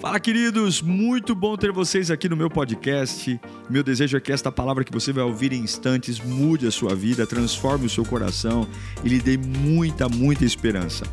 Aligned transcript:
Fala, 0.00 0.20
queridos! 0.20 0.80
Muito 0.80 1.34
bom 1.34 1.56
ter 1.56 1.72
vocês 1.72 2.08
aqui 2.08 2.28
no 2.28 2.36
meu 2.36 2.48
podcast. 2.48 3.40
Meu 3.68 3.82
desejo 3.82 4.16
é 4.16 4.20
que 4.20 4.30
esta 4.30 4.52
palavra 4.52 4.84
que 4.84 4.92
você 4.92 5.12
vai 5.12 5.24
ouvir 5.24 5.52
em 5.52 5.60
instantes 5.60 6.20
mude 6.20 6.68
a 6.68 6.70
sua 6.70 6.94
vida, 6.94 7.26
transforme 7.26 7.86
o 7.86 7.90
seu 7.90 8.04
coração 8.04 8.64
e 9.02 9.08
lhe 9.08 9.18
dê 9.18 9.36
muita, 9.36 10.08
muita 10.08 10.44
esperança. 10.44 11.04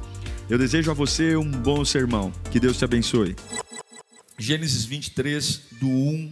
Eu 0.48 0.60
desejo 0.60 0.92
a 0.92 0.94
você 0.94 1.36
um 1.36 1.50
bom 1.50 1.84
sermão. 1.84 2.32
Que 2.52 2.60
Deus 2.60 2.78
te 2.78 2.86
abençoe. 2.86 3.36
Gênesis 4.38 4.86
23, 4.86 5.62
do 5.80 5.88
1 5.88 6.32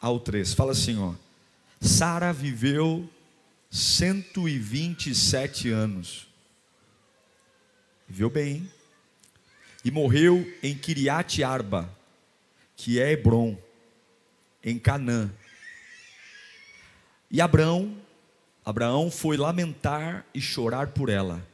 ao 0.00 0.18
3. 0.18 0.54
Fala 0.54 0.72
assim, 0.72 0.98
ó. 0.98 1.12
Sara 1.78 2.32
viveu 2.32 3.06
127 3.70 5.68
anos. 5.68 6.26
Viveu 8.08 8.30
bem, 8.30 8.52
hein? 8.54 8.79
E 9.84 9.90
morreu 9.90 10.46
em 10.62 10.74
Kiriat 10.76 11.42
Arba, 11.42 11.90
que 12.76 13.00
é 13.00 13.12
Hebron, 13.12 13.56
em 14.62 14.78
Canaã. 14.78 15.30
E 17.30 17.40
Abraão, 17.40 17.96
Abraão 18.64 19.10
foi 19.10 19.36
lamentar 19.36 20.26
e 20.34 20.40
chorar 20.40 20.88
por 20.88 21.08
ela. 21.08 21.46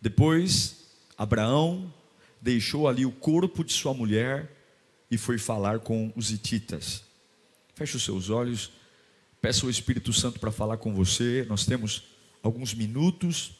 Depois, 0.00 0.88
Abraão 1.16 1.92
deixou 2.40 2.88
ali 2.88 3.06
o 3.06 3.12
corpo 3.12 3.62
de 3.62 3.72
sua 3.72 3.94
mulher 3.94 4.50
e 5.10 5.18
foi 5.18 5.38
falar 5.38 5.80
com 5.80 6.12
os 6.16 6.30
hititas. 6.30 7.04
Feche 7.74 7.96
os 7.96 8.04
seus 8.04 8.30
olhos, 8.30 8.72
peça 9.40 9.66
o 9.66 9.70
Espírito 9.70 10.12
Santo 10.12 10.40
para 10.40 10.50
falar 10.50 10.78
com 10.78 10.94
você. 10.94 11.44
Nós 11.48 11.66
temos 11.66 12.04
alguns 12.42 12.74
minutos 12.74 13.52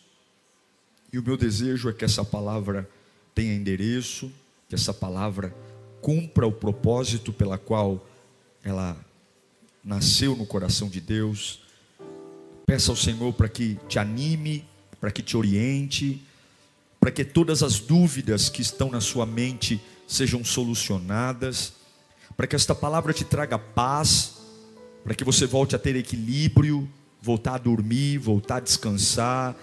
e 1.13 1.19
o 1.19 1.23
meu 1.23 1.37
desejo 1.37 1.91
é 1.91 1.93
que 1.93 2.05
essa 2.05 2.25
palavra 2.25 2.89
tenha 3.35 3.55
endereço, 3.55 4.33
que 4.67 4.75
essa 4.75 4.95
palavra 4.95 5.55
cumpra 6.01 6.47
o 6.47 6.53
propósito 6.53 7.33
pela 7.33 7.59
qual 7.59 8.07
ela 8.65 8.97
nasceu 9.85 10.35
no 10.35 10.47
coração 10.47 10.89
de 10.89 11.01
Deus. 11.01 11.61
Peça 12.65 12.91
ao 12.91 12.97
Senhor 12.97 13.33
para 13.35 13.49
que 13.49 13.79
te 13.89 13.99
anime, 13.99 14.65
para 14.99 15.11
que 15.11 15.23
te 15.23 15.37
oriente, 15.37 16.23
para 16.99 17.11
que 17.11 17.25
todas 17.25 17.63
as 17.63 17.79
dúvidas 17.79 18.49
que 18.49 18.63
estão 18.63 18.91
na 18.91 19.01
sua 19.01 19.27
mente 19.27 19.83
sejam 20.09 20.43
solucionadas, 20.43 21.75
para 22.37 22.47
que 22.47 22.57
esta 22.57 22.75
palavra 22.75 23.13
te 23.13 23.25
traga 23.25 23.59
paz, 23.59 24.39
para 25.05 25.15
que 25.15 25.25
você 25.25 25.45
volte 25.45 25.77
a 25.77 25.79
ter 25.79 25.95
equilíbrio, 25.95 26.89
voltar 27.21 27.57
a 27.57 27.59
dormir, 27.59 28.17
voltar 28.17 28.57
a 28.57 28.61
descansar 28.61 29.55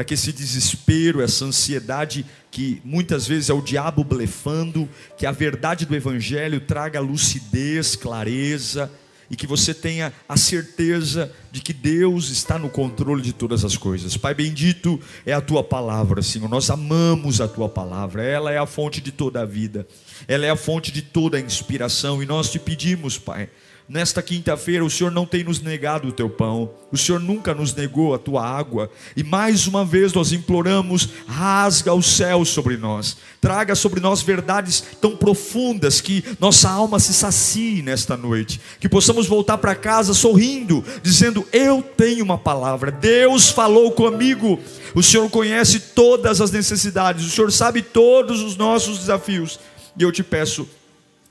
para 0.00 0.04
que 0.06 0.14
esse 0.14 0.32
desespero, 0.32 1.20
essa 1.20 1.44
ansiedade 1.44 2.24
que 2.50 2.80
muitas 2.82 3.26
vezes 3.26 3.50
é 3.50 3.52
o 3.52 3.60
diabo 3.60 4.02
blefando, 4.02 4.88
que 5.18 5.26
a 5.26 5.30
verdade 5.30 5.84
do 5.84 5.94
evangelho 5.94 6.58
traga 6.58 6.98
lucidez, 7.00 7.96
clareza 7.96 8.90
e 9.30 9.36
que 9.36 9.46
você 9.46 9.74
tenha 9.74 10.10
a 10.26 10.38
certeza 10.38 11.30
de 11.52 11.60
que 11.60 11.74
Deus 11.74 12.30
está 12.30 12.58
no 12.58 12.70
controle 12.70 13.20
de 13.20 13.34
todas 13.34 13.62
as 13.62 13.76
coisas. 13.76 14.16
Pai 14.16 14.32
bendito 14.32 14.98
é 15.26 15.34
a 15.34 15.40
tua 15.42 15.62
palavra, 15.62 16.22
Senhor. 16.22 16.48
Nós 16.48 16.70
amamos 16.70 17.38
a 17.38 17.46
tua 17.46 17.68
palavra. 17.68 18.22
Ela 18.22 18.50
é 18.50 18.56
a 18.56 18.64
fonte 18.64 19.02
de 19.02 19.12
toda 19.12 19.42
a 19.42 19.44
vida. 19.44 19.86
Ela 20.26 20.46
é 20.46 20.50
a 20.50 20.56
fonte 20.56 20.90
de 20.90 21.02
toda 21.02 21.36
a 21.36 21.40
inspiração 21.40 22.22
e 22.22 22.26
nós 22.26 22.50
te 22.50 22.58
pedimos, 22.58 23.18
Pai, 23.18 23.50
Nesta 23.92 24.22
quinta-feira, 24.22 24.84
o 24.84 24.88
Senhor 24.88 25.10
não 25.10 25.26
tem 25.26 25.42
nos 25.42 25.60
negado 25.60 26.06
o 26.06 26.12
teu 26.12 26.30
pão, 26.30 26.70
o 26.92 26.96
Senhor 26.96 27.18
nunca 27.18 27.52
nos 27.52 27.74
negou 27.74 28.14
a 28.14 28.20
tua 28.20 28.46
água, 28.46 28.88
e 29.16 29.24
mais 29.24 29.66
uma 29.66 29.84
vez 29.84 30.12
nós 30.12 30.30
imploramos: 30.30 31.08
rasga 31.26 31.92
o 31.92 32.00
céu 32.00 32.44
sobre 32.44 32.76
nós, 32.76 33.16
traga 33.40 33.74
sobre 33.74 33.98
nós 33.98 34.22
verdades 34.22 34.80
tão 35.00 35.16
profundas 35.16 36.00
que 36.00 36.24
nossa 36.38 36.70
alma 36.70 37.00
se 37.00 37.12
sacie 37.12 37.82
nesta 37.82 38.16
noite, 38.16 38.60
que 38.78 38.88
possamos 38.88 39.26
voltar 39.26 39.58
para 39.58 39.74
casa 39.74 40.14
sorrindo, 40.14 40.84
dizendo: 41.02 41.44
Eu 41.52 41.82
tenho 41.82 42.24
uma 42.24 42.38
palavra, 42.38 42.92
Deus 42.92 43.50
falou 43.50 43.90
comigo, 43.90 44.60
o 44.94 45.02
Senhor 45.02 45.28
conhece 45.30 45.80
todas 45.80 46.40
as 46.40 46.52
necessidades, 46.52 47.26
o 47.26 47.30
Senhor 47.30 47.50
sabe 47.50 47.82
todos 47.82 48.40
os 48.40 48.56
nossos 48.56 49.00
desafios, 49.00 49.58
e 49.98 50.04
eu 50.04 50.12
te 50.12 50.22
peço 50.22 50.68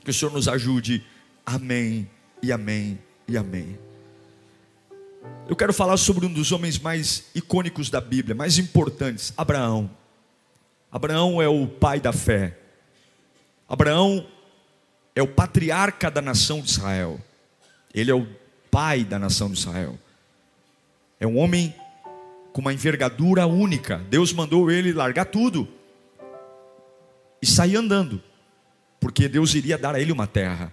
que 0.04 0.10
o 0.10 0.14
Senhor 0.14 0.30
nos 0.30 0.46
ajude. 0.46 1.02
Amém 1.46 2.19
e 2.42 2.52
amém 2.52 2.98
e 3.28 3.36
amém. 3.36 3.78
Eu 5.48 5.56
quero 5.56 5.72
falar 5.72 5.96
sobre 5.96 6.24
um 6.26 6.32
dos 6.32 6.52
homens 6.52 6.78
mais 6.78 7.24
icônicos 7.34 7.90
da 7.90 8.00
Bíblia, 8.00 8.34
mais 8.34 8.58
importantes, 8.58 9.32
Abraão. 9.36 9.90
Abraão 10.90 11.42
é 11.42 11.48
o 11.48 11.66
pai 11.66 12.00
da 12.00 12.12
fé. 12.12 12.56
Abraão 13.68 14.26
é 15.14 15.22
o 15.22 15.28
patriarca 15.28 16.10
da 16.10 16.22
nação 16.22 16.60
de 16.60 16.70
Israel. 16.70 17.20
Ele 17.92 18.10
é 18.10 18.14
o 18.14 18.26
pai 18.70 19.04
da 19.04 19.18
nação 19.18 19.50
de 19.50 19.58
Israel. 19.58 19.98
É 21.18 21.26
um 21.26 21.36
homem 21.36 21.74
com 22.52 22.60
uma 22.60 22.72
envergadura 22.72 23.46
única. 23.46 23.98
Deus 24.08 24.32
mandou 24.32 24.70
ele 24.70 24.92
largar 24.92 25.26
tudo 25.26 25.68
e 27.42 27.46
sair 27.46 27.76
andando, 27.76 28.22
porque 28.98 29.28
Deus 29.28 29.54
iria 29.54 29.76
dar 29.76 29.94
a 29.94 30.00
ele 30.00 30.12
uma 30.12 30.26
terra 30.26 30.72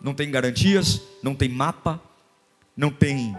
não 0.00 0.14
tem 0.14 0.30
garantias, 0.30 1.00
não 1.22 1.34
tem 1.34 1.48
mapa, 1.48 2.00
não 2.76 2.90
tem 2.90 3.36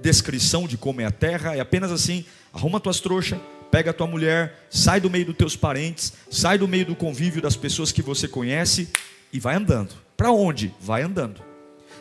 descrição 0.00 0.66
de 0.66 0.76
como 0.76 1.00
é 1.00 1.04
a 1.04 1.10
terra, 1.10 1.56
é 1.56 1.60
apenas 1.60 1.90
assim: 1.90 2.24
arruma 2.52 2.80
tuas 2.80 3.00
trouxas, 3.00 3.38
pega 3.70 3.90
a 3.90 3.94
tua 3.94 4.06
mulher, 4.06 4.66
sai 4.70 5.00
do 5.00 5.10
meio 5.10 5.26
dos 5.26 5.36
teus 5.36 5.56
parentes, 5.56 6.12
sai 6.30 6.58
do 6.58 6.68
meio 6.68 6.86
do 6.86 6.96
convívio 6.96 7.42
das 7.42 7.56
pessoas 7.56 7.92
que 7.92 8.02
você 8.02 8.26
conhece 8.26 8.88
e 9.32 9.38
vai 9.38 9.54
andando. 9.54 9.94
Para 10.16 10.32
onde? 10.32 10.74
Vai 10.80 11.02
andando. 11.02 11.42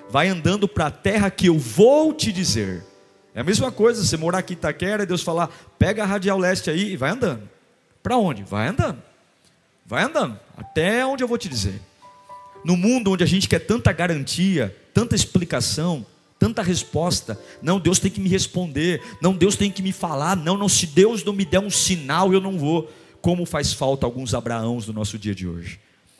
Vai 0.09 0.27
andando 0.27 0.67
para 0.67 0.87
a 0.87 0.91
terra 0.91 1.29
que 1.29 1.47
eu 1.47 1.57
vou 1.57 2.13
te 2.13 2.31
dizer. 2.31 2.83
É 3.33 3.41
a 3.41 3.43
mesma 3.43 3.71
coisa, 3.71 4.03
você 4.03 4.17
morar 4.17 4.39
aqui 4.39 4.53
em 4.53 4.57
Itaquera 4.57 5.03
e 5.03 5.05
Deus 5.05 5.21
falar, 5.21 5.49
pega 5.77 6.03
a 6.03 6.05
radial 6.05 6.37
leste 6.37 6.69
aí 6.69 6.93
e 6.93 6.97
vai 6.97 7.11
andando. 7.11 7.47
Para 8.01 8.17
onde? 8.17 8.43
Vai 8.43 8.67
andando. 8.67 9.01
Vai 9.85 10.03
andando, 10.03 10.39
até 10.57 11.05
onde 11.05 11.23
eu 11.23 11.27
vou 11.27 11.37
te 11.37 11.49
dizer. 11.49 11.81
No 12.63 12.75
mundo 12.75 13.11
onde 13.11 13.23
a 13.23 13.27
gente 13.27 13.47
quer 13.47 13.59
tanta 13.59 13.91
garantia, 13.91 14.75
tanta 14.93 15.15
explicação, 15.15 16.05
tanta 16.37 16.61
resposta, 16.61 17.39
não, 17.61 17.79
Deus 17.79 17.99
tem 17.99 18.11
que 18.11 18.19
me 18.19 18.29
responder, 18.29 19.01
não, 19.21 19.33
Deus 19.33 19.55
tem 19.55 19.71
que 19.71 19.81
me 19.81 19.91
falar, 19.91 20.35
não, 20.35 20.57
não, 20.57 20.69
se 20.69 20.87
Deus 20.87 21.23
não 21.23 21.33
me 21.33 21.45
der 21.45 21.59
um 21.59 21.69
sinal, 21.69 22.33
eu 22.33 22.41
não 22.41 22.57
vou. 22.57 22.91
Como 23.21 23.45
faz 23.45 23.73
falta 23.73 24.05
alguns 24.05 24.33
Abraãos 24.33 24.87
no 24.87 24.93
nosso 24.93 25.17
dia 25.17 25.35
de 25.35 25.45
hoje. 25.45 25.79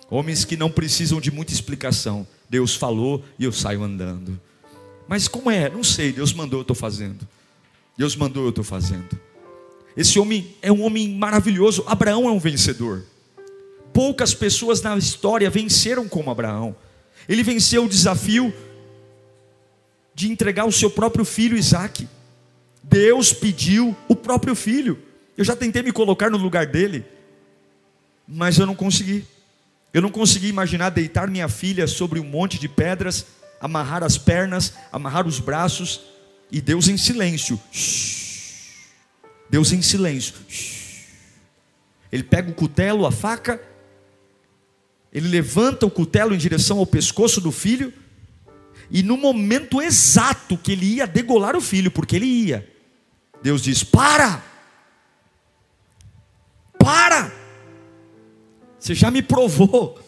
Homens 0.10 0.44
que 0.44 0.58
não 0.58 0.70
precisam 0.70 1.22
de 1.22 1.32
muita 1.32 1.54
explicação. 1.54 2.28
Deus 2.50 2.76
falou 2.76 3.24
e 3.38 3.44
eu 3.46 3.52
saio 3.52 3.84
andando. 3.84 4.40
Mas 5.08 5.28
como 5.28 5.50
é? 5.50 5.70
Não 5.70 5.84
sei, 5.84 6.12
Deus 6.12 6.34
mandou, 6.34 6.60
eu 6.60 6.64
estou 6.64 6.76
fazendo. 6.76 7.28
Deus 7.98 8.16
mandou, 8.16 8.44
eu 8.44 8.50
estou 8.50 8.64
fazendo. 8.64 9.08
Esse 9.96 10.20
homem 10.20 10.56
é 10.62 10.72
um 10.72 10.84
homem 10.84 11.10
maravilhoso. 11.10 11.84
Abraão 11.88 12.28
é 12.28 12.32
um 12.32 12.40
vencedor. 12.40 13.04
Poucas 14.00 14.34
pessoas 14.34 14.82
na 14.82 14.98
história 14.98 15.50
venceram 15.50 16.08
como 16.08 16.32
Abraão. 16.32 16.74
Ele 17.28 17.44
venceu 17.44 17.84
o 17.84 17.90
desafio 17.90 18.54
de 20.16 20.32
entregar 20.32 20.64
o 20.64 20.72
seu 20.72 20.90
próprio 20.90 21.26
filho 21.26 21.58
Isaac. 21.58 22.08
Deus 22.82 23.34
pediu 23.34 23.94
o 24.08 24.16
próprio 24.16 24.56
filho. 24.56 24.98
Eu 25.38 25.44
já 25.44 25.54
tentei 25.54 25.84
me 25.84 25.92
colocar 25.92 26.30
no 26.30 26.38
lugar 26.38 26.66
dele, 26.66 27.04
mas 28.26 28.58
eu 28.58 28.66
não 28.66 28.74
consegui. 28.74 29.26
Eu 29.94 30.02
não 30.02 30.10
consegui 30.10 30.48
imaginar 30.48 30.92
deitar 30.92 31.28
minha 31.28 31.50
filha 31.50 31.86
sobre 31.86 32.22
um 32.22 32.26
monte 32.26 32.58
de 32.58 32.70
pedras, 32.70 33.26
amarrar 33.60 34.02
as 34.02 34.18
pernas, 34.18 34.76
amarrar 34.94 35.28
os 35.28 35.42
braços 35.42 36.00
e 36.50 36.62
Deus 36.62 36.88
em 36.88 36.96
silêncio. 36.96 37.60
Deus 39.50 39.74
em 39.74 39.81
silêncio. 39.81 40.36
Ele 42.10 42.24
pega 42.24 42.50
o 42.50 42.56
cutelo, 42.56 43.06
a 43.06 43.12
faca 43.12 43.68
ele 45.12 45.28
levanta 45.28 45.86
o 45.86 45.92
cutelo 45.92 46.34
em 46.34 46.38
direção 46.38 46.78
ao 46.78 46.86
pescoço 46.86 47.42
do 47.42 47.52
filho, 47.52 47.92
e 48.92 49.04
no 49.04 49.18
momento 49.18 49.82
exato 49.82 50.58
que 50.58 50.72
ele 50.72 50.86
ia 50.86 51.08
degolar 51.08 51.56
o 51.56 51.62
filho, 51.62 51.92
porque 51.92 52.16
ele 52.16 52.26
ia, 52.26 52.68
Deus 53.42 53.62
diz: 53.62 53.84
Para! 53.84 54.44
Para! 56.78 57.32
Você 58.80 58.96
já 58.96 59.12
me 59.12 59.22
provou 59.22 60.00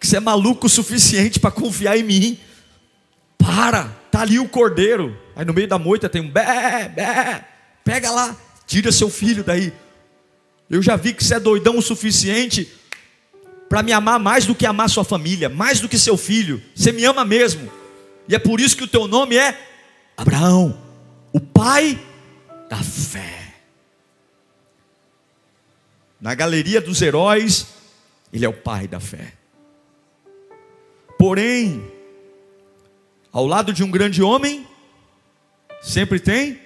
que 0.00 0.06
você 0.06 0.16
é 0.16 0.20
maluco 0.20 0.66
o 0.66 0.70
suficiente 0.70 1.38
para 1.38 1.50
confiar 1.50 1.96
em 1.96 2.02
mim. 2.02 2.38
Para! 3.38 3.84
Tá 4.10 4.20
ali 4.20 4.38
o 4.38 4.48
cordeiro. 4.48 5.16
Aí 5.34 5.44
no 5.44 5.54
meio 5.54 5.68
da 5.68 5.78
moita 5.78 6.08
tem 6.08 6.22
um 6.22 6.30
bé, 6.30 6.88
bé. 6.88 7.44
Pega 7.84 8.10
lá, 8.10 8.36
tira 8.66 8.92
seu 8.92 9.08
filho 9.10 9.42
daí. 9.42 9.72
Eu 10.68 10.82
já 10.82 10.96
vi 10.96 11.12
que 11.12 11.22
você 11.22 11.34
é 11.34 11.40
doidão 11.40 11.76
o 11.76 11.82
suficiente 11.82 12.70
para 13.72 13.82
me 13.82 13.90
amar 13.90 14.20
mais 14.20 14.44
do 14.44 14.54
que 14.54 14.66
amar 14.66 14.90
sua 14.90 15.02
família, 15.02 15.48
mais 15.48 15.80
do 15.80 15.88
que 15.88 15.98
seu 15.98 16.18
filho. 16.18 16.62
Você 16.74 16.92
me 16.92 17.06
ama 17.06 17.24
mesmo. 17.24 17.72
E 18.28 18.34
é 18.34 18.38
por 18.38 18.60
isso 18.60 18.76
que 18.76 18.84
o 18.84 18.86
teu 18.86 19.08
nome 19.08 19.34
é 19.34 19.58
Abraão, 20.14 20.78
o 21.32 21.40
pai 21.40 21.98
da 22.68 22.76
fé. 22.76 23.54
na 26.20 26.34
galeria 26.34 26.82
dos 26.82 27.00
heróis, 27.00 27.68
ele 28.30 28.44
é 28.44 28.48
o 28.48 28.52
pai 28.52 28.86
da 28.86 29.00
fé. 29.00 29.32
Porém, 31.18 31.82
ao 33.32 33.46
lado 33.46 33.72
de 33.72 33.82
um 33.82 33.90
grande 33.90 34.22
homem, 34.22 34.66
sempre 35.80 36.20
tem 36.20 36.60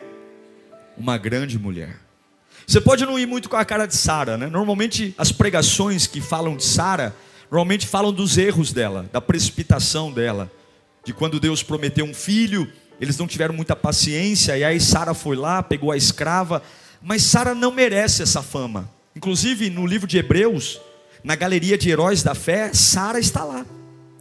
uma 0.98 1.16
grande 1.16 1.56
mulher. 1.56 2.00
Você 2.66 2.80
pode 2.80 3.06
não 3.06 3.16
ir 3.16 3.26
muito 3.26 3.48
com 3.48 3.56
a 3.56 3.64
cara 3.64 3.86
de 3.86 3.94
Sara, 3.94 4.36
né? 4.36 4.48
Normalmente 4.48 5.14
as 5.16 5.30
pregações 5.30 6.08
que 6.08 6.20
falam 6.20 6.56
de 6.56 6.64
Sara, 6.64 7.14
normalmente 7.48 7.86
falam 7.86 8.12
dos 8.12 8.36
erros 8.36 8.72
dela, 8.72 9.08
da 9.12 9.20
precipitação 9.20 10.10
dela, 10.10 10.50
de 11.04 11.12
quando 11.12 11.38
Deus 11.38 11.62
prometeu 11.62 12.04
um 12.04 12.12
filho, 12.12 12.70
eles 13.00 13.16
não 13.16 13.28
tiveram 13.28 13.54
muita 13.54 13.76
paciência, 13.76 14.58
e 14.58 14.64
aí 14.64 14.80
Sara 14.80 15.14
foi 15.14 15.36
lá, 15.36 15.62
pegou 15.62 15.92
a 15.92 15.96
escrava, 15.96 16.60
mas 17.00 17.22
Sara 17.22 17.54
não 17.54 17.70
merece 17.70 18.22
essa 18.22 18.42
fama. 18.42 18.90
Inclusive 19.14 19.70
no 19.70 19.86
livro 19.86 20.08
de 20.08 20.18
Hebreus, 20.18 20.80
na 21.22 21.36
galeria 21.36 21.78
de 21.78 21.88
heróis 21.88 22.24
da 22.24 22.34
fé, 22.34 22.72
Sara 22.74 23.20
está 23.20 23.44
lá. 23.44 23.64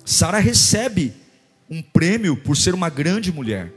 Sara 0.05 0.37
recebe 0.37 1.13
um 1.67 1.81
prêmio 1.81 2.37
por 2.37 2.55
ser 2.55 2.75
uma 2.75 2.89
grande 2.89 3.31
mulher. 3.31 3.73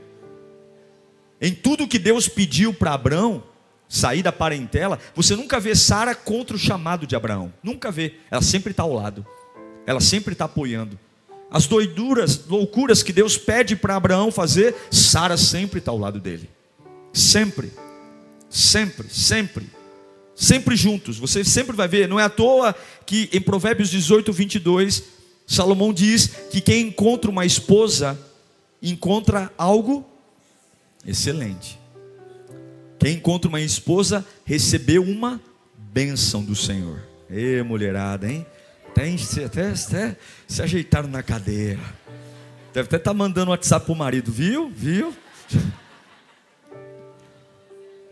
Em 1.41 1.55
tudo 1.55 1.87
que 1.87 1.97
Deus 1.97 2.27
pediu 2.27 2.71
para 2.71 2.93
Abraão, 2.93 3.43
sair 3.89 4.21
da 4.21 4.31
parentela, 4.31 4.99
você 5.15 5.35
nunca 5.35 5.59
vê 5.59 5.75
Sara 5.75 6.13
contra 6.13 6.55
o 6.55 6.59
chamado 6.59 7.07
de 7.07 7.15
Abraão. 7.15 7.51
Nunca 7.63 7.91
vê. 7.91 8.13
Ela 8.29 8.43
sempre 8.43 8.69
está 8.69 8.83
ao 8.83 8.93
lado. 8.93 9.25
Ela 9.87 9.99
sempre 9.99 10.33
está 10.33 10.45
apoiando. 10.45 10.97
As 11.49 11.65
doiduras, 11.65 12.45
loucuras 12.45 13.01
que 13.01 13.11
Deus 13.11 13.35
pede 13.35 13.75
para 13.75 13.95
Abraão 13.95 14.31
fazer, 14.31 14.75
Sara 14.91 15.35
sempre 15.35 15.79
está 15.79 15.89
ao 15.89 15.97
lado 15.97 16.19
dele. 16.19 16.47
Sempre. 17.11 17.73
Sempre, 18.47 19.09
sempre. 19.09 19.67
Sempre 20.35 20.75
juntos. 20.75 21.17
Você 21.17 21.43
sempre 21.43 21.75
vai 21.75 21.87
ver. 21.87 22.07
Não 22.07 22.19
é 22.19 22.23
à 22.23 22.29
toa 22.29 22.75
que 23.07 23.27
em 23.33 23.41
Provérbios 23.41 23.89
18, 23.89 24.31
22, 24.31 25.03
Salomão 25.47 25.91
diz 25.91 26.27
que 26.51 26.61
quem 26.61 26.87
encontra 26.87 27.31
uma 27.31 27.43
esposa 27.43 28.19
encontra 28.81 29.51
algo 29.57 30.05
excelente. 31.03 31.78
Quem 32.99 33.15
encontra 33.15 33.47
uma 33.47 33.61
esposa 33.61 34.25
recebeu 34.43 35.03
uma 35.03 35.39
bênção 35.73 36.43
do 36.43 36.55
Senhor. 36.55 37.01
Ê, 37.29 37.63
mulherada, 37.63 38.29
hein? 38.29 38.45
Tem, 38.93 39.17
até, 39.45 39.69
até 39.71 40.17
se 40.47 40.61
ajeitaram 40.61 41.07
na 41.07 41.23
cadeira. 41.23 41.79
Deve 42.73 42.87
até 42.87 42.97
estar 42.97 43.11
tá 43.11 43.13
mandando 43.13 43.51
WhatsApp 43.51 43.85
pro 43.85 43.95
marido, 43.95 44.31
viu? 44.31 44.69
Viu? 44.69 45.15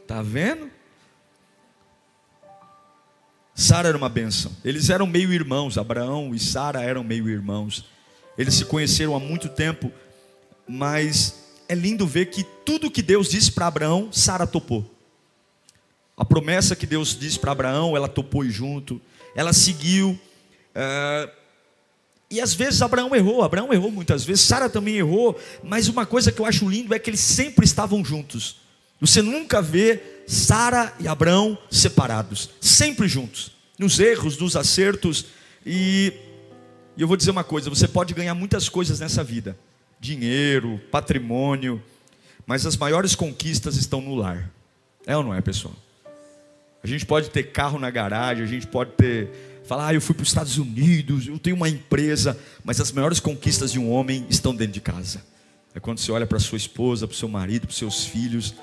Tá 0.08 0.22
vendo? 0.22 0.72
Sara 3.54 3.90
era 3.90 3.98
uma 3.98 4.08
benção. 4.08 4.54
Eles 4.64 4.90
eram 4.90 5.06
meio 5.06 5.34
irmãos, 5.34 5.78
Abraão 5.78 6.34
e 6.34 6.40
Sara 6.40 6.82
eram 6.82 7.04
meio 7.04 7.28
irmãos. 7.28 7.84
Eles 8.38 8.54
se 8.54 8.64
conheceram 8.64 9.14
há 9.14 9.20
muito 9.20 9.50
tempo, 9.50 9.92
mas 10.66 11.47
é 11.70 11.76
lindo 11.76 12.08
ver 12.08 12.28
que 12.28 12.44
tudo 12.66 12.92
que 12.92 13.02
Deus 13.02 13.30
disse 13.30 13.52
para 13.52 13.68
Abraão, 13.68 14.10
Sara 14.12 14.48
topou. 14.48 14.90
A 16.16 16.26
promessa 16.26 16.76
que 16.76 16.88
Deus 16.88 17.18
disse 17.18 17.38
para 17.38 17.52
Abraão, 17.52 17.96
ela 17.96 18.08
topou 18.08 18.44
junto, 18.46 19.00
ela 19.36 19.54
seguiu. 19.54 20.20
É... 20.74 21.30
E 22.30 22.42
às 22.42 22.54
vezes 22.54 22.82
Abraão 22.82 23.16
errou, 23.16 23.44
Abraão 23.44 23.72
errou 23.72 23.92
muitas 23.92 24.26
vezes, 24.26 24.44
Sara 24.44 24.70
também 24.70 24.98
errou, 24.98 25.40
mas 25.64 25.88
uma 25.88 26.06
coisa 26.06 26.32
que 26.32 26.42
eu 26.42 26.46
acho 26.46 26.68
lindo 26.68 26.94
é 26.94 27.00
que 27.00 27.10
eles 27.10 27.22
sempre 27.22 27.64
estavam 27.64 28.04
juntos. 28.04 28.58
Você 29.00 29.22
nunca 29.22 29.62
vê 29.62 30.02
Sara 30.28 30.94
e 31.00 31.08
Abraão 31.08 31.58
separados, 31.70 32.50
sempre 32.60 33.08
juntos, 33.08 33.52
nos 33.78 34.00
erros, 34.00 34.38
nos 34.38 34.56
acertos. 34.56 35.28
E, 35.66 36.12
e 36.98 37.02
eu 37.02 37.08
vou 37.08 37.16
dizer 37.16 37.32
uma 37.32 37.44
coisa: 37.44 37.70
você 37.70 37.88
pode 37.88 38.14
ganhar 38.14 38.34
muitas 38.34 38.68
coisas 38.68 39.00
nessa 39.00 39.24
vida, 39.24 39.58
dinheiro, 40.00 40.80
patrimônio, 40.92 41.82
mas 42.46 42.66
as 42.66 42.78
maiores 42.78 43.16
conquistas 43.16 43.76
estão 43.78 44.02
no 44.02 44.16
lar. 44.16 44.50
É 45.06 45.16
ou 45.16 45.24
não 45.24 45.34
é, 45.34 45.42
pessoal? 45.42 45.74
A 46.84 46.88
gente 46.88 47.06
pode 47.06 47.30
ter 47.30 47.52
carro 47.52 47.80
na 47.80 47.90
garagem, 47.90 48.44
a 48.44 48.48
gente 48.48 48.68
pode 48.68 48.92
ter 48.92 49.30
falar, 49.68 49.88
ah, 49.88 49.94
eu 49.94 50.02
fui 50.02 50.16
para 50.16 50.24
os 50.24 50.30
Estados 50.30 50.58
Unidos, 50.58 51.28
eu 51.28 51.38
tenho 51.38 51.56
uma 51.56 51.68
empresa, 51.68 52.40
mas 52.64 52.80
as 52.80 52.90
maiores 52.92 53.20
conquistas 53.20 53.74
de 53.74 53.78
um 53.78 53.92
homem 53.92 54.26
estão 54.30 54.56
dentro 54.56 54.74
de 54.74 54.80
casa. 54.80 55.22
É 55.76 55.80
quando 55.80 56.00
você 56.00 56.10
olha 56.12 56.26
para 56.26 56.40
sua 56.40 56.58
esposa, 56.58 57.06
para 57.06 57.14
o 57.14 57.18
seu 57.18 57.28
marido, 57.28 57.68
para 57.68 57.72
os 57.72 57.78
seus 57.78 58.06
filhos. 58.06 58.56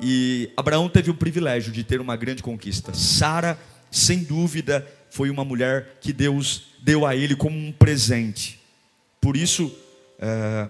E 0.00 0.48
Abraão 0.56 0.88
teve 0.88 1.10
o 1.10 1.14
privilégio 1.14 1.72
de 1.72 1.82
ter 1.82 2.00
uma 2.00 2.16
grande 2.16 2.42
conquista. 2.42 2.94
Sara, 2.94 3.58
sem 3.90 4.22
dúvida, 4.22 4.86
foi 5.10 5.30
uma 5.30 5.44
mulher 5.44 5.98
que 6.00 6.12
Deus 6.12 6.62
deu 6.80 7.04
a 7.04 7.16
ele 7.16 7.34
como 7.34 7.58
um 7.58 7.72
presente. 7.72 8.60
Por 9.20 9.36
isso, 9.36 9.74
é, 10.20 10.68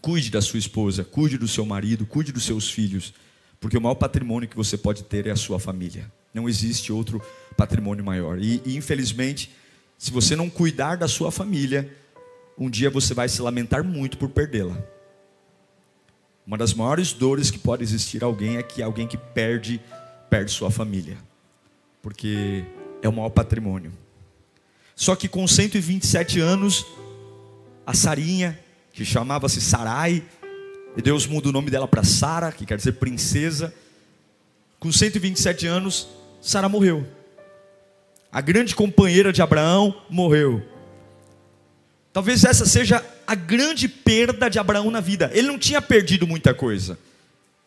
cuide 0.00 0.30
da 0.30 0.40
sua 0.40 0.58
esposa, 0.58 1.04
cuide 1.04 1.36
do 1.36 1.46
seu 1.46 1.66
marido, 1.66 2.06
cuide 2.06 2.32
dos 2.32 2.44
seus 2.44 2.70
filhos, 2.70 3.12
porque 3.60 3.76
o 3.76 3.80
maior 3.80 3.94
patrimônio 3.94 4.48
que 4.48 4.56
você 4.56 4.76
pode 4.76 5.04
ter 5.04 5.26
é 5.26 5.30
a 5.30 5.36
sua 5.36 5.60
família. 5.60 6.10
Não 6.32 6.48
existe 6.48 6.92
outro 6.92 7.22
patrimônio 7.56 8.04
maior. 8.04 8.38
E, 8.38 8.60
e 8.64 8.76
infelizmente, 8.76 9.50
se 9.96 10.10
você 10.10 10.34
não 10.34 10.50
cuidar 10.50 10.96
da 10.96 11.06
sua 11.06 11.30
família, 11.30 11.94
um 12.58 12.68
dia 12.68 12.90
você 12.90 13.14
vai 13.14 13.28
se 13.28 13.40
lamentar 13.40 13.84
muito 13.84 14.18
por 14.18 14.30
perdê-la. 14.30 14.76
Uma 16.46 16.58
das 16.58 16.74
maiores 16.74 17.12
dores 17.12 17.50
que 17.50 17.58
pode 17.58 17.82
existir 17.82 18.22
alguém 18.22 18.56
é 18.56 18.62
que 18.62 18.82
alguém 18.82 19.06
que 19.06 19.16
perde, 19.16 19.80
perde 20.28 20.50
sua 20.50 20.70
família. 20.70 21.16
Porque 22.02 22.64
é 23.00 23.08
o 23.08 23.12
maior 23.12 23.30
patrimônio. 23.30 23.92
Só 24.94 25.16
que 25.16 25.26
com 25.26 25.46
127 25.48 26.40
anos, 26.40 26.84
a 27.86 27.94
Sarinha, 27.94 28.58
que 28.92 29.04
chamava-se 29.04 29.60
Sarai, 29.60 30.22
e 30.96 31.02
Deus 31.02 31.26
muda 31.26 31.48
o 31.48 31.52
nome 31.52 31.70
dela 31.70 31.88
para 31.88 32.04
Sara, 32.04 32.52
que 32.52 32.64
quer 32.64 32.76
dizer 32.76 32.92
princesa. 32.92 33.74
Com 34.78 34.92
127 34.92 35.66
anos, 35.66 36.08
Sara 36.40 36.68
morreu. 36.68 37.06
A 38.30 38.40
grande 38.40 38.74
companheira 38.74 39.32
de 39.32 39.42
Abraão 39.42 40.02
morreu. 40.08 40.62
Talvez 42.12 42.44
essa 42.44 42.64
seja 42.64 43.04
a 43.26 43.34
grande 43.34 43.88
perda 43.88 44.48
de 44.48 44.58
Abraão 44.58 44.90
na 44.90 45.00
vida. 45.00 45.30
Ele 45.34 45.48
não 45.48 45.58
tinha 45.58 45.82
perdido 45.82 46.26
muita 46.26 46.54
coisa. 46.54 46.96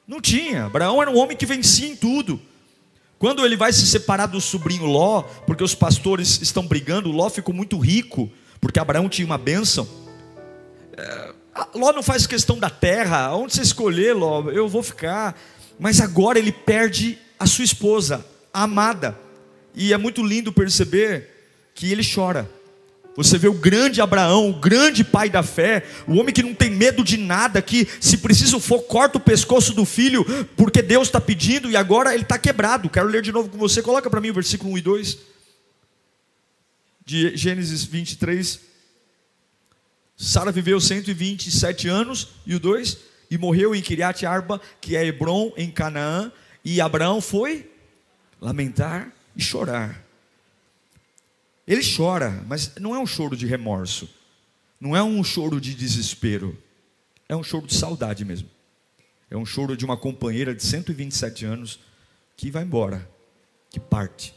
Não 0.07 0.21
tinha. 0.21 0.65
Abraão 0.65 1.01
era 1.01 1.11
um 1.11 1.17
homem 1.17 1.35
que 1.35 1.45
vencia 1.45 1.87
em 1.87 1.95
tudo. 1.95 2.39
Quando 3.19 3.43
ele 3.43 3.57
vai 3.57 3.73
se 3.73 3.85
separar 3.87 4.27
do 4.27 4.39
sobrinho 4.39 4.85
Ló, 4.85 5.23
porque 5.45 5.63
os 5.63 5.75
pastores 5.75 6.41
estão 6.41 6.65
brigando, 6.65 7.11
Ló 7.11 7.29
ficou 7.29 7.53
muito 7.53 7.77
rico, 7.77 8.31
porque 8.61 8.79
Abraão 8.79 9.09
tinha 9.09 9.25
uma 9.25 9.37
bênção. 9.37 10.06
É, 10.97 11.29
Ló 11.75 11.93
não 11.93 12.03
faz 12.03 12.25
questão 12.25 12.57
da 12.57 12.69
terra, 12.69 13.33
onde 13.35 13.53
você 13.53 13.61
escolher, 13.61 14.13
Ló, 14.13 14.49
eu 14.49 14.67
vou 14.67 14.81
ficar. 14.81 15.39
Mas 15.79 16.01
agora 16.01 16.39
ele 16.39 16.51
perde 16.51 17.17
a 17.39 17.45
sua 17.45 17.63
esposa, 17.63 18.25
a 18.53 18.63
amada. 18.63 19.17
E 19.75 19.93
é 19.93 19.97
muito 19.97 20.23
lindo 20.23 20.51
perceber 20.51 21.29
que 21.75 21.91
ele 21.91 22.03
chora. 22.03 22.49
Você 23.15 23.37
vê 23.37 23.47
o 23.47 23.53
grande 23.53 23.99
Abraão, 23.99 24.49
o 24.49 24.59
grande 24.59 25.03
pai 25.03 25.27
da 25.27 25.41
fé, 25.41 25.83
o 26.07 26.17
homem 26.17 26.33
que 26.33 26.43
não 26.43 26.53
tem 26.53 26.69
medo 26.69 27.03
de 27.03 27.17
nada, 27.17 27.61
que 27.63 27.87
se 27.99 28.17
preciso 28.17 28.59
for, 28.59 28.81
corta 28.83 29.17
o 29.17 29.21
pescoço 29.21 29.73
do 29.73 29.85
filho, 29.85 30.23
porque 30.55 30.83
Deus 30.83 31.07
está 31.07 31.19
pedindo 31.19 31.69
e 31.69 31.75
agora 31.75 32.13
ele 32.13 32.23
está 32.23 32.37
quebrado. 32.37 32.89
Quero 32.89 33.07
ler 33.07 33.23
de 33.23 33.31
novo 33.31 33.49
com 33.49 33.57
você, 33.57 33.81
coloca 33.81 34.07
para 34.07 34.21
mim 34.21 34.29
o 34.29 34.35
versículo 34.35 34.71
1 34.73 34.77
e 34.77 34.81
2 34.81 35.17
de 37.03 37.37
Gênesis 37.37 37.83
23. 37.83 38.66
Sara 40.17 40.51
viveu 40.51 40.81
127 40.81 41.87
anos, 41.87 42.29
e 42.45 42.55
o 42.55 42.59
2, 42.59 42.97
e 43.29 43.37
morreu 43.37 43.75
em 43.75 43.81
Kiriat 43.81 44.25
Arba, 44.25 44.59
que 44.81 44.95
é 44.95 45.05
Hebron, 45.05 45.53
em 45.55 45.69
Canaã, 45.69 46.31
e 46.65 46.81
Abraão 46.81 47.21
foi 47.21 47.71
lamentar 48.41 49.13
e 49.35 49.41
chorar. 49.41 50.03
Ele 51.67 51.81
chora, 51.83 52.43
mas 52.47 52.73
não 52.79 52.95
é 52.95 52.99
um 52.99 53.05
choro 53.05 53.37
de 53.37 53.45
remorso, 53.45 54.09
não 54.81 54.95
é 54.95 55.03
um 55.03 55.23
choro 55.23 55.61
de 55.61 55.75
desespero, 55.75 56.57
é 57.29 57.35
um 57.35 57.43
choro 57.43 57.67
de 57.67 57.75
saudade 57.75 58.25
mesmo. 58.25 58.49
É 59.29 59.35
um 59.35 59.45
choro 59.45 59.75
de 59.75 59.83
uma 59.83 59.97
companheira 59.97 60.55
de 60.55 60.63
127 60.63 61.45
anos 61.45 61.79
que 62.37 62.49
vai 62.49 62.63
embora, 62.63 63.07
que 63.69 63.79
parte. 63.79 64.33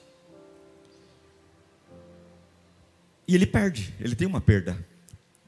E 3.29 3.35
ele 3.35 3.47
perde, 3.47 3.95
ele 4.01 4.17
tem 4.17 4.27
uma 4.27 4.41
perda. 4.41 4.85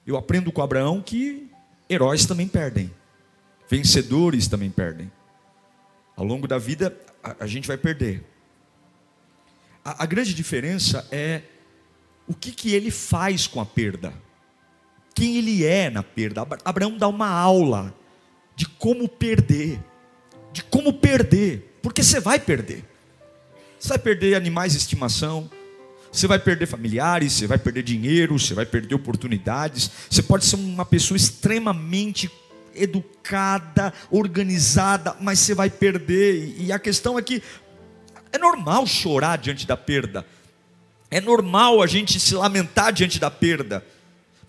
Eu 0.07 0.17
aprendo 0.17 0.51
com 0.51 0.63
Abraão 0.63 1.01
que 1.01 1.51
heróis 1.89 2.27
também 2.27 2.49
perdem, 2.49 2.93
vencedores 3.69 4.49
também 4.49 4.71
perdem. 4.71 5.11
Ao 6.17 6.25
longo 6.25 6.49
da 6.49 6.59
vida, 6.59 6.97
a, 7.23 7.45
a 7.45 7.47
gente 7.47 7.69
vai 7.69 7.77
perder. 7.77 8.25
A, 9.85 10.03
a, 10.03 10.07
grande 10.07 10.35
diferença 10.35 11.07
é 11.11 11.43
o 12.27 12.35
que, 12.35 12.53
que 12.53 12.75
ele 12.75 12.91
faz 12.91 13.47
com 13.47 13.61
a 13.61 13.67
perda, 13.67 14.13
quem 15.15 15.37
ele 15.37 15.65
é 15.65 15.89
na 15.89 16.03
perda. 16.03 16.47
Abraão 16.65 16.97
dá 16.97 17.09
uma 17.09 17.29
aula 17.29 17.95
de 18.57 18.67
como 18.67 19.09
perder, 19.09 19.81
de 20.53 20.63
como 20.65 20.93
perder, 20.93 21.79
porque 21.83 22.03
você 22.03 22.21
vai 22.21 22.39
perder. 22.39 22.85
Você 23.79 23.91
vai 23.91 23.99
perder 23.99 24.35
animais 24.35 24.73
de 24.73 24.79
estimação, 24.79 25.51
você 26.13 26.27
vai 26.27 26.39
perder 26.39 26.67
familiares, 26.67 27.33
você 27.33 27.47
vai 27.47 27.57
perder 27.57 27.83
dinheiro, 27.83 28.39
você 28.39 28.53
vai 28.53 28.67
perder 28.67 28.95
oportunidades. 28.95 29.91
Você 30.11 30.23
pode 30.23 30.45
ser 30.45 30.57
uma 30.57 30.85
pessoa 30.85 31.17
extremamente 31.17 32.31
educada, 32.75 33.95
organizada, 34.11 35.17
mas 35.21 35.39
você 35.39 35.55
vai 35.55 35.71
perder. 35.71 36.55
E 36.59 36.71
a 36.71 36.79
questão 36.79 37.19
é 37.19 37.23
que 37.23 37.43
é 38.31 38.37
normal 38.37 38.87
chorar 38.87 39.39
diante 39.39 39.67
da 39.67 39.77
perda. 39.77 40.27
É 41.11 41.19
normal 41.19 41.83
a 41.83 41.87
gente 41.87 42.21
se 42.21 42.35
lamentar 42.35 42.93
diante 42.93 43.19
da 43.19 43.31
perda. 43.31 43.85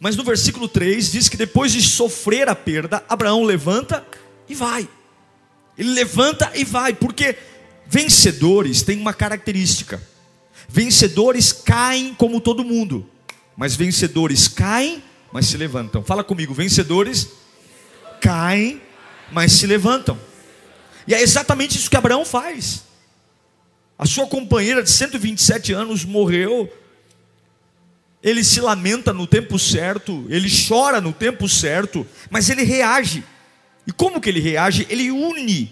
Mas 0.01 0.17
no 0.17 0.23
versículo 0.23 0.67
3 0.67 1.13
diz 1.13 1.29
que 1.29 1.37
depois 1.37 1.71
de 1.71 1.81
sofrer 1.81 2.49
a 2.49 2.55
perda, 2.55 3.01
Abraão 3.07 3.43
levanta 3.43 4.05
e 4.49 4.53
vai. 4.53 4.87
Ele 5.77 5.91
levanta 5.91 6.51
e 6.55 6.65
vai, 6.65 6.93
porque 6.93 7.37
vencedores 7.87 8.81
têm 8.81 8.99
uma 8.99 9.13
característica. 9.13 10.01
Vencedores 10.75 11.53
caem 11.53 12.15
como 12.15 12.41
todo 12.41 12.63
mundo, 12.63 13.07
mas 13.55 13.75
vencedores 13.75 14.47
caem, 14.47 15.03
mas 15.31 15.45
se 15.45 15.55
levantam. 15.55 16.03
Fala 16.03 16.23
comigo, 16.23 16.51
vencedores 16.51 17.29
caem, 18.19 18.81
mas 19.31 19.51
se 19.51 19.67
levantam. 19.67 20.19
E 21.07 21.13
é 21.13 21.21
exatamente 21.21 21.77
isso 21.77 21.91
que 21.91 21.95
Abraão 21.95 22.25
faz. 22.25 22.85
A 23.99 24.07
sua 24.07 24.25
companheira 24.25 24.81
de 24.81 24.89
127 24.89 25.73
anos 25.73 26.03
morreu. 26.03 26.67
Ele 28.23 28.43
se 28.43 28.59
lamenta 28.59 29.13
no 29.13 29.27
tempo 29.27 29.59
certo, 29.59 30.25
ele 30.27 30.49
chora 30.49 30.99
no 30.99 31.13
tempo 31.13 31.47
certo, 31.47 32.03
mas 32.31 32.49
ele 32.49 32.63
reage. 32.63 33.23
E 33.85 33.91
como 33.91 34.19
que 34.19 34.27
ele 34.27 34.39
reage? 34.39 34.87
Ele 34.89 35.11
une 35.11 35.71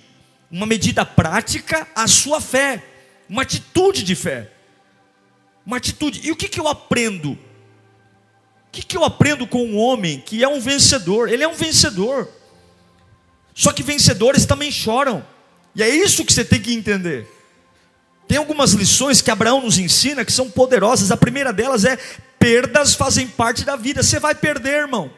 uma 0.51 0.67
medida 0.67 1.03
prática 1.03 1.87
à 1.95 2.07
sua 2.07 2.39
fé, 2.39 2.83
uma 3.27 3.41
atitude 3.41 4.03
de 4.03 4.13
fé. 4.13 4.60
Uma 5.65 5.77
atitude. 5.77 6.21
E 6.23 6.31
o 6.31 6.35
que, 6.35 6.47
que 6.47 6.59
eu 6.59 6.67
aprendo? 6.67 7.31
O 7.31 7.37
que, 8.71 8.83
que 8.83 8.95
eu 8.95 9.03
aprendo 9.03 9.45
com 9.45 9.63
um 9.63 9.77
homem 9.77 10.19
que 10.19 10.43
é 10.43 10.47
um 10.47 10.59
vencedor? 10.59 11.29
Ele 11.29 11.43
é 11.43 11.47
um 11.47 11.53
vencedor. 11.53 12.27
Só 13.53 13.71
que 13.71 13.83
vencedores 13.83 14.45
também 14.45 14.71
choram. 14.71 15.25
E 15.75 15.83
é 15.83 15.89
isso 15.89 16.25
que 16.25 16.33
você 16.33 16.43
tem 16.43 16.61
que 16.61 16.73
entender. 16.73 17.27
Tem 18.27 18.37
algumas 18.37 18.71
lições 18.71 19.21
que 19.21 19.29
Abraão 19.29 19.61
nos 19.61 19.77
ensina 19.77 20.23
que 20.23 20.31
são 20.31 20.49
poderosas. 20.49 21.11
A 21.11 21.17
primeira 21.17 21.51
delas 21.51 21.83
é: 21.83 21.97
perdas 22.39 22.93
fazem 22.93 23.27
parte 23.27 23.65
da 23.65 23.75
vida. 23.75 24.01
Você 24.01 24.19
vai 24.19 24.33
perder, 24.33 24.81
irmão. 24.81 25.11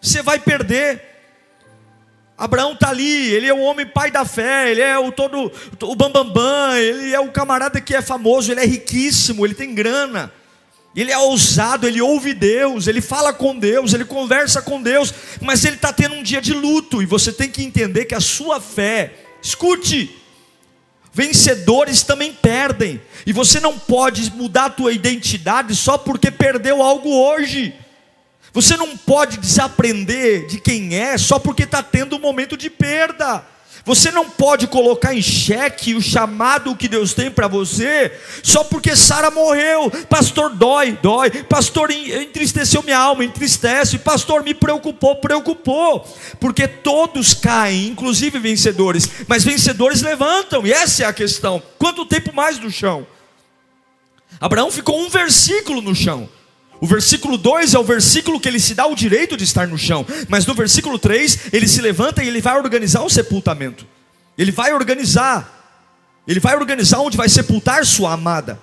Você 0.00 0.22
vai 0.22 0.38
perder. 0.38 1.13
Abraão 2.36 2.72
está 2.72 2.90
ali, 2.90 3.32
ele 3.32 3.46
é 3.46 3.54
o 3.54 3.60
homem 3.60 3.86
pai 3.86 4.10
da 4.10 4.24
fé, 4.24 4.70
ele 4.70 4.80
é 4.80 4.98
o 4.98 5.12
todo 5.12 5.52
o 5.82 5.94
bambambam, 5.94 6.32
bam, 6.32 6.32
bam, 6.32 6.76
ele 6.76 7.14
é 7.14 7.20
o 7.20 7.30
camarada 7.30 7.80
que 7.80 7.94
é 7.94 8.02
famoso, 8.02 8.50
ele 8.50 8.60
é 8.60 8.66
riquíssimo, 8.66 9.46
ele 9.46 9.54
tem 9.54 9.72
grana. 9.74 10.32
Ele 10.96 11.10
é 11.10 11.18
ousado, 11.18 11.88
ele 11.88 12.00
ouve 12.00 12.32
Deus, 12.32 12.86
ele 12.86 13.00
fala 13.00 13.32
com 13.32 13.58
Deus, 13.58 13.92
ele 13.92 14.04
conversa 14.04 14.62
com 14.62 14.80
Deus, 14.80 15.12
mas 15.40 15.64
ele 15.64 15.74
está 15.74 15.92
tendo 15.92 16.14
um 16.14 16.22
dia 16.22 16.40
de 16.40 16.52
luto, 16.52 17.02
e 17.02 17.06
você 17.06 17.32
tem 17.32 17.50
que 17.50 17.64
entender 17.64 18.04
que 18.04 18.14
a 18.14 18.20
sua 18.20 18.60
fé, 18.60 19.12
escute, 19.42 20.16
vencedores 21.12 22.02
também 22.02 22.32
perdem, 22.32 23.00
e 23.26 23.32
você 23.32 23.58
não 23.58 23.76
pode 23.76 24.30
mudar 24.34 24.66
a 24.66 24.70
tua 24.70 24.92
identidade 24.92 25.74
só 25.74 25.98
porque 25.98 26.30
perdeu 26.30 26.80
algo 26.80 27.10
hoje. 27.10 27.74
Você 28.54 28.76
não 28.76 28.96
pode 28.96 29.36
desaprender 29.36 30.46
de 30.46 30.60
quem 30.60 30.94
é 30.96 31.18
só 31.18 31.40
porque 31.40 31.64
está 31.64 31.82
tendo 31.82 32.14
um 32.14 32.20
momento 32.20 32.56
de 32.56 32.70
perda. 32.70 33.44
Você 33.84 34.10
não 34.12 34.30
pode 34.30 34.66
colocar 34.68 35.12
em 35.12 35.20
xeque 35.20 35.94
o 35.94 36.00
chamado 36.00 36.74
que 36.74 36.88
Deus 36.88 37.12
tem 37.12 37.30
para 37.30 37.48
você, 37.48 38.10
só 38.42 38.64
porque 38.64 38.96
Sara 38.96 39.30
morreu. 39.30 39.90
Pastor, 40.08 40.50
dói, 40.50 40.92
dói. 41.02 41.30
Pastor, 41.42 41.90
entristeceu 41.90 42.82
minha 42.82 42.96
alma, 42.96 43.24
entristece. 43.24 43.98
Pastor, 43.98 44.42
me 44.42 44.54
preocupou, 44.54 45.16
preocupou. 45.16 46.08
Porque 46.40 46.66
todos 46.66 47.34
caem, 47.34 47.88
inclusive 47.88 48.38
vencedores. 48.38 49.06
Mas 49.28 49.44
vencedores 49.44 50.00
levantam, 50.00 50.64
e 50.64 50.72
essa 50.72 51.02
é 51.02 51.06
a 51.06 51.12
questão. 51.12 51.62
Quanto 51.76 52.06
tempo 52.06 52.32
mais 52.32 52.58
no 52.58 52.70
chão? 52.70 53.06
Abraão 54.40 54.70
ficou 54.70 54.98
um 54.98 55.10
versículo 55.10 55.82
no 55.82 55.94
chão. 55.94 56.26
O 56.80 56.86
versículo 56.86 57.38
2 57.38 57.74
é 57.74 57.78
o 57.78 57.84
versículo 57.84 58.40
que 58.40 58.48
ele 58.48 58.60
se 58.60 58.74
dá 58.74 58.86
o 58.86 58.94
direito 58.94 59.36
de 59.36 59.44
estar 59.44 59.66
no 59.66 59.78
chão, 59.78 60.04
mas 60.28 60.44
no 60.46 60.54
versículo 60.54 60.98
3 60.98 61.52
ele 61.52 61.68
se 61.68 61.80
levanta 61.80 62.22
e 62.22 62.28
ele 62.28 62.40
vai 62.40 62.56
organizar 62.56 63.02
o 63.02 63.10
sepultamento. 63.10 63.86
Ele 64.36 64.50
vai 64.50 64.72
organizar, 64.72 65.82
ele 66.26 66.40
vai 66.40 66.56
organizar 66.56 67.00
onde 67.00 67.16
vai 67.16 67.28
sepultar 67.28 67.86
sua 67.86 68.12
amada. 68.12 68.58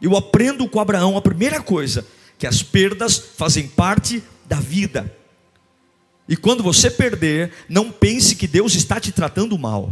Eu 0.00 0.16
aprendo 0.16 0.68
com 0.68 0.78
Abraão 0.78 1.16
a 1.16 1.22
primeira 1.22 1.60
coisa, 1.60 2.06
que 2.38 2.46
as 2.46 2.62
perdas 2.62 3.18
fazem 3.36 3.66
parte 3.66 4.22
da 4.44 4.56
vida. 4.56 5.12
E 6.28 6.36
quando 6.36 6.62
você 6.62 6.90
perder, 6.90 7.52
não 7.68 7.90
pense 7.90 8.34
que 8.34 8.46
Deus 8.46 8.74
está 8.74 9.00
te 9.00 9.12
tratando 9.12 9.58
mal. 9.58 9.90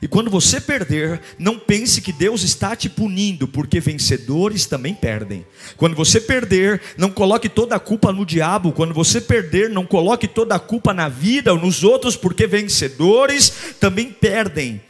E 0.00 0.08
quando 0.08 0.30
você 0.30 0.60
perder, 0.60 1.20
não 1.38 1.58
pense 1.58 2.00
que 2.00 2.12
Deus 2.12 2.42
está 2.42 2.74
te 2.74 2.88
punindo, 2.88 3.46
porque 3.46 3.78
vencedores 3.80 4.66
também 4.66 4.94
perdem. 4.94 5.44
Quando 5.76 5.94
você 5.94 6.20
perder, 6.20 6.80
não 6.96 7.10
coloque 7.10 7.48
toda 7.48 7.76
a 7.76 7.80
culpa 7.80 8.12
no 8.12 8.24
diabo. 8.24 8.72
Quando 8.72 8.94
você 8.94 9.20
perder, 9.20 9.68
não 9.68 9.84
coloque 9.84 10.26
toda 10.26 10.54
a 10.54 10.60
culpa 10.60 10.94
na 10.94 11.08
vida 11.08 11.52
ou 11.52 11.58
nos 11.58 11.84
outros, 11.84 12.16
porque 12.16 12.46
vencedores 12.46 13.74
também 13.78 14.10
perdem. 14.10 14.82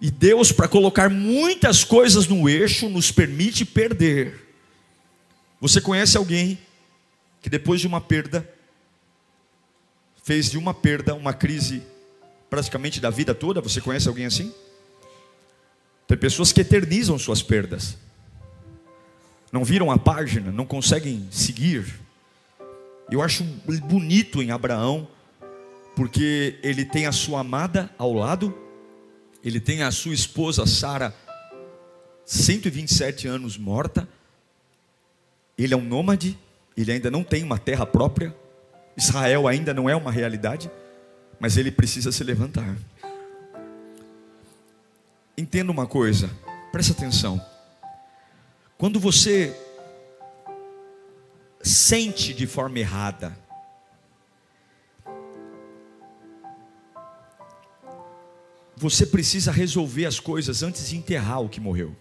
E 0.00 0.10
Deus, 0.10 0.52
para 0.52 0.68
colocar 0.68 1.10
muitas 1.10 1.82
coisas 1.82 2.28
no 2.28 2.48
eixo, 2.48 2.88
nos 2.88 3.10
permite 3.10 3.64
perder. 3.64 4.48
Você 5.60 5.80
conhece 5.80 6.16
alguém 6.16 6.58
que 7.40 7.50
depois 7.50 7.80
de 7.80 7.86
uma 7.86 8.00
perda, 8.00 8.48
fez 10.22 10.50
de 10.50 10.58
uma 10.58 10.74
perda 10.74 11.14
uma 11.14 11.32
crise 11.32 11.82
praticamente 12.50 13.00
da 13.00 13.10
vida 13.10 13.34
toda. 13.34 13.60
Você 13.60 13.80
conhece 13.80 14.08
alguém 14.08 14.26
assim? 14.26 14.52
Tem 16.06 16.16
pessoas 16.16 16.52
que 16.52 16.62
eternizam 16.62 17.18
suas 17.18 17.42
perdas, 17.42 17.96
não 19.52 19.62
viram 19.62 19.90
a 19.90 19.98
página, 19.98 20.50
não 20.50 20.64
conseguem 20.64 21.28
seguir. 21.30 21.84
Eu 23.10 23.20
acho 23.20 23.44
bonito 23.44 24.42
em 24.42 24.50
Abraão, 24.50 25.06
porque 25.94 26.58
ele 26.62 26.84
tem 26.84 27.06
a 27.06 27.12
sua 27.12 27.40
amada 27.40 27.90
ao 27.98 28.12
lado, 28.12 28.56
ele 29.44 29.60
tem 29.60 29.82
a 29.82 29.90
sua 29.90 30.14
esposa 30.14 30.64
Sara, 30.66 31.14
127 32.24 33.28
anos 33.28 33.58
morta, 33.58 34.08
ele 35.58 35.74
é 35.74 35.76
um 35.76 35.84
nômade, 35.84 36.38
ele 36.76 36.92
ainda 36.92 37.10
não 37.10 37.22
tem 37.22 37.42
uma 37.42 37.58
terra 37.58 37.84
própria, 37.84 38.34
Israel 38.96 39.46
ainda 39.46 39.74
não 39.74 39.90
é 39.90 39.96
uma 39.96 40.10
realidade 40.10 40.70
mas 41.40 41.56
ele 41.56 41.70
precisa 41.70 42.10
se 42.10 42.24
levantar. 42.24 42.76
Entenda 45.36 45.70
uma 45.70 45.86
coisa, 45.86 46.30
presta 46.72 46.92
atenção. 46.92 47.40
Quando 48.76 48.98
você 48.98 49.54
sente 51.62 52.32
de 52.32 52.46
forma 52.46 52.78
errada, 52.78 53.36
você 58.76 59.04
precisa 59.04 59.50
resolver 59.50 60.06
as 60.06 60.20
coisas 60.20 60.62
antes 60.62 60.88
de 60.88 60.96
enterrar 60.96 61.42
o 61.42 61.48
que 61.48 61.60
morreu. 61.60 61.94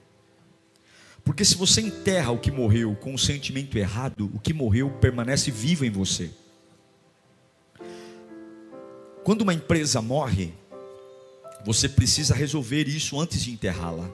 Porque 1.24 1.44
se 1.44 1.56
você 1.56 1.82
enterra 1.82 2.32
o 2.32 2.40
que 2.40 2.52
morreu 2.52 2.96
com 2.96 3.14
um 3.14 3.18
sentimento 3.18 3.78
errado, 3.78 4.32
o 4.34 4.40
que 4.40 4.54
morreu 4.54 4.90
permanece 4.90 5.52
vivo 5.52 5.84
em 5.84 5.90
você. 5.90 6.32
Quando 9.28 9.42
uma 9.42 9.54
empresa 9.54 10.02
morre, 10.02 10.54
você 11.66 11.90
precisa 11.90 12.34
resolver 12.34 12.88
isso 12.88 13.20
antes 13.20 13.44
de 13.44 13.52
enterrá-la. 13.52 14.10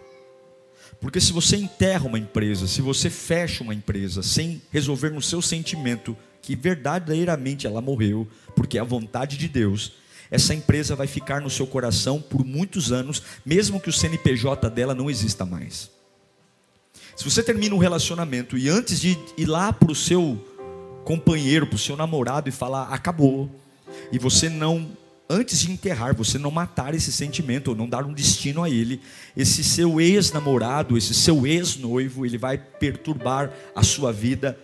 Porque 1.00 1.22
se 1.22 1.32
você 1.32 1.56
enterra 1.56 2.08
uma 2.08 2.18
empresa, 2.18 2.66
se 2.66 2.82
você 2.82 3.12
fecha 3.12 3.64
uma 3.64 3.76
empresa 3.76 4.24
sem 4.24 4.60
resolver 4.72 5.12
no 5.12 5.22
seu 5.22 5.40
sentimento 5.40 6.18
que 6.42 6.56
verdadeiramente 6.56 7.68
ela 7.68 7.80
morreu, 7.80 8.28
porque 8.56 8.80
é 8.80 8.82
a 8.82 8.84
vontade 8.84 9.38
de 9.38 9.48
Deus, 9.48 9.92
essa 10.32 10.52
empresa 10.52 10.96
vai 10.96 11.06
ficar 11.06 11.42
no 11.42 11.50
seu 11.52 11.68
coração 11.68 12.20
por 12.20 12.44
muitos 12.44 12.92
anos, 12.92 13.22
mesmo 13.46 13.80
que 13.80 13.92
o 13.92 13.94
CNPJ 13.94 14.68
dela 14.72 14.96
não 14.96 15.12
exista 15.12 15.46
mais. 15.46 15.92
Se 17.16 17.24
você 17.24 17.44
termina 17.44 17.76
um 17.76 17.78
relacionamento 17.78 18.58
e 18.58 18.68
antes 18.68 19.00
de 19.00 19.16
ir 19.38 19.46
lá 19.46 19.72
para 19.72 19.92
o 19.92 19.96
seu 19.96 20.44
companheiro, 21.06 21.68
para 21.68 21.76
o 21.76 21.80
seu 21.80 21.96
namorado 21.96 22.50
e 22.50 22.52
falar 22.52 22.86
acabou, 22.92 23.48
e 24.12 24.18
você 24.18 24.50
não 24.50 25.03
antes 25.30 25.60
de 25.60 25.72
enterrar, 25.72 26.16
você 26.16 26.38
não 26.38 26.52
matar 26.52 26.94
esse 26.94 27.12
sentimento, 27.12 27.70
ou 27.70 27.76
não 27.76 27.88
dar 27.88 28.06
um 28.06 28.14
destino 28.14 28.64
a 28.64 28.70
ele, 28.70 29.02
esse 29.36 29.64
seu 29.64 30.00
ex-namorado, 30.00 30.98
esse 30.98 31.14
seu 31.14 31.46
ex-noivo, 31.48 32.26
ele 32.26 32.38
vai 32.38 32.58
perturbar 32.58 33.52
a 33.76 33.84
sua 33.84 34.12
vida 34.12 34.58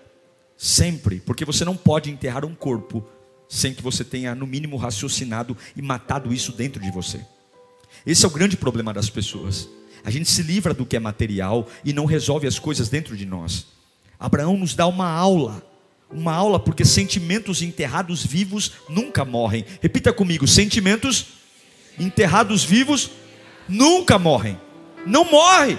sempre, 0.57 1.19
porque 1.21 1.45
você 1.45 1.63
não 1.63 1.75
pode 1.75 2.11
enterrar 2.11 2.45
um 2.45 2.53
corpo 2.53 3.07
sem 3.47 3.73
que 3.73 3.81
você 3.81 4.03
tenha, 4.03 4.35
no 4.35 4.45
mínimo, 4.45 4.77
raciocinado 4.77 5.57
e 5.75 5.81
matado 5.81 6.31
isso 6.33 6.51
dentro 6.51 6.81
de 6.81 6.91
você. 6.91 7.19
Esse 8.05 8.23
é 8.23 8.27
o 8.27 8.31
grande 8.31 8.55
problema 8.55 8.93
das 8.93 9.09
pessoas. 9.09 9.67
A 10.03 10.11
gente 10.11 10.29
se 10.29 10.43
livra 10.43 10.73
do 10.73 10.85
que 10.85 10.95
é 10.95 10.99
material 10.99 11.67
e 11.83 11.91
não 11.91 12.05
resolve 12.05 12.47
as 12.47 12.59
coisas 12.59 12.89
dentro 12.89 13.17
de 13.17 13.25
nós. 13.25 13.67
Abraão 14.19 14.57
nos 14.57 14.75
dá 14.75 14.85
uma 14.85 15.09
aula, 15.09 15.63
uma 16.11 16.33
aula 16.33 16.59
porque 16.59 16.83
sentimentos 16.83 17.61
enterrados 17.61 18.25
vivos 18.25 18.73
nunca 18.87 19.23
morrem. 19.23 19.65
Repita 19.81 20.11
comigo: 20.11 20.47
sentimentos 20.47 21.27
enterrados 21.99 22.63
vivos 22.63 23.11
nunca 23.67 24.17
morrem. 24.17 24.59
Não 25.05 25.23
morre. 25.25 25.77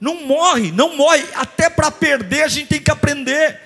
Não 0.00 0.26
morre, 0.26 0.72
não 0.72 0.96
morre. 0.96 1.24
Até 1.34 1.68
para 1.68 1.90
perder 1.90 2.42
a 2.42 2.48
gente 2.48 2.68
tem 2.68 2.80
que 2.80 2.90
aprender. 2.90 3.60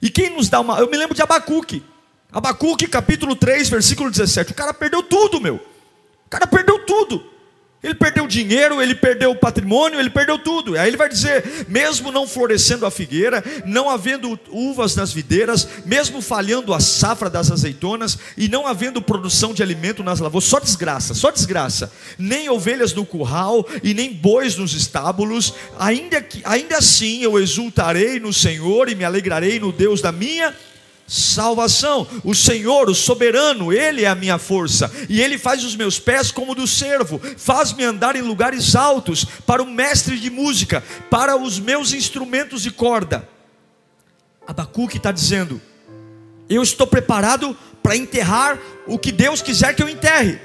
E 0.00 0.10
quem 0.10 0.30
nos 0.30 0.48
dá 0.48 0.60
uma. 0.60 0.78
Eu 0.78 0.90
me 0.90 0.96
lembro 0.96 1.14
de 1.14 1.22
Abacuque. 1.22 1.82
Abacuque, 2.30 2.86
capítulo 2.86 3.34
3, 3.34 3.68
versículo 3.68 4.10
17. 4.10 4.52
O 4.52 4.54
cara 4.54 4.74
perdeu 4.74 5.02
tudo, 5.02 5.40
meu. 5.40 5.56
O 5.56 6.28
cara 6.28 6.46
perdeu 6.46 6.84
tudo. 6.84 7.24
Ele 7.80 7.94
perdeu 7.94 8.26
dinheiro, 8.26 8.82
ele 8.82 8.94
perdeu 8.94 9.30
o 9.30 9.36
patrimônio, 9.36 10.00
ele 10.00 10.10
perdeu 10.10 10.36
tudo. 10.36 10.76
Aí 10.76 10.88
ele 10.88 10.96
vai 10.96 11.08
dizer: 11.08 11.66
mesmo 11.68 12.10
não 12.10 12.26
florescendo 12.26 12.84
a 12.84 12.90
figueira, 12.90 13.42
não 13.64 13.88
havendo 13.88 14.38
uvas 14.50 14.96
nas 14.96 15.12
videiras, 15.12 15.68
mesmo 15.84 16.20
falhando 16.20 16.74
a 16.74 16.80
safra 16.80 17.30
das 17.30 17.52
azeitonas 17.52 18.18
e 18.36 18.48
não 18.48 18.66
havendo 18.66 19.00
produção 19.00 19.54
de 19.54 19.62
alimento 19.62 20.02
nas 20.02 20.18
lavouras, 20.18 20.48
só 20.48 20.58
desgraça, 20.58 21.14
só 21.14 21.30
desgraça. 21.30 21.92
Nem 22.18 22.48
ovelhas 22.48 22.92
no 22.92 23.06
curral 23.06 23.64
e 23.80 23.94
nem 23.94 24.12
bois 24.12 24.56
nos 24.56 24.74
estábulos, 24.74 25.54
ainda, 25.78 26.20
que, 26.20 26.42
ainda 26.44 26.78
assim 26.78 27.22
eu 27.22 27.38
exultarei 27.38 28.18
no 28.18 28.32
Senhor 28.32 28.88
e 28.88 28.96
me 28.96 29.04
alegrarei 29.04 29.60
no 29.60 29.70
Deus 29.70 30.02
da 30.02 30.10
minha 30.10 30.52
salvação. 31.08 32.06
O 32.22 32.34
Senhor, 32.34 32.88
o 32.90 32.94
soberano, 32.94 33.72
Ele 33.72 34.04
é 34.04 34.08
a 34.08 34.14
minha 34.14 34.38
força, 34.38 34.92
e 35.08 35.20
Ele 35.20 35.38
faz 35.38 35.64
os 35.64 35.74
meus 35.74 35.98
pés 35.98 36.30
como 36.30 36.54
do 36.54 36.66
servo, 36.66 37.20
faz-me 37.36 37.82
andar 37.82 38.14
em 38.14 38.22
lugares 38.22 38.76
altos, 38.76 39.24
para 39.46 39.62
o 39.62 39.66
mestre 39.66 40.20
de 40.20 40.28
música, 40.30 40.84
para 41.10 41.36
os 41.36 41.58
meus 41.58 41.92
instrumentos 41.92 42.62
de 42.62 42.70
corda. 42.70 43.26
Abacuque 44.46 44.98
está 44.98 45.10
dizendo: 45.10 45.60
Eu 46.48 46.62
estou 46.62 46.86
preparado 46.86 47.56
para 47.82 47.96
enterrar 47.96 48.58
o 48.86 48.98
que 48.98 49.10
Deus 49.10 49.40
quiser 49.40 49.74
que 49.74 49.82
eu 49.82 49.88
enterre. 49.88 50.38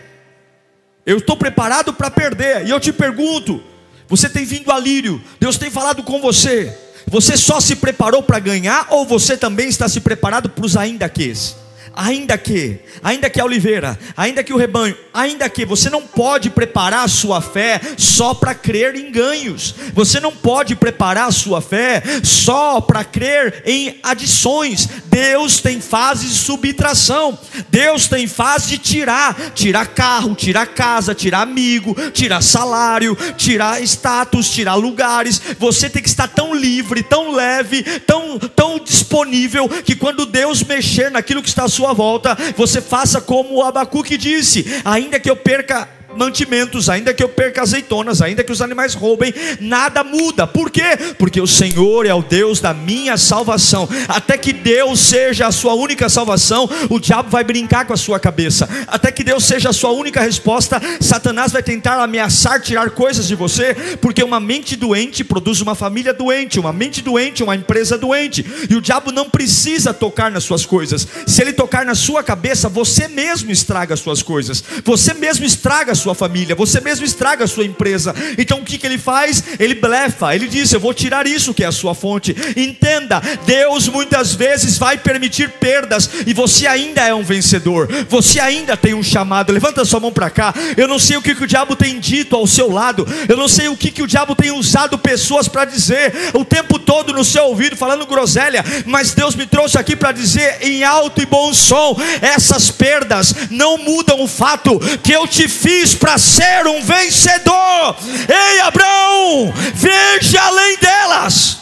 Eu 1.06 1.18
estou 1.18 1.36
preparado 1.36 1.94
para 1.94 2.10
perder. 2.10 2.66
E 2.66 2.70
eu 2.70 2.80
te 2.80 2.94
pergunto: 2.94 3.62
você 4.08 4.30
tem 4.30 4.46
vindo 4.46 4.72
a 4.72 4.80
lírio? 4.80 5.22
Deus 5.40 5.58
tem 5.58 5.70
falado 5.70 6.04
com 6.04 6.22
você? 6.22 6.78
Você 7.08 7.38
só 7.38 7.60
se 7.60 7.76
preparou 7.76 8.24
para 8.24 8.40
ganhar 8.40 8.88
ou 8.90 9.06
você 9.06 9.38
também 9.38 9.70
está 9.70 9.88
se 9.88 10.00
preparado 10.00 10.50
para 10.50 10.66
os 10.66 10.76
ainda 10.78 11.08
quês? 11.10 11.56
Ainda 11.96 12.38
que, 12.38 12.80
ainda 13.04 13.30
que 13.30 13.40
a 13.40 13.46
oliveira, 13.46 13.98
ainda 14.16 14.44
que 14.44 14.54
o 14.54 14.58
rebanho, 14.58 14.98
ainda 15.14 15.50
que 15.50 15.66
você 15.66 15.90
não 15.90 16.02
pode 16.02 16.50
preparar 16.50 17.06
a 17.06 17.08
sua 17.08 17.42
fé 17.42 17.80
só 17.98 18.34
para 18.34 18.56
crer 18.56 18.96
em 18.96 19.12
ganhos. 19.12 19.76
Você 19.94 20.20
não 20.20 20.32
pode 20.32 20.76
preparar 20.76 21.28
a 21.28 21.32
sua 21.32 21.62
fé 21.62 22.02
só 22.24 22.82
para 22.82 23.04
crer 23.04 23.64
em 23.66 24.00
adições. 24.02 24.88
Deus 25.06 25.60
tem 25.60 25.80
fase 25.80 26.28
de 26.28 26.36
subtração. 26.36 27.38
Deus 27.70 28.08
tem 28.08 28.28
fase 28.28 28.70
de 28.70 28.78
tirar, 28.78 29.36
tirar 29.54 29.88
carro, 29.88 30.36
tirar 30.36 30.68
casa, 30.68 31.14
tirar 31.14 31.42
amigo, 31.42 31.96
tirar 32.12 32.42
salário, 32.42 33.16
tirar 33.38 33.82
status, 33.84 34.50
tirar 34.50 34.76
lugares. 34.76 35.42
Você 35.60 35.90
tem 35.90 36.02
que 36.02 36.10
estar 36.10 36.28
tão 36.28 36.54
livre, 36.54 37.04
tão 37.04 37.32
leve, 37.32 37.84
tão 38.00 38.40
tão 38.40 38.80
disponível 38.80 39.68
que 39.68 39.96
quando 39.96 40.26
Deus 40.26 40.64
mexer 40.64 41.12
naquilo 41.12 41.42
que 41.42 41.50
está 41.50 41.64
à 41.66 41.70
sua 41.70 41.83
sua 41.84 41.94
volta, 41.94 42.38
você 42.56 42.82
faça 42.82 43.20
como 43.20 43.56
o 43.56 43.64
Abacuque 43.64 44.18
disse: 44.18 44.82
ainda 44.86 45.20
que 45.20 45.30
eu 45.30 45.36
perca 45.36 45.90
mantimentos, 46.18 46.90
ainda 46.90 47.14
que 47.14 47.24
eu 47.24 47.30
perca 47.30 47.62
azeitonas, 47.62 48.22
ainda 48.22 48.44
que 48.44 48.52
os 48.52 48.62
animais 48.62 48.94
roubem, 48.94 49.34
nada 49.60 50.04
muda. 50.04 50.48
Por 50.48 50.70
quê? 50.70 50.98
Porque 51.18 51.40
o 51.40 51.48
Senhor 51.48 52.06
é 52.06 52.14
o 52.14 52.22
Deus 52.22 52.60
da 52.60 52.74
minha 52.74 53.18
salvação. 53.18 53.88
Até 54.08 54.38
que 54.38 54.54
Deus 54.54 55.00
seja 55.00 55.48
a 55.48 55.52
sua 55.52 55.74
única 55.74 56.10
salvação, 56.10 56.70
o 56.90 57.00
diabo 57.00 57.30
vai 57.30 57.44
brincar 57.44 57.86
com 57.86 57.94
a 57.94 57.98
sua 57.98 58.20
cabeça. 58.20 58.70
Até 58.88 59.12
que 59.12 59.24
Deus 59.24 59.46
seja 59.46 59.70
a 59.70 59.74
sua 59.74 59.92
única 59.92 60.22
resposta, 60.22 60.82
Satanás 61.00 61.52
vai 61.52 61.64
tentar 61.64 62.02
ameaçar 62.02 62.62
tirar 62.62 62.90
coisas 62.92 63.28
de 63.28 63.36
você, 63.36 63.76
porque 64.02 64.24
uma 64.24 64.40
mente 64.40 64.76
doente 64.76 65.24
produz 65.24 65.62
uma 65.62 65.76
família 65.76 66.14
doente, 66.14 66.60
uma 66.60 66.74
mente 66.74 67.02
doente, 67.02 67.44
uma 67.44 67.56
empresa 67.56 67.98
doente. 67.98 68.46
E 68.70 68.76
o 68.76 68.82
diabo 68.82 69.12
não 69.12 69.30
precisa 69.30 69.94
tocar 69.94 70.32
nas 70.32 70.44
suas 70.44 70.66
coisas. 70.66 71.08
Se 71.28 71.42
ele 71.42 71.54
tocar 71.54 71.86
na 71.86 71.96
sua 71.96 72.24
cabeça, 72.24 72.70
você 72.70 73.08
mesmo 73.08 73.52
estraga 73.52 73.94
as 73.94 74.00
suas 74.00 74.22
coisas. 74.22 74.64
Você 74.84 75.14
mesmo 75.14 75.46
estraga 75.46 75.94
sua 76.04 76.14
família, 76.14 76.56
você 76.56 76.82
mesmo 76.82 77.06
estraga 77.06 77.46
a 77.46 77.48
sua 77.48 77.66
empresa. 77.66 78.14
Então 78.38 78.60
o 78.60 78.64
que, 78.64 78.78
que 78.78 78.86
ele 78.86 78.98
faz? 78.98 79.44
Ele 79.58 79.74
blefa, 79.74 80.36
ele 80.36 80.48
diz: 80.48 80.72
Eu 80.72 80.80
vou 80.80 80.94
tirar 80.94 81.26
isso 81.26 81.54
que 81.54 81.64
é 81.64 81.68
a 81.68 81.72
sua 81.72 81.96
fonte. 81.96 82.36
Entenda, 82.58 83.22
Deus 83.46 83.88
muitas 83.88 84.36
vezes 84.36 84.78
vai 84.78 84.98
permitir 84.98 85.50
perdas 85.50 86.10
e 86.28 86.34
você 86.34 86.68
ainda 86.68 87.02
é 87.02 87.14
um 87.14 87.24
vencedor, 87.24 87.88
você 88.10 88.40
ainda 88.40 88.76
tem 88.76 88.94
um 88.94 89.04
chamado. 89.04 89.54
Levanta 89.54 89.86
sua 89.86 90.00
mão 90.00 90.12
para 90.12 90.30
cá. 90.30 90.54
Eu 90.76 90.88
não 90.88 91.00
sei 91.00 91.16
o 91.16 91.22
que, 91.22 91.36
que 91.36 91.44
o 91.44 91.48
diabo 91.48 91.76
tem 91.76 92.00
dito 92.00 92.36
ao 92.36 92.46
seu 92.46 92.70
lado, 92.70 93.08
eu 93.30 93.38
não 93.38 93.48
sei 93.48 93.70
o 93.70 93.78
que, 93.78 93.92
que 93.92 94.04
o 94.04 94.08
diabo 94.08 94.36
tem 94.36 94.52
usado 94.52 94.98
pessoas 94.98 95.48
para 95.48 95.66
dizer 95.66 96.14
o 96.34 96.44
tempo 96.44 96.78
todo 96.78 97.14
no 97.14 97.24
seu 97.24 97.46
ouvido, 97.46 97.78
falando 97.78 98.06
groselha, 98.06 98.64
mas 98.86 99.14
Deus 99.14 99.36
me 99.36 99.46
trouxe 99.46 99.78
aqui 99.78 99.96
para 99.96 100.12
dizer 100.12 100.58
em 100.62 100.84
alto 100.84 101.22
e 101.22 101.26
bom 101.26 101.54
som: 101.54 101.96
essas 102.22 102.70
perdas 102.70 103.34
não 103.50 103.78
mudam 103.78 104.22
o 104.22 104.28
fato 104.28 104.80
que 105.02 105.14
eu 105.14 105.26
te 105.28 105.48
fiz 105.48 105.93
para 105.94 106.18
ser 106.18 106.66
um 106.68 106.82
vencedor. 106.82 107.96
Ei, 108.28 108.60
Abraão, 108.62 109.54
veja 109.74 110.42
além 110.42 110.78
delas. 110.78 111.60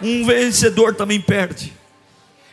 Um 0.00 0.24
vencedor 0.24 0.94
também 0.94 1.20
perde. 1.20 1.72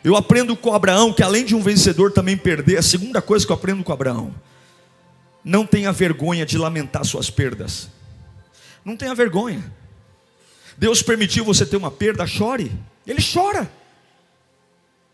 Eu 0.04 0.16
aprendo 0.16 0.56
com 0.56 0.74
Abraão 0.74 1.12
que 1.12 1.24
além 1.24 1.46
de 1.46 1.56
um 1.56 1.62
vencedor 1.62 2.12
também 2.12 2.38
perder, 2.38 2.78
a 2.78 2.84
segunda 2.84 3.22
coisa 3.22 3.46
que 3.46 3.52
eu 3.52 3.56
aprendo 3.56 3.84
com 3.84 3.92
Abraão, 3.92 4.34
não 5.44 5.66
tenha 5.66 5.92
vergonha 5.92 6.46
de 6.46 6.58
lamentar 6.58 7.04
suas 7.06 7.30
perdas. 7.30 7.90
Não 8.84 8.96
tenha 8.96 9.16
vergonha. 9.16 9.64
Deus 10.78 11.02
permitiu 11.02 11.44
você 11.46 11.66
ter 11.66 11.78
uma 11.78 11.90
perda, 11.90 12.28
chore. 12.28 12.72
Ele 13.06 13.22
chora. 13.22 13.72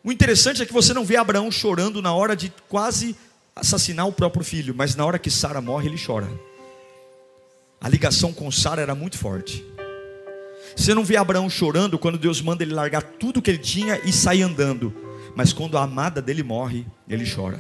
O 0.04 0.12
interessante 0.12 0.62
é 0.62 0.65
que 0.65 0.74
você 0.74 0.94
não 0.94 1.06
vê 1.06 1.15
Abraão 1.15 1.52
chorando 1.52 2.02
na 2.02 2.13
hora 2.13 2.36
de 2.36 2.52
quase 2.67 3.15
assassinar 3.55 4.07
o 4.07 4.13
próprio 4.13 4.43
filho, 4.43 4.73
mas 4.75 4.95
na 4.95 5.05
hora 5.05 5.19
que 5.19 5.29
Sara 5.29 5.61
morre, 5.61 5.89
ele 5.89 6.03
chora. 6.03 6.27
A 7.79 7.89
ligação 7.89 8.31
com 8.31 8.51
Sara 8.51 8.81
era 8.81 8.95
muito 8.95 9.17
forte. 9.17 9.65
Você 10.75 10.93
não 10.93 11.03
vê 11.03 11.17
Abraão 11.17 11.49
chorando 11.49 11.99
quando 11.99 12.17
Deus 12.17 12.41
manda 12.41 12.63
ele 12.63 12.73
largar 12.73 13.01
tudo 13.01 13.41
que 13.41 13.51
ele 13.51 13.57
tinha 13.57 13.99
e 14.05 14.13
sair 14.13 14.43
andando, 14.43 14.93
mas 15.35 15.51
quando 15.51 15.77
a 15.77 15.83
amada 15.83 16.21
dele 16.21 16.43
morre, 16.43 16.85
ele 17.07 17.29
chora. 17.29 17.59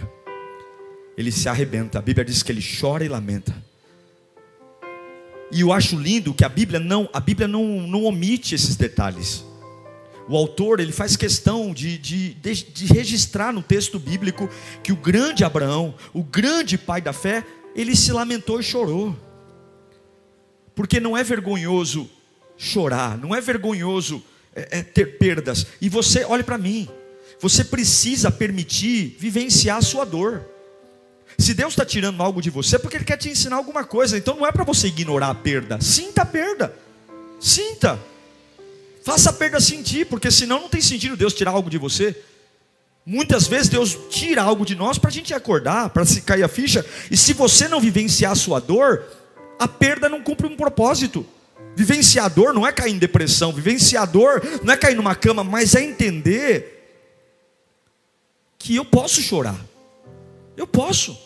Ele 1.17 1.31
se 1.31 1.49
arrebenta. 1.49 1.99
A 1.99 2.01
Bíblia 2.01 2.23
diz 2.23 2.41
que 2.41 2.51
ele 2.51 2.63
chora 2.79 3.03
e 3.03 3.09
lamenta. 3.09 3.53
E 5.51 5.61
eu 5.61 5.73
acho 5.73 5.97
lindo 5.97 6.33
que 6.33 6.45
a 6.45 6.49
Bíblia 6.49 6.79
não, 6.79 7.09
a 7.11 7.19
Bíblia 7.19 7.47
não, 7.47 7.85
não 7.85 8.05
omite 8.05 8.55
esses 8.55 8.77
detalhes 8.77 9.43
o 10.31 10.37
autor 10.37 10.79
ele 10.79 10.93
faz 10.93 11.17
questão 11.17 11.73
de, 11.73 11.97
de, 11.97 12.33
de, 12.35 12.63
de, 12.63 12.85
registrar 12.85 13.51
no 13.51 13.61
texto 13.61 13.99
bíblico 13.99 14.49
que 14.81 14.93
o 14.93 14.95
grande 14.95 15.43
Abraão, 15.43 15.93
o 16.13 16.23
grande 16.23 16.77
pai 16.77 17.01
da 17.01 17.11
fé, 17.11 17.43
ele 17.75 17.97
se 17.97 18.13
lamentou 18.13 18.57
e 18.57 18.63
chorou. 18.63 19.13
Porque 20.73 21.01
não 21.01 21.17
é 21.17 21.23
vergonhoso 21.23 22.09
chorar, 22.55 23.17
não 23.17 23.35
é 23.35 23.41
vergonhoso 23.41 24.23
é, 24.55 24.79
é 24.79 24.83
ter 24.83 25.17
perdas. 25.17 25.67
E 25.81 25.89
você, 25.89 26.23
olhe 26.23 26.43
para 26.43 26.57
mim, 26.57 26.87
você 27.37 27.65
precisa 27.65 28.31
permitir 28.31 29.17
vivenciar 29.19 29.79
a 29.79 29.81
sua 29.81 30.05
dor. 30.05 30.45
Se 31.37 31.53
Deus 31.53 31.73
está 31.73 31.83
tirando 31.83 32.23
algo 32.23 32.41
de 32.41 32.49
você, 32.49 32.77
é 32.77 32.79
porque 32.79 32.95
Ele 32.95 33.03
quer 33.03 33.17
te 33.17 33.27
ensinar 33.27 33.57
alguma 33.57 33.83
coisa. 33.83 34.17
Então 34.17 34.37
não 34.37 34.47
é 34.47 34.51
para 34.53 34.63
você 34.63 34.87
ignorar 34.87 35.29
a 35.29 35.35
perda. 35.35 35.81
Sinta 35.81 36.21
a 36.21 36.25
perda. 36.25 36.73
Sinta. 37.37 37.99
Faça 39.03 39.31
a 39.31 39.33
perda 39.33 39.59
sentir, 39.59 40.05
porque 40.05 40.29
senão 40.29 40.61
não 40.61 40.69
tem 40.69 40.81
sentido 40.81 41.17
Deus 41.17 41.33
tirar 41.33 41.51
algo 41.51 41.69
de 41.69 41.77
você. 41.77 42.15
Muitas 43.05 43.47
vezes 43.47 43.67
Deus 43.67 43.97
tira 44.09 44.43
algo 44.43 44.63
de 44.63 44.75
nós 44.75 44.97
para 44.97 45.09
a 45.09 45.13
gente 45.13 45.33
acordar, 45.33 45.89
para 45.89 46.05
se 46.05 46.21
cair 46.21 46.43
a 46.43 46.47
ficha. 46.47 46.85
E 47.09 47.17
se 47.17 47.33
você 47.33 47.67
não 47.67 47.81
vivenciar 47.81 48.31
a 48.31 48.35
sua 48.35 48.59
dor, 48.59 49.03
a 49.57 49.67
perda 49.67 50.07
não 50.07 50.21
cumpre 50.21 50.45
um 50.45 50.55
propósito. 50.55 51.25
Vivenciador 51.75 52.53
não 52.53 52.67
é 52.67 52.71
cair 52.71 52.93
em 52.93 52.97
depressão, 52.99 53.51
vivenciador 53.51 54.41
não 54.63 54.73
é 54.73 54.77
cair 54.77 54.95
numa 54.95 55.15
cama, 55.15 55.43
mas 55.43 55.73
é 55.73 55.81
entender 55.81 56.79
que 58.59 58.75
eu 58.75 58.85
posso 58.85 59.21
chorar. 59.21 59.59
Eu 60.55 60.67
posso. 60.67 61.17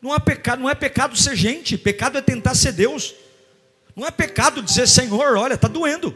Não 0.00 0.14
é 0.14 0.18
pecado, 0.18 0.62
não 0.62 0.70
é 0.70 0.74
pecado 0.74 1.16
ser 1.16 1.36
gente, 1.36 1.76
pecado 1.76 2.16
é 2.16 2.22
tentar 2.22 2.54
ser 2.54 2.72
Deus. 2.72 3.14
Não 3.94 4.06
é 4.06 4.10
pecado 4.10 4.62
dizer, 4.62 4.86
Senhor, 4.86 5.36
olha, 5.36 5.54
está 5.54 5.68
doendo. 5.68 6.14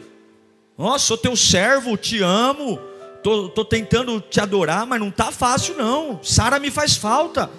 Ó, 0.77 0.99
sou 0.99 1.17
teu 1.17 1.37
servo, 1.37 1.97
te 1.97 2.23
amo, 2.23 2.79
tô, 3.23 3.49
tô 3.49 3.65
tentando 3.65 4.21
te 4.21 4.41
adorar, 4.41 4.87
mas 4.87 5.01
não 5.01 5.11
tá 5.11 5.31
fácil 5.31 5.77
não. 5.77 6.21
Sara 6.23 6.59
me 6.59 6.71
faz 6.71 6.97
falta. 6.97 7.51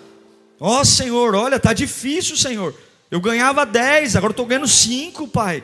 Ó 0.59 0.79
oh, 0.79 0.85
Senhor, 0.85 1.35
olha, 1.35 1.59
tá 1.59 1.73
difícil, 1.73 2.35
Senhor. 2.37 2.73
Eu 3.11 3.21
ganhava 3.21 3.65
10, 3.65 4.15
agora 4.15 4.31
estou 4.31 4.45
ganhando 4.45 4.67
5, 4.67 5.27
pai. 5.27 5.63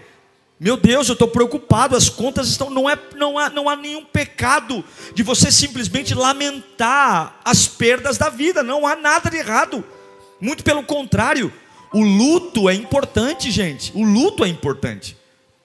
Meu 0.60 0.76
Deus, 0.76 1.08
eu 1.08 1.14
estou 1.14 1.28
preocupado, 1.28 1.96
as 1.96 2.10
contas 2.10 2.50
estão. 2.50 2.70
Não, 2.70 2.90
é, 2.90 2.98
não, 3.16 3.40
há, 3.40 3.50
não 3.50 3.70
há 3.70 3.78
nenhum 3.78 4.04
pecado 4.04 4.84
de 5.16 5.24
você 5.24 5.50
simplesmente 5.52 6.14
lamentar 6.14 7.40
as 7.46 7.66
perdas 7.66 8.18
da 8.18 8.30
vida, 8.30 8.62
não 8.62 8.86
há 8.86 8.96
nada 8.96 9.30
de 9.30 9.38
errado. 9.38 9.84
Muito 10.40 10.64
pelo 10.64 10.84
contrário, 10.84 11.52
o 11.94 12.02
luto 12.04 12.70
é 12.70 12.74
importante, 12.74 13.50
gente. 13.50 13.92
O 13.96 14.04
luto 14.04 14.44
é 14.44 14.50
importante. 14.50 15.18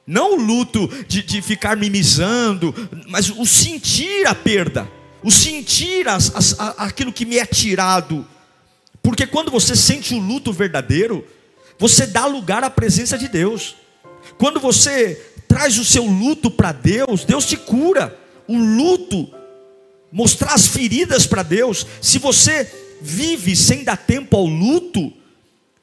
Não 0.06 0.34
o 0.34 0.40
luto 0.40 0.88
de, 1.08 1.22
de 1.22 1.40
ficar 1.40 1.76
mimizando, 1.76 2.74
mas 3.08 3.30
o 3.30 3.46
sentir 3.46 4.26
a 4.26 4.34
perda, 4.34 4.88
o 5.22 5.30
sentir 5.30 6.06
as, 6.08 6.34
as, 6.34 6.60
aquilo 6.78 7.12
que 7.12 7.24
me 7.24 7.38
é 7.38 7.46
tirado. 7.46 8.26
Porque 9.02 9.26
quando 9.26 9.50
você 9.50 9.74
sente 9.74 10.14
o 10.14 10.18
luto 10.18 10.52
verdadeiro, 10.52 11.26
você 11.78 12.06
dá 12.06 12.26
lugar 12.26 12.62
à 12.64 12.70
presença 12.70 13.16
de 13.16 13.28
Deus. 13.28 13.76
Quando 14.36 14.60
você 14.60 15.14
traz 15.48 15.78
o 15.78 15.84
seu 15.84 16.04
luto 16.04 16.50
para 16.50 16.72
Deus, 16.72 17.24
Deus 17.24 17.46
te 17.46 17.56
cura. 17.56 18.18
O 18.46 18.56
luto, 18.56 19.30
mostrar 20.12 20.52
as 20.52 20.66
feridas 20.66 21.26
para 21.26 21.42
Deus. 21.42 21.86
Se 22.02 22.18
você 22.18 22.70
vive 23.00 23.56
sem 23.56 23.84
dar 23.84 23.96
tempo 23.96 24.36
ao 24.36 24.46
luto, 24.46 25.12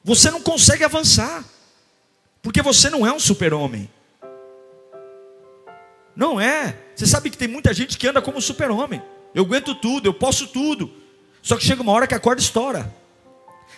você 0.04 0.30
não 0.30 0.40
consegue 0.40 0.84
avançar, 0.84 1.44
porque 2.42 2.60
você 2.62 2.90
não 2.90 3.06
é 3.06 3.12
um 3.12 3.20
super-homem. 3.20 3.88
Não 6.14 6.40
é. 6.40 6.76
Você 6.94 7.06
sabe 7.06 7.30
que 7.30 7.38
tem 7.38 7.48
muita 7.48 7.72
gente 7.72 7.96
que 7.96 8.06
anda 8.06 8.20
como 8.20 8.40
super-homem. 8.40 9.02
Eu 9.34 9.44
aguento 9.44 9.74
tudo, 9.74 10.06
eu 10.06 10.14
posso 10.14 10.46
tudo. 10.46 10.90
Só 11.40 11.56
que 11.56 11.64
chega 11.64 11.82
uma 11.82 11.92
hora 11.92 12.06
que 12.06 12.14
a 12.14 12.20
corda 12.20 12.40
estoura. 12.40 12.92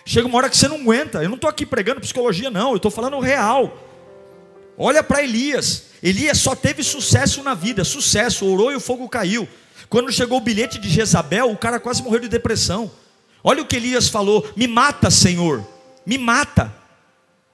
Chega 0.05 0.27
uma 0.27 0.37
hora 0.37 0.49
que 0.49 0.57
você 0.57 0.67
não 0.67 0.77
aguenta. 0.77 1.23
Eu 1.23 1.29
não 1.29 1.35
estou 1.35 1.49
aqui 1.49 1.65
pregando 1.65 2.01
psicologia, 2.01 2.51
não. 2.51 2.71
Eu 2.71 2.77
estou 2.77 2.91
falando 2.91 3.19
real. 3.19 3.77
Olha 4.77 5.01
para 5.01 5.23
Elias. 5.23 5.85
Elias 6.03 6.37
só 6.37 6.55
teve 6.55 6.83
sucesso 6.83 7.41
na 7.41 7.53
vida. 7.53 7.83
Sucesso. 7.83 8.45
Orou 8.45 8.71
e 8.71 8.75
o 8.75 8.81
fogo 8.81 9.09
caiu. 9.09 9.47
Quando 9.89 10.11
chegou 10.11 10.37
o 10.37 10.41
bilhete 10.41 10.77
de 10.77 10.89
Jezabel, 10.89 11.51
o 11.51 11.57
cara 11.57 11.79
quase 11.79 12.03
morreu 12.03 12.19
de 12.19 12.27
depressão. 12.27 12.91
Olha 13.43 13.61
o 13.61 13.65
que 13.65 13.77
Elias 13.77 14.09
falou: 14.09 14.47
Me 14.55 14.67
mata, 14.67 15.09
Senhor 15.09 15.65
me 16.05 16.17
mata, 16.17 16.73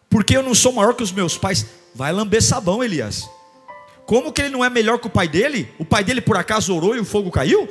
porque 0.10 0.36
eu 0.36 0.44
não 0.44 0.54
sou 0.54 0.74
maior 0.74 0.94
que 0.94 1.04
os 1.04 1.12
meus 1.12 1.38
pais. 1.38 1.66
Vai 1.96 2.12
lamber 2.12 2.42
sabão, 2.42 2.84
Elias. 2.84 3.30
Como 4.06 4.32
que 4.32 4.42
ele 4.42 4.50
não 4.50 4.64
é 4.64 4.70
melhor 4.70 5.00
que 5.00 5.08
o 5.08 5.10
pai 5.10 5.28
dele? 5.28 5.72
O 5.80 5.86
pai 5.86 6.04
dele 6.04 6.22
por 6.22 6.38
acaso 6.38 6.76
orou 6.76 6.96
e 6.96 7.00
o 7.00 7.06
fogo 7.06 7.32
caiu? 7.32 7.70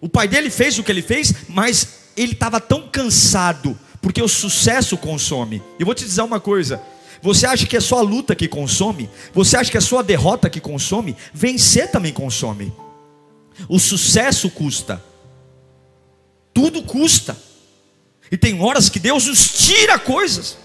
O 0.00 0.08
pai 0.08 0.28
dele 0.28 0.50
fez 0.50 0.78
o 0.78 0.82
que 0.82 0.90
ele 0.90 1.02
fez, 1.02 1.34
mas 1.48 2.12
ele 2.16 2.32
estava 2.32 2.60
tão 2.60 2.88
cansado, 2.88 3.78
porque 4.00 4.22
o 4.22 4.28
sucesso 4.28 4.96
consome. 4.96 5.62
E 5.78 5.84
vou 5.84 5.94
te 5.94 6.04
dizer 6.04 6.22
uma 6.22 6.40
coisa: 6.40 6.80
você 7.22 7.46
acha 7.46 7.66
que 7.66 7.76
é 7.76 7.80
só 7.80 7.98
a 7.98 8.02
luta 8.02 8.34
que 8.34 8.48
consome? 8.48 9.10
Você 9.32 9.56
acha 9.56 9.70
que 9.70 9.76
é 9.76 9.80
só 9.80 9.98
a 9.98 10.02
derrota 10.02 10.48
que 10.48 10.60
consome? 10.60 11.16
Vencer 11.32 11.90
também 11.90 12.12
consome. 12.12 12.72
O 13.68 13.78
sucesso 13.78 14.50
custa. 14.50 15.02
Tudo 16.52 16.82
custa. 16.82 17.36
E 18.30 18.36
tem 18.36 18.60
horas 18.60 18.88
que 18.88 18.98
Deus 18.98 19.26
nos 19.26 19.66
tira 19.66 19.98
coisas. 19.98 20.56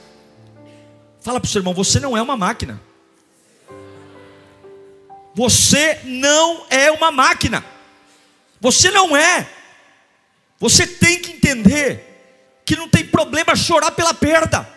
Fala 1.22 1.40
para 1.40 1.48
o 1.48 1.50
seu 1.50 1.60
irmão: 1.60 1.74
você 1.74 2.00
não 2.00 2.18
é 2.18 2.22
uma 2.22 2.38
máquina. 2.38 2.82
Você 5.34 6.00
não 6.04 6.66
é 6.70 6.92
uma 6.92 7.12
máquina. 7.12 7.64
Você 8.60 8.92
não 8.92 9.16
é. 9.16 9.48
Você 10.60 10.86
tem 10.86 11.20
que 11.20 11.32
entender 11.32 12.08
que 12.66 12.76
não 12.76 12.88
tem 12.88 13.04
problema 13.04 13.56
chorar 13.56 13.92
pela 13.92 14.14
perda. 14.14 14.68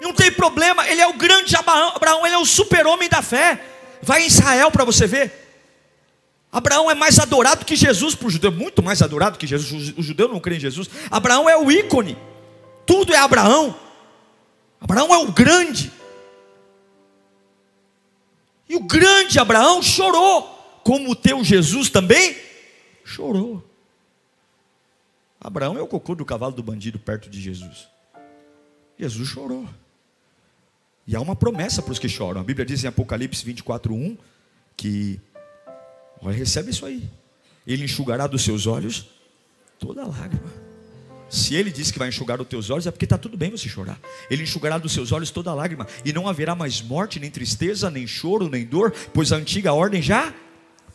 Não 0.00 0.12
tem 0.12 0.30
problema, 0.30 0.88
ele 0.88 1.00
é 1.00 1.06
o 1.06 1.14
grande 1.14 1.56
Abraão, 1.56 2.24
ele 2.24 2.34
é 2.34 2.38
o 2.38 2.46
super-homem 2.46 3.08
da 3.08 3.20
fé. 3.20 3.60
Vai 4.00 4.22
em 4.22 4.26
Israel 4.26 4.70
para 4.70 4.84
você 4.84 5.06
ver. 5.06 5.46
Abraão 6.50 6.90
é 6.90 6.94
mais 6.94 7.18
adorado 7.18 7.64
que 7.64 7.76
Jesus 7.76 8.14
para 8.14 8.28
o 8.28 8.30
judeu, 8.30 8.50
muito 8.50 8.82
mais 8.82 9.02
adorado 9.02 9.38
que 9.38 9.46
Jesus. 9.46 9.92
O 9.96 10.02
judeu 10.02 10.28
não 10.28 10.40
crê 10.40 10.56
em 10.56 10.60
Jesus. 10.60 10.88
Abraão 11.10 11.48
é 11.48 11.56
o 11.58 11.70
ícone, 11.70 12.16
tudo 12.86 13.12
é 13.12 13.18
Abraão. 13.18 13.76
Abraão 14.80 15.12
é 15.12 15.18
o 15.18 15.32
grande. 15.32 15.92
E 18.68 18.76
o 18.76 18.80
grande 18.80 19.38
Abraão 19.38 19.82
chorou, 19.82 20.42
como 20.84 21.10
o 21.10 21.16
teu 21.16 21.42
Jesus 21.42 21.88
também 21.88 22.36
chorou. 23.04 23.64
Abraão 25.40 25.78
é 25.78 25.82
o 25.82 25.86
cocô 25.86 26.14
do 26.14 26.24
cavalo 26.24 26.52
do 26.52 26.62
bandido 26.62 26.98
perto 26.98 27.30
de 27.30 27.40
Jesus. 27.40 27.88
Jesus 28.98 29.28
chorou. 29.28 29.66
E 31.06 31.16
há 31.16 31.20
uma 31.20 31.34
promessa 31.34 31.80
para 31.80 31.92
os 31.92 31.98
que 31.98 32.08
choram. 32.08 32.40
A 32.40 32.44
Bíblia 32.44 32.66
diz 32.66 32.84
em 32.84 32.88
Apocalipse 32.88 33.44
24, 33.44 33.94
1 33.94 34.18
que 34.76 35.20
Olha, 36.20 36.36
recebe 36.36 36.70
isso 36.70 36.84
aí. 36.84 37.08
Ele 37.66 37.84
enxugará 37.84 38.26
dos 38.26 38.42
seus 38.42 38.66
olhos 38.66 39.08
toda 39.78 40.06
lágrima. 40.06 40.67
Se 41.28 41.54
ele 41.54 41.70
disse 41.70 41.92
que 41.92 41.98
vai 41.98 42.08
enxugar 42.08 42.40
os 42.40 42.46
teus 42.46 42.70
olhos, 42.70 42.86
é 42.86 42.90
porque 42.90 43.04
está 43.04 43.18
tudo 43.18 43.36
bem 43.36 43.50
você 43.50 43.68
chorar. 43.68 43.98
Ele 44.30 44.42
enxugará 44.42 44.78
dos 44.78 44.92
seus 44.92 45.12
olhos 45.12 45.30
toda 45.30 45.52
lágrima, 45.52 45.86
e 46.04 46.12
não 46.12 46.26
haverá 46.26 46.54
mais 46.54 46.80
morte, 46.80 47.20
nem 47.20 47.30
tristeza, 47.30 47.90
nem 47.90 48.06
choro, 48.06 48.48
nem 48.48 48.64
dor, 48.64 48.92
pois 49.12 49.32
a 49.32 49.36
antiga 49.36 49.72
ordem 49.72 50.00
já 50.00 50.32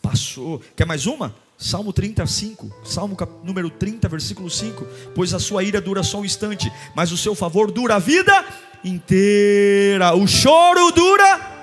passou. 0.01 0.61
Quer 0.75 0.85
mais 0.85 1.05
uma? 1.05 1.35
Salmo 1.57 1.93
35, 1.93 2.69
Salmo 2.83 3.15
número 3.43 3.69
30, 3.69 4.09
versículo 4.09 4.49
5: 4.49 4.85
Pois 5.15 5.33
a 5.33 5.39
sua 5.39 5.63
ira 5.63 5.79
dura 5.79 6.03
só 6.03 6.19
um 6.19 6.25
instante, 6.25 6.71
mas 6.95 7.11
o 7.11 7.17
seu 7.17 7.35
favor 7.35 7.71
dura 7.71 7.95
a 7.95 7.99
vida 7.99 8.45
inteira. 8.83 10.13
O 10.15 10.27
choro 10.27 10.91
dura 10.91 11.53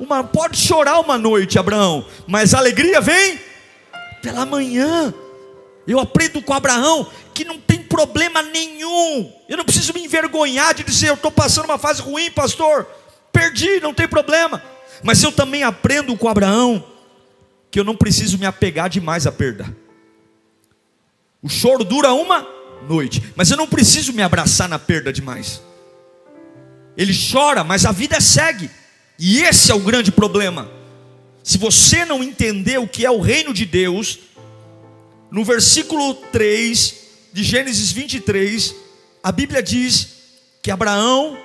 uma, 0.00 0.24
pode 0.24 0.56
chorar 0.56 0.98
uma 1.00 1.18
noite, 1.18 1.58
Abraão, 1.58 2.06
mas 2.26 2.54
a 2.54 2.58
alegria 2.58 3.00
vem 3.00 3.38
pela 4.22 4.46
manhã. 4.46 5.12
Eu 5.86 5.98
aprendo 5.98 6.40
com 6.40 6.54
Abraão 6.54 7.06
que 7.32 7.44
não 7.44 7.58
tem 7.58 7.82
problema 7.82 8.42
nenhum. 8.42 9.32
Eu 9.48 9.56
não 9.56 9.64
preciso 9.64 9.92
me 9.92 10.04
envergonhar 10.04 10.74
de 10.74 10.84
dizer 10.84 11.08
eu 11.08 11.14
estou 11.14 11.30
passando 11.30 11.66
uma 11.66 11.78
fase 11.78 12.00
ruim, 12.02 12.30
pastor. 12.30 12.86
Perdi, 13.32 13.80
não 13.80 13.94
tem 13.94 14.06
problema. 14.06 14.62
Mas 15.02 15.22
eu 15.22 15.32
também 15.32 15.62
aprendo 15.62 16.16
com 16.16 16.28
Abraão 16.28 16.84
que 17.70 17.80
eu 17.80 17.84
não 17.84 17.96
preciso 17.96 18.38
me 18.38 18.46
apegar 18.46 18.88
demais 18.88 19.26
à 19.26 19.32
perda. 19.32 19.74
O 21.42 21.48
choro 21.48 21.84
dura 21.84 22.12
uma 22.12 22.46
noite, 22.88 23.32
mas 23.34 23.50
eu 23.50 23.56
não 23.56 23.66
preciso 23.66 24.12
me 24.12 24.22
abraçar 24.22 24.68
na 24.68 24.78
perda 24.78 25.12
demais. 25.12 25.62
Ele 26.96 27.12
chora, 27.32 27.64
mas 27.64 27.84
a 27.84 27.92
vida 27.92 28.20
segue. 28.20 28.70
E 29.18 29.42
esse 29.42 29.70
é 29.70 29.74
o 29.74 29.80
grande 29.80 30.12
problema. 30.12 30.70
Se 31.42 31.58
você 31.58 32.04
não 32.04 32.22
entender 32.22 32.78
o 32.78 32.86
que 32.86 33.04
é 33.04 33.10
o 33.10 33.20
reino 33.20 33.52
de 33.52 33.64
Deus, 33.64 34.18
no 35.30 35.44
versículo 35.44 36.14
3 36.14 37.01
de 37.32 37.42
Gênesis 37.42 37.90
23, 37.92 38.74
a 39.22 39.32
Bíblia 39.32 39.62
diz 39.62 40.08
que 40.62 40.70
Abraão 40.70 41.38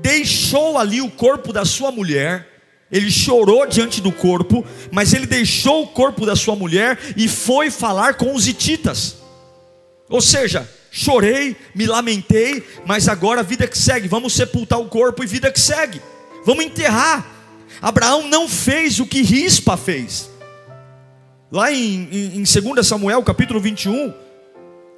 deixou 0.00 0.78
ali 0.78 1.00
o 1.00 1.10
corpo 1.10 1.52
da 1.52 1.64
sua 1.64 1.90
mulher, 1.90 2.46
ele 2.90 3.10
chorou 3.10 3.66
diante 3.66 4.00
do 4.00 4.10
corpo, 4.10 4.64
mas 4.90 5.12
ele 5.12 5.26
deixou 5.26 5.82
o 5.82 5.88
corpo 5.88 6.24
da 6.24 6.34
sua 6.34 6.56
mulher 6.56 6.98
e 7.16 7.28
foi 7.28 7.70
falar 7.70 8.14
com 8.14 8.34
os 8.34 8.48
hititas. 8.48 9.16
Ou 10.08 10.22
seja, 10.22 10.68
chorei, 10.90 11.54
me 11.74 11.86
lamentei, 11.86 12.66
mas 12.86 13.08
agora 13.08 13.40
a 13.40 13.44
vida 13.44 13.66
que 13.66 13.76
segue, 13.76 14.08
vamos 14.08 14.32
sepultar 14.32 14.80
o 14.80 14.88
corpo 14.88 15.22
e 15.22 15.26
vida 15.26 15.52
que 15.52 15.60
segue 15.60 16.00
vamos 16.48 16.64
enterrar. 16.64 17.26
Abraão 17.82 18.26
não 18.26 18.48
fez 18.48 18.98
o 19.00 19.06
que 19.06 19.20
Rispa 19.20 19.76
fez. 19.76 20.30
Lá 21.52 21.70
em, 21.70 22.08
em, 22.10 22.38
em 22.38 22.42
2 22.42 22.86
Samuel, 22.86 23.22
capítulo 23.22 23.60
21, 23.60 24.14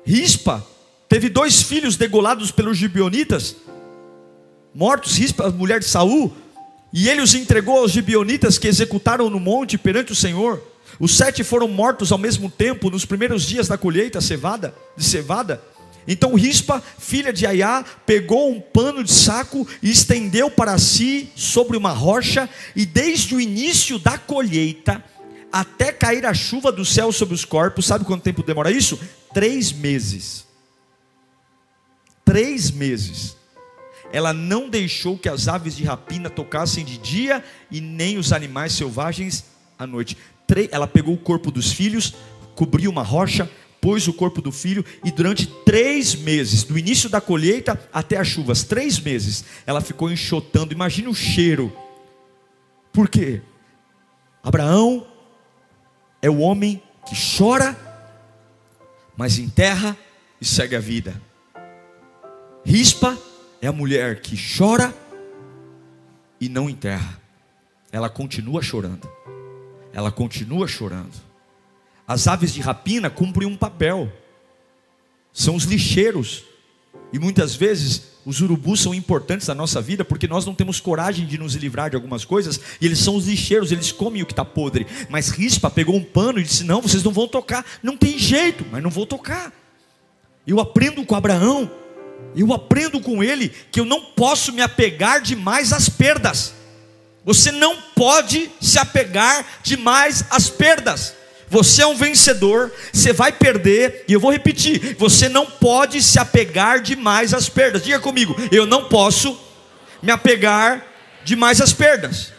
Rispa 0.05 0.65
teve 1.09 1.29
dois 1.29 1.63
filhos 1.63 1.97
degolados 1.97 2.51
pelos 2.51 2.79
gibionitas, 2.79 3.57
mortos, 4.75 5.17
Rispa, 5.17 5.47
a 5.47 5.51
mulher 5.51 5.81
de 5.81 5.87
Saul, 5.87 6.33
e 6.93 7.09
ele 7.09 7.21
os 7.21 7.35
entregou 7.35 7.79
aos 7.79 7.93
gibionitas 7.93 8.59
que 8.59 8.69
executaram 8.69 9.29
no 9.31 9.41
monte 9.41 9.79
perante 9.79 10.13
o 10.13 10.17
Senhor. 10.17 10.63
Os 10.99 11.17
sete 11.17 11.43
foram 11.45 11.69
mortos 11.69 12.13
ao 12.13 12.19
mesmo 12.19 12.51
tempo 12.51 12.91
nos 12.91 13.05
primeiros 13.05 13.45
dias 13.45 13.69
da 13.69 13.79
colheita 13.79 14.21
cevada, 14.21 14.75
de 14.97 15.05
cevada. 15.05 15.63
Então 16.07 16.35
Rispa, 16.35 16.83
filha 16.99 17.33
de 17.33 17.47
Aiá, 17.47 17.85
pegou 18.05 18.51
um 18.51 18.61
pano 18.61 19.05
de 19.05 19.13
saco 19.13 19.67
e 19.83 19.91
estendeu 19.91 20.51
para 20.51 20.77
si 20.79 21.31
sobre 21.37 21.77
uma 21.77 21.93
rocha, 21.93 22.49
e 22.75 22.85
desde 22.85 23.35
o 23.35 23.41
início 23.41 23.99
da 23.99 24.19
colheita 24.19 25.03
até 25.53 25.93
cair 25.93 26.25
a 26.25 26.35
chuva 26.35 26.71
do 26.71 26.85
céu 26.85 27.13
sobre 27.13 27.35
os 27.35 27.45
corpos, 27.45 27.87
sabe 27.87 28.05
quanto 28.05 28.23
tempo 28.23 28.43
demora 28.43 28.71
isso? 28.71 28.99
Três 29.33 29.73
meses. 29.73 30.47
Três 32.25 32.71
meses. 32.71 33.37
Ela 34.13 34.33
não 34.33 34.69
deixou 34.69 35.17
que 35.17 35.29
as 35.29 35.47
aves 35.47 35.77
de 35.77 35.85
rapina 35.85 36.29
tocassem 36.29 36.85
de 36.85 36.99
dia 36.99 37.45
e 37.71 37.81
nem 37.81 38.19
os 38.19 38.33
animais 38.33 38.73
selvagens 38.73 39.45
à 39.79 39.87
noite. 39.87 40.17
Ela 40.73 40.89
pegou 40.89 41.15
o 41.15 41.19
corpo 41.19 41.51
dos 41.51 41.73
filhos, 41.73 42.15
cobriu 42.57 42.91
uma 42.91 43.05
rocha, 43.05 43.49
pôs 43.81 44.07
o 44.09 44.13
corpo 44.13 44.43
do 44.43 44.53
filho 44.53 44.85
e 45.05 45.11
durante 45.11 45.47
três 45.65 46.15
meses, 46.15 46.65
do 46.65 46.77
início 46.77 47.09
da 47.09 47.21
colheita 47.21 47.81
até 47.93 48.17
as 48.17 48.27
chuvas, 48.27 48.63
três 48.65 48.99
meses, 48.99 49.45
ela 49.65 49.81
ficou 49.81 50.11
enxotando. 50.11 50.75
Imagine 50.75 51.09
o 51.09 51.15
cheiro. 51.15 51.73
Por 52.93 53.09
quê? 53.09 53.41
Abraão 54.43 55.07
é 56.21 56.29
o 56.29 56.39
homem 56.39 56.83
que 57.09 57.15
chora, 57.39 57.77
mas 59.17 59.39
enterra 59.39 59.97
e 60.41 60.45
segue 60.45 60.77
a 60.77 60.81
vida. 60.81 61.21
Rispa 62.65 63.17
é 63.61 63.67
a 63.67 63.73
mulher 63.73 64.21
que 64.21 64.37
chora 64.57 64.95
e 66.41 66.49
não 66.49 66.69
enterra. 66.69 67.21
Ela 67.93 68.09
continua 68.09 68.63
chorando. 68.63 69.11
Ela 69.93 70.11
continua 70.11 70.67
chorando. 70.67 71.15
As 72.07 72.27
aves 72.27 72.53
de 72.53 72.61
rapina 72.61 73.11
cumprem 73.11 73.49
um 73.49 73.57
papel. 73.57 74.13
São 75.33 75.55
os 75.55 75.65
lixeiros. 75.65 76.45
E 77.13 77.19
muitas 77.19 77.55
vezes 77.55 78.03
os 78.25 78.41
urubus 78.41 78.81
são 78.81 78.95
importantes 78.95 79.49
na 79.49 79.55
nossa 79.55 79.81
vida 79.81 80.05
porque 80.05 80.29
nós 80.29 80.45
não 80.45 80.55
temos 80.55 80.79
coragem 80.79 81.27
de 81.27 81.39
nos 81.39 81.55
livrar 81.55 81.91
de 81.91 81.97
algumas 81.97 82.25
coisas 82.25 82.61
e 82.81 82.87
eles 82.87 82.99
são 82.99 83.17
os 83.17 83.27
lixeiros, 83.27 83.73
eles 83.73 83.91
comem 83.91 84.23
o 84.23 84.27
que 84.27 84.33
está 84.33 84.45
podre. 84.45 84.87
Mas 85.09 85.31
Rispa 85.31 85.71
pegou 85.71 85.97
um 85.97 86.05
pano 86.05 86.39
e 86.39 86.45
disse: 86.45 86.65
Não, 86.65 86.81
vocês 86.81 87.03
não 87.03 87.13
vão 87.13 87.27
tocar. 87.27 87.65
Não 87.83 87.97
tem 87.97 88.19
jeito, 88.19 88.65
mas 88.71 88.83
não 88.83 88.91
vou 88.91 89.07
tocar. 89.07 89.53
Eu 90.47 90.61
aprendo 90.61 91.05
com 91.05 91.15
Abraão, 91.15 91.71
eu 92.37 92.53
aprendo 92.53 93.01
com 93.01 93.23
ele 93.23 93.49
que 93.71 93.81
eu 93.81 93.85
não 93.85 94.01
posso 94.01 94.53
me 94.53 94.63
apegar 94.63 95.21
demais 95.21 95.73
às 95.73 95.89
perdas. 95.89 96.55
Você 97.25 97.53
não 97.53 97.77
pode 97.95 98.51
se 98.61 98.79
apegar 98.79 99.45
demais 99.63 100.25
às 100.31 100.49
perdas. 100.49 101.15
Você 101.51 101.83
é 101.83 101.87
um 101.87 101.97
vencedor, 101.97 102.73
você 102.93 103.13
vai 103.13 103.33
perder, 103.33 104.05
e 104.07 104.13
eu 104.13 104.21
vou 104.21 104.31
repetir: 104.31 104.95
você 104.97 105.29
não 105.29 105.45
pode 105.45 106.01
se 106.01 106.19
apegar 106.19 106.81
demais 106.81 107.35
às 107.35 107.49
perdas. 107.49 107.83
Diga 107.83 107.99
comigo, 107.99 108.37
eu 108.53 108.65
não 108.65 108.85
posso 108.85 109.37
me 110.01 110.13
apegar 110.13 110.87
demais 111.25 111.61
às 111.61 111.73
perdas. 111.73 112.33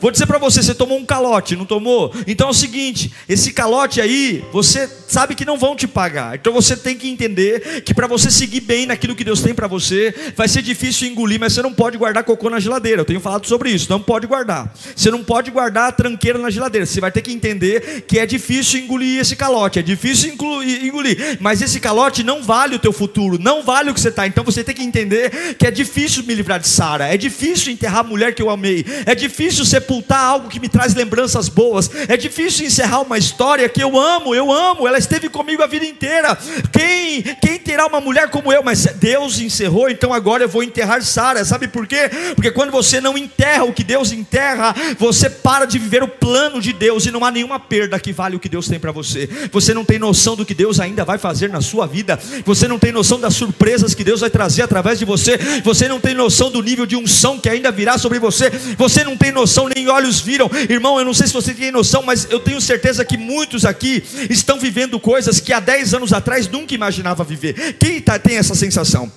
Vou 0.00 0.10
dizer 0.10 0.26
para 0.26 0.38
você, 0.38 0.62
você 0.62 0.74
tomou 0.74 0.98
um 0.98 1.04
calote, 1.04 1.56
não 1.56 1.64
tomou? 1.64 2.12
Então 2.26 2.48
é 2.48 2.50
o 2.50 2.54
seguinte, 2.54 3.12
esse 3.28 3.52
calote 3.52 4.00
aí, 4.00 4.44
você 4.52 4.88
sabe 5.08 5.34
que 5.34 5.44
não 5.44 5.58
vão 5.58 5.74
te 5.74 5.88
pagar. 5.88 6.36
Então 6.36 6.52
você 6.52 6.76
tem 6.76 6.96
que 6.96 7.08
entender 7.08 7.82
que 7.82 7.92
para 7.92 8.06
você 8.06 8.30
seguir 8.30 8.60
bem 8.60 8.86
naquilo 8.86 9.16
que 9.16 9.24
Deus 9.24 9.40
tem 9.40 9.54
para 9.54 9.66
você, 9.66 10.14
vai 10.36 10.46
ser 10.46 10.62
difícil 10.62 11.08
engolir, 11.08 11.40
mas 11.40 11.52
você 11.52 11.62
não 11.62 11.72
pode 11.72 11.98
guardar 11.98 12.22
cocô 12.24 12.48
na 12.48 12.60
geladeira. 12.60 13.00
Eu 13.00 13.04
tenho 13.04 13.20
falado 13.20 13.46
sobre 13.46 13.70
isso, 13.70 13.90
não 13.90 14.00
pode 14.00 14.26
guardar. 14.26 14.72
Você 14.94 15.10
não 15.10 15.24
pode 15.24 15.50
guardar 15.50 15.92
tranqueira 15.92 16.38
na 16.38 16.50
geladeira. 16.50 16.86
Você 16.86 17.00
vai 17.00 17.10
ter 17.10 17.22
que 17.22 17.32
entender 17.32 18.04
que 18.06 18.18
é 18.18 18.26
difícil 18.26 18.80
engolir 18.80 19.20
esse 19.20 19.34
calote, 19.34 19.78
é 19.78 19.82
difícil 19.82 20.30
engolir, 20.30 21.38
mas 21.40 21.60
esse 21.60 21.80
calote 21.80 22.22
não 22.22 22.42
vale 22.42 22.76
o 22.76 22.78
teu 22.78 22.92
futuro, 22.92 23.38
não 23.38 23.62
vale 23.62 23.90
o 23.90 23.94
que 23.94 24.00
você 24.00 24.10
está. 24.10 24.26
Então 24.26 24.44
você 24.44 24.62
tem 24.62 24.74
que 24.74 24.82
entender 24.82 25.56
que 25.58 25.66
é 25.66 25.70
difícil 25.70 26.22
me 26.24 26.34
livrar 26.34 26.60
de 26.60 26.68
Sara, 26.68 27.12
é 27.12 27.16
difícil 27.16 27.72
enterrar 27.72 28.00
a 28.00 28.04
mulher 28.04 28.34
que 28.34 28.42
eu 28.42 28.50
amei, 28.50 28.84
é 29.06 29.14
difícil 29.14 29.64
ser 29.64 29.80
sepultar 29.88 30.20
algo 30.20 30.48
que 30.48 30.60
me 30.60 30.68
traz 30.68 30.94
lembranças 30.94 31.48
boas. 31.48 31.90
É 32.08 32.16
difícil 32.16 32.66
encerrar 32.66 33.00
uma 33.00 33.16
história 33.16 33.68
que 33.68 33.82
eu 33.82 33.98
amo, 33.98 34.34
eu 34.34 34.52
amo, 34.52 34.86
ela 34.86 34.98
esteve 34.98 35.30
comigo 35.30 35.62
a 35.62 35.66
vida 35.66 35.86
inteira. 35.86 36.36
Quem, 36.70 37.22
quem 37.40 37.57
terá 37.78 37.86
uma 37.86 38.00
mulher 38.00 38.28
como 38.28 38.52
eu? 38.52 38.60
Mas 38.60 38.86
Deus 38.96 39.38
encerrou, 39.38 39.88
então 39.88 40.12
agora 40.12 40.42
eu 40.42 40.48
vou 40.48 40.64
enterrar 40.64 41.00
Sara. 41.00 41.44
Sabe 41.44 41.68
por 41.68 41.86
quê? 41.86 42.10
Porque 42.34 42.50
quando 42.50 42.72
você 42.72 43.00
não 43.00 43.16
enterra 43.16 43.62
o 43.62 43.72
que 43.72 43.84
Deus 43.84 44.10
enterra, 44.10 44.74
você 44.98 45.30
para 45.30 45.64
de 45.64 45.78
viver 45.78 46.02
o 46.02 46.08
plano 46.08 46.60
de 46.60 46.72
Deus 46.72 47.06
e 47.06 47.12
não 47.12 47.24
há 47.24 47.30
nenhuma 47.30 47.60
perda 47.60 48.00
que 48.00 48.12
vale 48.12 48.34
o 48.34 48.40
que 48.40 48.48
Deus 48.48 48.66
tem 48.66 48.80
para 48.80 48.90
você. 48.90 49.28
Você 49.52 49.72
não 49.72 49.84
tem 49.84 49.96
noção 49.96 50.34
do 50.34 50.44
que 50.44 50.54
Deus 50.54 50.80
ainda 50.80 51.04
vai 51.04 51.18
fazer 51.18 51.50
na 51.50 51.60
sua 51.60 51.86
vida. 51.86 52.18
Você 52.44 52.66
não 52.66 52.80
tem 52.80 52.90
noção 52.90 53.20
das 53.20 53.34
surpresas 53.34 53.94
que 53.94 54.02
Deus 54.02 54.22
vai 54.22 54.30
trazer 54.30 54.62
através 54.62 54.98
de 54.98 55.04
você. 55.04 55.38
Você 55.62 55.86
não 55.86 56.00
tem 56.00 56.14
noção 56.14 56.50
do 56.50 56.60
nível 56.60 56.84
de 56.84 56.96
unção 56.96 57.38
que 57.38 57.48
ainda 57.48 57.70
virá 57.70 57.96
sobre 57.96 58.18
você. 58.18 58.50
Você 58.76 59.04
não 59.04 59.16
tem 59.16 59.30
noção 59.30 59.68
nem 59.68 59.88
olhos 59.88 60.20
viram. 60.20 60.50
Irmão, 60.68 60.98
eu 60.98 61.04
não 61.04 61.14
sei 61.14 61.28
se 61.28 61.32
você 61.32 61.54
tem 61.54 61.70
noção, 61.70 62.02
mas 62.02 62.26
eu 62.28 62.40
tenho 62.40 62.60
certeza 62.60 63.04
que 63.04 63.16
muitos 63.16 63.64
aqui 63.64 64.02
estão 64.28 64.58
vivendo 64.58 64.98
coisas 64.98 65.38
que 65.38 65.52
há 65.52 65.60
10 65.60 65.94
anos 65.94 66.12
atrás 66.12 66.48
nunca 66.48 66.74
imaginava 66.74 67.22
viver. 67.22 67.67
Quem 67.72 68.00
tá, 68.00 68.18
tem 68.18 68.36
essa 68.36 68.54
sensação? 68.54 69.10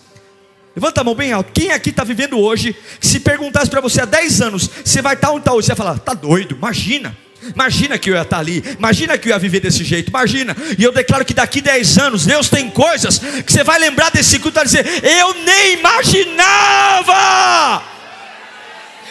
Levanta 0.76 1.02
a 1.02 1.04
mão 1.04 1.14
bem 1.16 1.34
alto. 1.34 1.52
Quem 1.52 1.72
aqui 1.72 1.90
está 1.90 2.04
vivendo 2.04 2.40
hoje? 2.40 2.76
Se 3.00 3.20
perguntasse 3.20 3.70
para 3.70 3.82
você 3.82 4.02
há 4.02 4.06
10 4.06 4.42
anos, 4.42 4.70
você 4.84 5.02
vai 5.02 5.16
estar 5.16 5.28
tá 5.28 5.34
onde 5.34 5.42
está 5.42 5.54
hoje? 5.54 5.68
Você 5.68 5.76
vai 5.76 5.86
falar, 5.86 6.00
tá 6.00 6.14
doido, 6.14 6.56
imagina. 6.56 7.18
Imagina 7.56 7.98
que 7.98 8.10
eu 8.10 8.14
ia 8.14 8.22
estar 8.22 8.36
tá 8.36 8.40
ali, 8.40 8.64
imagina 8.78 9.18
que 9.18 9.28
eu 9.28 9.32
ia 9.32 9.40
viver 9.40 9.60
desse 9.60 9.84
jeito, 9.84 10.10
imagina. 10.10 10.56
E 10.78 10.84
eu 10.84 10.94
declaro 10.94 11.26
que 11.26 11.34
daqui 11.34 11.60
10 11.60 11.98
anos, 11.98 12.26
Deus 12.26 12.48
tem 12.50 12.70
coisas 12.70 13.20
que 13.20 13.52
você 13.52 13.64
vai 13.64 13.80
lembrar 13.80 14.12
desse 14.12 14.38
culto 14.40 14.60
e 14.60 14.64
dizer: 14.64 14.86
Eu 15.04 15.34
nem 15.34 15.74
imaginava. 15.80 17.22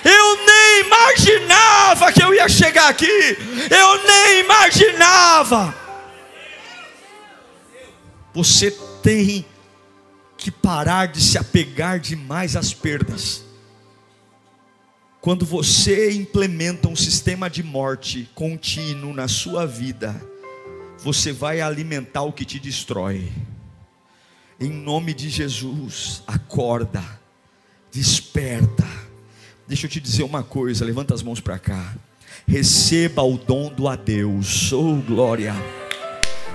Eu 0.02 0.36
nem 0.46 0.80
imaginava 0.86 2.12
que 2.12 2.22
eu 2.22 2.32
ia 2.32 2.48
chegar 2.48 2.88
aqui. 2.88 3.36
Eu 3.68 4.02
nem 4.04 4.40
imaginava. 4.40 5.74
Você 8.32 8.70
tem 9.02 9.44
que 10.36 10.50
parar 10.50 11.06
de 11.06 11.20
se 11.20 11.36
apegar 11.36 11.98
demais 12.00 12.56
às 12.56 12.72
perdas. 12.72 13.44
Quando 15.20 15.44
você 15.44 16.12
implementa 16.12 16.88
um 16.88 16.96
sistema 16.96 17.50
de 17.50 17.62
morte 17.62 18.30
contínuo 18.34 19.12
na 19.12 19.28
sua 19.28 19.66
vida, 19.66 20.20
você 20.98 21.32
vai 21.32 21.60
alimentar 21.60 22.22
o 22.22 22.32
que 22.32 22.44
te 22.44 22.58
destrói. 22.58 23.30
Em 24.58 24.70
nome 24.70 25.12
de 25.12 25.28
Jesus, 25.28 26.22
acorda, 26.26 27.04
desperta 27.92 29.00
Deixa 29.70 29.86
eu 29.86 29.90
te 29.90 30.00
dizer 30.00 30.24
uma 30.24 30.42
coisa, 30.42 30.84
levanta 30.84 31.14
as 31.14 31.22
mãos 31.22 31.38
para 31.38 31.56
cá. 31.56 31.94
Receba 32.44 33.22
o 33.22 33.38
dom 33.38 33.72
do 33.72 33.86
adeus. 33.86 34.72
Oh, 34.72 34.96
glória. 34.96 35.54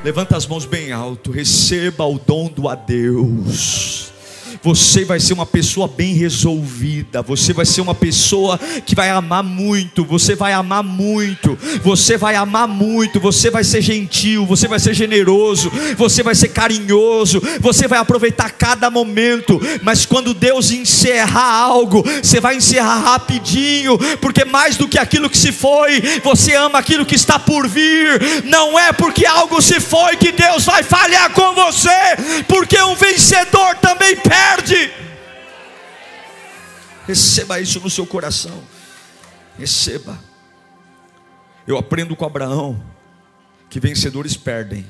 Levanta 0.05 0.37
as 0.37 0.45
mãos 0.45 0.67
bem 0.67 0.91
alto. 0.91 1.31
Receba 1.31 2.05
o 2.05 2.19
dom 2.19 2.47
do 2.47 2.69
adeus 2.69 4.04
você 4.63 5.05
vai 5.05 5.19
ser 5.19 5.33
uma 5.33 5.45
pessoa 5.45 5.87
bem 5.87 6.13
resolvida, 6.13 7.21
você 7.21 7.53
vai 7.53 7.65
ser 7.65 7.81
uma 7.81 7.95
pessoa 7.95 8.59
que 8.85 8.95
vai 8.95 9.09
amar 9.09 9.43
muito, 9.43 10.05
você 10.05 10.35
vai 10.35 10.53
amar 10.53 10.83
muito, 10.83 11.57
você 11.83 12.17
vai 12.17 12.35
amar 12.35 12.67
muito, 12.67 13.19
você 13.19 13.49
vai 13.49 13.63
ser 13.63 13.81
gentil, 13.81 14.45
você 14.45 14.67
vai 14.67 14.79
ser 14.79 14.93
generoso, 14.93 15.71
você 15.97 16.23
vai 16.23 16.35
ser 16.35 16.49
carinhoso, 16.49 17.41
você 17.59 17.87
vai 17.87 17.99
aproveitar 17.99 18.51
cada 18.51 18.89
momento, 18.89 19.59
mas 19.81 20.05
quando 20.05 20.33
Deus 20.33 20.71
encerrar 20.71 21.61
algo, 21.61 22.03
você 22.21 22.39
vai 22.39 22.55
encerrar 22.55 22.99
rapidinho, 22.99 23.97
porque 24.19 24.45
mais 24.45 24.77
do 24.77 24.87
que 24.87 24.97
aquilo 24.97 25.29
que 25.29 25.37
se 25.37 25.51
foi, 25.51 26.01
você 26.23 26.55
ama 26.55 26.79
aquilo 26.79 27.05
que 27.05 27.15
está 27.15 27.37
por 27.37 27.67
vir, 27.67 28.45
não 28.45 28.77
é 28.79 28.91
porque 28.93 29.25
algo 29.25 29.61
se 29.61 29.79
foi 29.79 30.15
que 30.17 30.31
Deus 30.31 30.65
vai 30.65 30.83
falhar 30.83 31.31
com 31.31 31.53
você, 31.53 31.89
porque 32.47 32.81
um 32.81 32.95
vencedor 32.95 33.75
também 33.81 34.15
perde 34.15 34.44
perde. 34.45 34.91
Receba 37.07 37.59
isso 37.59 37.79
no 37.79 37.89
seu 37.89 38.05
coração. 38.05 38.63
Receba. 39.57 40.19
Eu 41.67 41.77
aprendo 41.77 42.15
com 42.15 42.25
Abraão 42.25 42.83
que 43.69 43.79
vencedores 43.79 44.37
perdem. 44.37 44.85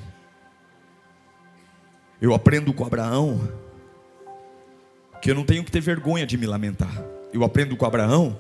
Eu 2.22 2.34
aprendo 2.34 2.74
com 2.74 2.86
Abraão 2.86 3.50
que 5.22 5.32
eu 5.32 5.36
não 5.36 5.46
tenho 5.46 5.64
que 5.64 5.72
ter 5.72 5.82
vergonha 5.82 6.26
de 6.26 6.38
me 6.38 6.46
lamentar. 6.46 7.04
Eu 7.32 7.44
aprendo 7.44 7.76
com 7.78 7.86
Abraão 7.86 8.40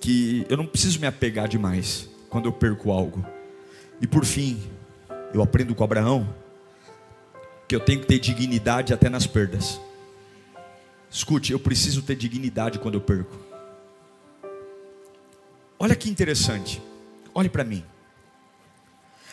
que 0.00 0.44
eu 0.48 0.56
não 0.56 0.66
preciso 0.66 1.00
me 1.00 1.06
apegar 1.06 1.48
demais 1.48 2.08
quando 2.28 2.46
eu 2.46 2.52
perco 2.52 2.90
algo. 2.90 3.24
E 4.00 4.06
por 4.06 4.24
fim, 4.24 4.62
eu 5.32 5.42
aprendo 5.42 5.74
com 5.74 5.84
Abraão 5.84 6.34
que 7.66 7.74
eu 7.74 7.80
tenho 7.80 8.00
que 8.00 8.06
ter 8.06 8.18
dignidade 8.18 8.92
até 8.92 9.08
nas 9.08 9.26
perdas. 9.26 9.80
Escute, 11.16 11.50
eu 11.50 11.58
preciso 11.58 12.02
ter 12.02 12.14
dignidade 12.14 12.78
quando 12.78 12.96
eu 12.96 13.00
perco. 13.00 13.34
Olha 15.78 15.96
que 15.96 16.10
interessante. 16.10 16.82
Olhe 17.34 17.48
para 17.48 17.64
mim. 17.64 17.82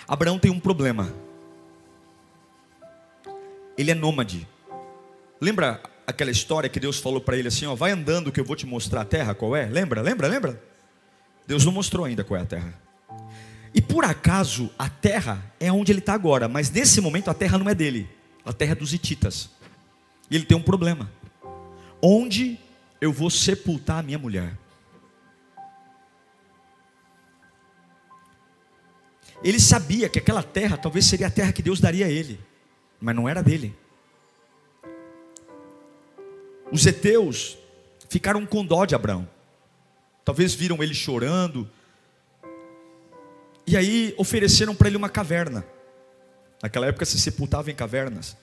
Abraão 0.08 0.40
tem 0.40 0.50
um 0.50 0.62
problema. 0.62 1.14
Ele 3.78 3.92
é 3.92 3.94
nômade. 3.94 4.48
Lembra 5.42 5.84
aquela 6.08 6.32
história 6.32 6.70
que 6.70 6.80
Deus 6.80 7.00
falou 7.00 7.20
para 7.20 7.36
ele 7.36 7.50
assim, 7.50 7.66
ó, 7.66 7.76
vai 7.76 7.92
andando 7.92 8.32
que 8.32 8.40
eu 8.40 8.46
vou 8.46 8.56
te 8.56 8.66
mostrar 8.66 9.02
a 9.02 9.06
terra 9.06 9.36
qual 9.36 9.54
é? 9.54 9.66
Lembra? 9.66 10.02
Lembra? 10.02 10.30
Lembra? 10.30 10.64
Deus 11.46 11.66
não 11.66 11.74
mostrou 11.74 12.06
ainda 12.06 12.24
qual 12.24 12.40
é 12.40 12.44
a 12.44 12.46
terra. 12.46 12.74
E 13.76 13.82
por 13.82 14.06
acaso 14.06 14.72
a 14.80 14.88
terra 14.88 15.52
é 15.60 15.70
onde 15.70 15.92
ele 15.92 16.00
está 16.00 16.14
agora, 16.14 16.48
mas 16.48 16.72
nesse 16.72 17.02
momento 17.02 17.30
a 17.30 17.34
terra 17.34 17.58
não 17.58 17.70
é 17.70 17.76
dele, 17.76 18.10
a 18.46 18.54
terra 18.54 18.72
é 18.72 18.76
dos 18.76 18.94
hititas. 18.94 19.50
E 20.32 20.36
ele 20.38 20.46
tem 20.46 20.56
um 20.56 20.64
problema 20.64 21.12
onde 22.06 22.60
eu 23.00 23.14
vou 23.14 23.30
sepultar 23.30 24.00
a 24.00 24.04
minha 24.04 24.20
mulher. 24.20 24.58
Ele 29.42 29.60
sabia 29.60 30.10
que 30.10 30.20
aquela 30.20 30.44
terra 30.44 30.78
talvez 30.78 31.06
seria 31.06 31.28
a 31.28 31.32
terra 31.32 31.54
que 31.54 31.62
Deus 31.62 31.80
daria 31.80 32.06
a 32.06 32.10
ele. 32.10 32.40
mas 33.00 33.16
não 33.16 33.28
era 33.28 33.42
dele. 33.42 33.76
Os 36.72 36.86
heteus 36.86 37.58
ficaram 38.10 38.46
com 38.46 38.66
dó 38.66 38.86
de 38.86 38.96
Abraão. 38.96 39.28
Talvez 40.24 40.54
viram 40.54 40.82
ele 40.82 40.94
chorando. 40.94 41.70
E 43.68 43.76
aí 43.76 44.14
ofereceram 44.18 44.74
para 44.74 44.88
ele 44.88 44.98
uma 44.98 45.10
caverna. 45.10 45.66
Naquela 46.62 46.88
época 46.88 47.06
se 47.06 47.20
sepultava 47.20 47.70
em 47.70 47.76
cavernas. 47.76 48.38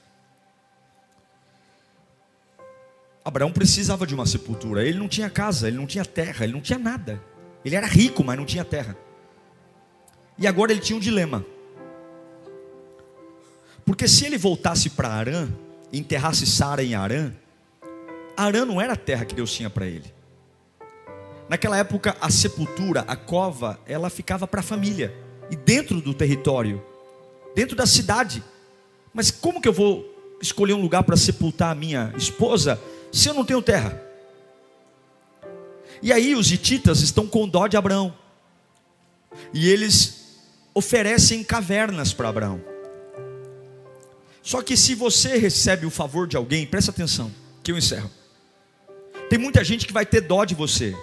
Abraão 3.24 3.52
precisava 3.52 4.06
de 4.06 4.14
uma 4.14 4.26
sepultura. 4.26 4.86
Ele 4.86 4.98
não 4.98 5.08
tinha 5.08 5.28
casa, 5.28 5.68
ele 5.68 5.76
não 5.76 5.86
tinha 5.86 6.04
terra, 6.04 6.44
ele 6.44 6.52
não 6.52 6.60
tinha 6.60 6.78
nada. 6.78 7.22
Ele 7.64 7.76
era 7.76 7.86
rico, 7.86 8.24
mas 8.24 8.36
não 8.36 8.46
tinha 8.46 8.64
terra. 8.64 8.96
E 10.38 10.46
agora 10.46 10.72
ele 10.72 10.80
tinha 10.80 10.96
um 10.96 11.00
dilema. 11.00 11.44
Porque 13.84 14.08
se 14.08 14.24
ele 14.24 14.38
voltasse 14.38 14.90
para 14.90 15.08
Arã, 15.08 15.48
enterrasse 15.92 16.46
Sara 16.46 16.82
em 16.82 16.94
Arã, 16.94 17.32
Arã 18.36 18.64
não 18.64 18.80
era 18.80 18.94
a 18.94 18.96
terra 18.96 19.24
que 19.24 19.34
Deus 19.34 19.52
tinha 19.52 19.68
para 19.68 19.86
ele. 19.86 20.12
Naquela 21.48 21.76
época, 21.76 22.16
a 22.20 22.30
sepultura, 22.30 23.00
a 23.06 23.16
cova, 23.16 23.78
ela 23.84 24.08
ficava 24.08 24.46
para 24.46 24.60
a 24.60 24.62
família 24.62 25.12
e 25.50 25.56
dentro 25.56 26.00
do 26.00 26.14
território, 26.14 26.82
dentro 27.54 27.76
da 27.76 27.84
cidade. 27.84 28.42
Mas 29.12 29.30
como 29.30 29.60
que 29.60 29.68
eu 29.68 29.72
vou 29.72 30.06
escolher 30.40 30.72
um 30.72 30.80
lugar 30.80 31.02
para 31.02 31.16
sepultar 31.16 31.72
a 31.72 31.74
minha 31.74 32.14
esposa 32.16 32.80
se 33.12 33.28
eu 33.28 33.34
não 33.34 33.44
tenho 33.44 33.62
terra? 33.62 34.00
E 36.02 36.12
aí 36.12 36.34
os 36.34 36.50
hititas 36.50 37.00
estão 37.00 37.26
com 37.26 37.48
dó 37.48 37.66
de 37.66 37.76
Abraão. 37.76 38.14
E 39.52 39.68
eles 39.68 40.38
oferecem 40.74 41.44
cavernas 41.44 42.12
para 42.12 42.28
Abraão. 42.28 42.60
Só 44.42 44.62
que 44.62 44.76
se 44.76 44.94
você 44.94 45.36
recebe 45.36 45.84
o 45.84 45.90
favor 45.90 46.26
de 46.26 46.36
alguém, 46.36 46.66
presta 46.66 46.90
atenção, 46.90 47.30
que 47.62 47.70
eu 47.70 47.76
encerro. 47.76 48.10
Tem 49.28 49.38
muita 49.38 49.62
gente 49.62 49.86
que 49.86 49.92
vai 49.92 50.06
ter 50.06 50.22
dó 50.22 50.44
de 50.44 50.54
você. 50.54 50.96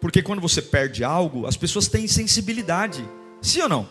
Porque 0.00 0.22
quando 0.22 0.40
você 0.40 0.60
perde 0.60 1.04
algo, 1.04 1.46
as 1.46 1.56
pessoas 1.56 1.88
têm 1.88 2.06
sensibilidade. 2.08 3.08
Sim 3.40 3.62
ou 3.62 3.68
não? 3.68 3.88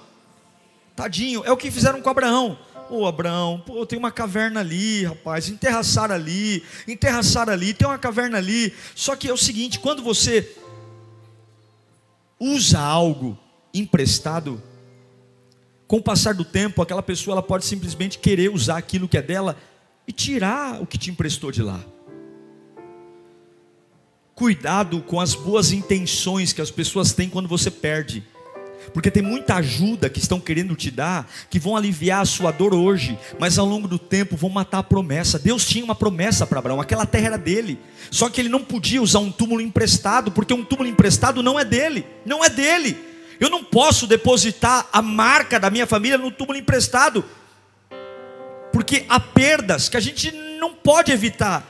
Tadinho, 0.95 1.43
é 1.45 1.52
o 1.52 1.58
que 1.58 1.71
fizeram 1.71 2.02
com 2.02 2.10
Abraão. 2.10 2.60
Ô 2.89 3.01
oh, 3.01 3.05
Abraão, 3.07 3.61
pô, 3.65 3.85
tem 3.85 3.97
uma 3.97 4.11
caverna 4.11 4.59
ali, 4.59 5.05
rapaz, 5.05 5.49
enterra 5.49 5.83
Sara 5.83 6.13
ali, 6.13 6.63
enterra 6.87 7.23
Sara 7.23 7.53
ali, 7.53 7.73
tem 7.73 7.87
uma 7.87 7.97
caverna 7.97 8.37
ali. 8.37 8.73
Só 8.93 9.15
que 9.15 9.27
é 9.27 9.33
o 9.33 9.37
seguinte, 9.37 9.79
quando 9.79 10.03
você 10.03 10.55
usa 12.39 12.79
algo 12.79 13.37
emprestado, 13.73 14.61
com 15.87 15.97
o 15.97 16.03
passar 16.03 16.33
do 16.33 16.43
tempo, 16.43 16.81
aquela 16.81 17.03
pessoa 17.03 17.35
ela 17.35 17.43
pode 17.43 17.65
simplesmente 17.65 18.17
querer 18.17 18.49
usar 18.49 18.77
aquilo 18.77 19.07
que 19.07 19.17
é 19.17 19.21
dela 19.21 19.55
e 20.07 20.11
tirar 20.11 20.81
o 20.81 20.87
que 20.87 20.97
te 20.97 21.09
emprestou 21.09 21.51
de 21.51 21.61
lá. 21.61 21.79
Cuidado 24.35 25.01
com 25.01 25.21
as 25.21 25.35
boas 25.35 25.71
intenções 25.71 26.51
que 26.51 26.61
as 26.61 26.71
pessoas 26.71 27.13
têm 27.13 27.29
quando 27.29 27.47
você 27.47 27.69
perde. 27.69 28.23
Porque 28.93 29.11
tem 29.11 29.21
muita 29.23 29.55
ajuda 29.55 30.09
que 30.09 30.19
estão 30.19 30.39
querendo 30.39 30.75
te 30.75 30.89
dar, 30.89 31.29
que 31.49 31.59
vão 31.59 31.77
aliviar 31.77 32.21
a 32.21 32.25
sua 32.25 32.51
dor 32.51 32.73
hoje, 32.73 33.17
mas 33.39 33.57
ao 33.57 33.65
longo 33.65 33.87
do 33.87 33.99
tempo 33.99 34.35
vão 34.35 34.49
matar 34.49 34.79
a 34.79 34.83
promessa. 34.83 35.37
Deus 35.37 35.65
tinha 35.65 35.85
uma 35.85 35.95
promessa 35.95 36.45
para 36.45 36.59
Abraão, 36.59 36.81
aquela 36.81 37.05
terra 37.05 37.27
era 37.27 37.37
dele. 37.37 37.79
Só 38.11 38.29
que 38.29 38.41
ele 38.41 38.49
não 38.49 38.63
podia 38.63 39.01
usar 39.01 39.19
um 39.19 39.31
túmulo 39.31 39.61
emprestado, 39.61 40.31
porque 40.31 40.53
um 40.53 40.65
túmulo 40.65 40.89
emprestado 40.89 41.41
não 41.41 41.59
é 41.59 41.65
dele, 41.65 42.05
não 42.25 42.43
é 42.43 42.49
dele. 42.49 42.97
Eu 43.39 43.49
não 43.49 43.63
posso 43.63 44.07
depositar 44.07 44.87
a 44.91 45.01
marca 45.01 45.59
da 45.59 45.69
minha 45.69 45.87
família 45.87 46.17
no 46.17 46.31
túmulo 46.31 46.57
emprestado, 46.57 47.25
porque 48.71 49.05
há 49.09 49.19
perdas 49.19 49.89
que 49.89 49.97
a 49.97 49.99
gente 49.99 50.31
não 50.59 50.73
pode 50.73 51.11
evitar, 51.11 51.63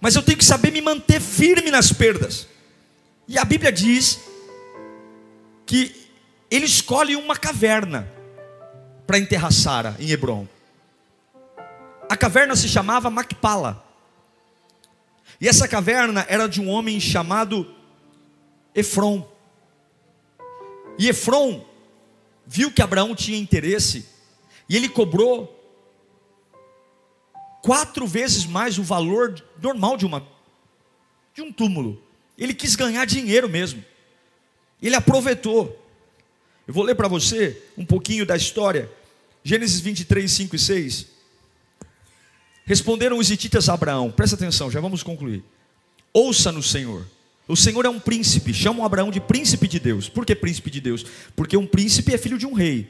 mas 0.00 0.14
eu 0.14 0.22
tenho 0.22 0.38
que 0.38 0.44
saber 0.44 0.72
me 0.72 0.80
manter 0.80 1.20
firme 1.20 1.70
nas 1.70 1.92
perdas. 1.92 2.48
E 3.28 3.38
a 3.38 3.44
Bíblia 3.44 3.70
diz 3.70 4.20
que 5.64 6.01
ele 6.54 6.66
escolhe 6.66 7.16
uma 7.16 7.34
caverna 7.34 8.06
para 9.06 9.18
enterrar 9.18 9.50
Sara 9.50 9.96
em 9.98 10.10
Hebron. 10.10 10.46
A 12.10 12.14
caverna 12.14 12.54
se 12.54 12.68
chamava 12.68 13.08
Macpala. 13.08 13.82
E 15.40 15.48
essa 15.48 15.66
caverna 15.66 16.26
era 16.28 16.46
de 16.46 16.60
um 16.60 16.68
homem 16.68 17.00
chamado 17.00 17.74
Efron. 18.74 19.26
E 20.98 21.08
Efron 21.08 21.66
viu 22.46 22.70
que 22.70 22.82
Abraão 22.82 23.14
tinha 23.14 23.38
interesse 23.38 24.06
e 24.68 24.76
ele 24.76 24.90
cobrou 24.90 25.58
quatro 27.62 28.06
vezes 28.06 28.44
mais 28.44 28.78
o 28.78 28.82
valor 28.82 29.42
normal 29.58 29.96
de 29.96 30.04
uma 30.04 30.22
de 31.32 31.40
um 31.40 31.50
túmulo. 31.50 32.02
Ele 32.36 32.52
quis 32.52 32.76
ganhar 32.76 33.06
dinheiro 33.06 33.48
mesmo. 33.48 33.82
Ele 34.82 34.94
aproveitou. 34.94 35.81
Eu 36.66 36.72
vou 36.72 36.84
ler 36.84 36.94
para 36.94 37.08
você 37.08 37.60
um 37.76 37.84
pouquinho 37.84 38.24
da 38.24 38.36
história. 38.36 38.90
Gênesis 39.42 39.80
23, 39.80 40.30
5 40.30 40.56
e 40.56 40.58
6. 40.58 41.06
Responderam 42.64 43.18
os 43.18 43.30
hititas 43.30 43.68
a 43.68 43.74
Abraão, 43.74 44.10
presta 44.10 44.36
atenção, 44.36 44.70
já 44.70 44.80
vamos 44.80 45.02
concluir. 45.02 45.42
Ouça-nos, 46.12 46.70
Senhor. 46.70 47.04
O 47.48 47.56
Senhor 47.56 47.84
é 47.84 47.88
um 47.88 47.98
príncipe, 47.98 48.54
chamam 48.54 48.84
Abraão 48.84 49.10
de 49.10 49.20
príncipe 49.20 49.66
de 49.66 49.80
Deus. 49.80 50.08
Por 50.08 50.24
que 50.24 50.34
príncipe 50.34 50.70
de 50.70 50.80
Deus? 50.80 51.04
Porque 51.34 51.56
um 51.56 51.66
príncipe 51.66 52.14
é 52.14 52.18
filho 52.18 52.38
de 52.38 52.46
um 52.46 52.52
rei. 52.52 52.88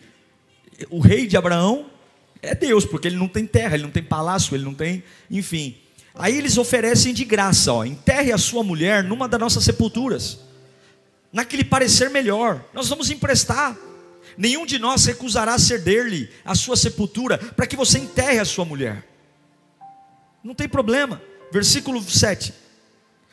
O 0.91 1.01
rei 1.01 1.27
de 1.27 1.39
Abraão 1.39 1.87
é 2.43 2.55
Deus, 2.55 2.85
porque 2.85 3.09
ele 3.09 3.17
não 3.17 3.29
tem 3.29 3.47
terra, 3.47 3.75
ele 3.75 3.85
não 3.85 3.91
tem 3.91 4.03
palácio, 4.03 4.55
ele 4.55 4.65
não 4.65 4.75
tem, 4.75 5.03
enfim. 5.31 5.77
Aí 6.15 6.37
eles 6.37 6.59
oferecem 6.59 7.15
de 7.15 7.25
graça, 7.25 7.73
ó, 7.73 7.85
enterre 7.85 8.31
a 8.31 8.39
sua 8.39 8.63
mulher 8.63 9.03
numa 9.03 9.27
das 9.27 9.41
nossas 9.41 9.65
sepulturas 9.65 10.52
naquele 11.33 11.65
parecer 11.65 12.11
melhor. 12.11 12.65
Nós 12.75 12.89
vamos 12.89 13.11
emprestar. 13.11 13.77
Nenhum 14.37 14.67
de 14.67 14.79
nós 14.79 15.05
recusará 15.05 15.59
ceder-lhe 15.59 16.29
a 16.45 16.55
sua 16.55 16.77
sepultura 16.77 17.39
para 17.39 17.67
que 17.67 17.77
você 17.77 17.99
enterre 17.99 18.39
a 18.39 18.45
sua 18.45 18.65
mulher. 18.65 19.07
Não 20.43 20.55
tem 20.55 20.69
problema. 20.69 21.21
Versículo 21.53 22.03
7. 22.03 22.55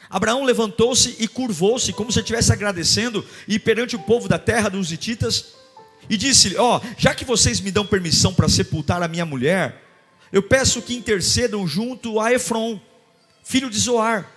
Abraão 0.09 0.43
levantou-se 0.43 1.15
e 1.19 1.27
curvou-se, 1.27 1.93
como 1.93 2.11
se 2.11 2.19
estivesse 2.19 2.51
agradecendo, 2.51 3.25
e 3.47 3.59
perante 3.59 3.95
o 3.95 3.99
povo 3.99 4.27
da 4.27 4.39
terra 4.39 4.67
dos 4.67 4.91
Hititas, 4.91 5.53
e 6.09 6.17
disse-lhe: 6.17 6.57
Ó, 6.57 6.77
oh, 6.77 6.81
já 6.97 7.13
que 7.13 7.23
vocês 7.23 7.59
me 7.61 7.71
dão 7.71 7.85
permissão 7.85 8.33
para 8.33 8.49
sepultar 8.49 9.03
a 9.03 9.07
minha 9.07 9.25
mulher, 9.25 9.83
eu 10.31 10.41
peço 10.41 10.81
que 10.81 10.95
intercedam 10.95 11.67
junto 11.67 12.19
a 12.19 12.33
Efron, 12.33 12.81
filho 13.43 13.69
de 13.69 13.79
Zoar, 13.79 14.29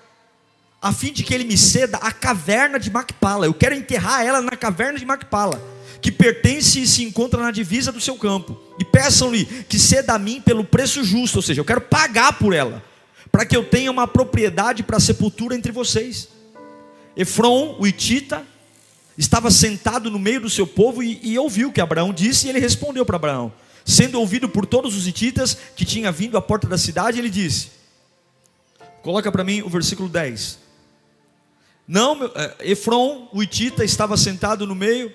a 0.83 0.93
fim 0.93 1.13
de 1.13 1.23
que 1.23 1.33
ele 1.33 1.45
me 1.45 1.57
ceda 1.57 1.97
a 1.99 2.11
caverna 2.11 2.77
de 2.77 2.91
Macpala. 2.91 3.47
Eu 3.47 3.55
quero 3.55 3.73
enterrar 3.73 4.27
ela 4.27 4.43
na 4.43 4.57
caverna 4.57 4.99
de 4.99 5.07
Macpala, 5.07 5.63
que 6.01 6.11
pertence 6.11 6.81
e 6.81 6.89
se 6.89 7.05
encontra 7.05 7.41
na 7.41 7.53
divisa 7.53 7.93
do 7.93 8.01
seu 8.01 8.17
campo. 8.17 8.61
E 8.81 8.85
peçam-lhe 8.85 9.45
que 9.69 9.79
ceda 9.79 10.15
a 10.15 10.19
mim 10.19 10.41
pelo 10.41 10.65
preço 10.65 11.05
justo, 11.05 11.37
ou 11.37 11.43
seja, 11.43 11.61
eu 11.61 11.65
quero 11.65 11.81
pagar 11.81 12.33
por 12.33 12.53
ela, 12.53 12.83
para 13.31 13.47
que 13.47 13.57
eu 13.57 13.65
tenha 13.65 13.93
uma 13.93 14.09
propriedade 14.09 14.83
para 14.83 14.99
sepultura 14.99 15.55
entre 15.55 15.71
vocês. 15.71 16.29
Efron, 17.17 17.77
o 17.79 17.87
Itita, 17.87 18.45
estava 19.17 19.53
sentado 19.53 20.11
no 20.11 20.19
meio 20.19 20.41
do 20.41 20.51
seu 20.51 20.67
povo 20.67 21.01
e, 21.01 21.21
e 21.23 21.39
ouviu 21.39 21.69
o 21.69 21.73
que 21.73 21.81
Abraão 21.81 22.13
disse, 22.13 22.49
e 22.49 22.51
ele 22.51 22.59
respondeu 22.59 23.07
para 23.07 23.15
Abraão, 23.15 23.53
sendo 23.85 24.19
ouvido 24.19 24.49
por 24.49 24.67
todos 24.67 24.97
os 24.97 25.07
Ititas 25.07 25.57
que 25.77 25.85
tinha 25.85 26.11
vindo 26.11 26.37
à 26.37 26.43
porta 26.43 26.67
da 26.67 26.77
cidade, 26.77 27.21
ele 27.21 27.31
disse: 27.31 27.71
Coloca 29.01 29.31
para 29.31 29.45
mim 29.45 29.63
o 29.63 29.69
versículo 29.69 30.09
10. 30.09 30.62
Não, 31.93 32.25
é, 32.25 32.71
Efron, 32.71 33.29
o 33.35 33.43
Itita, 33.43 33.85
estava 33.85 34.17
sentado 34.17 34.67
no 34.67 34.75
meio. 34.75 35.13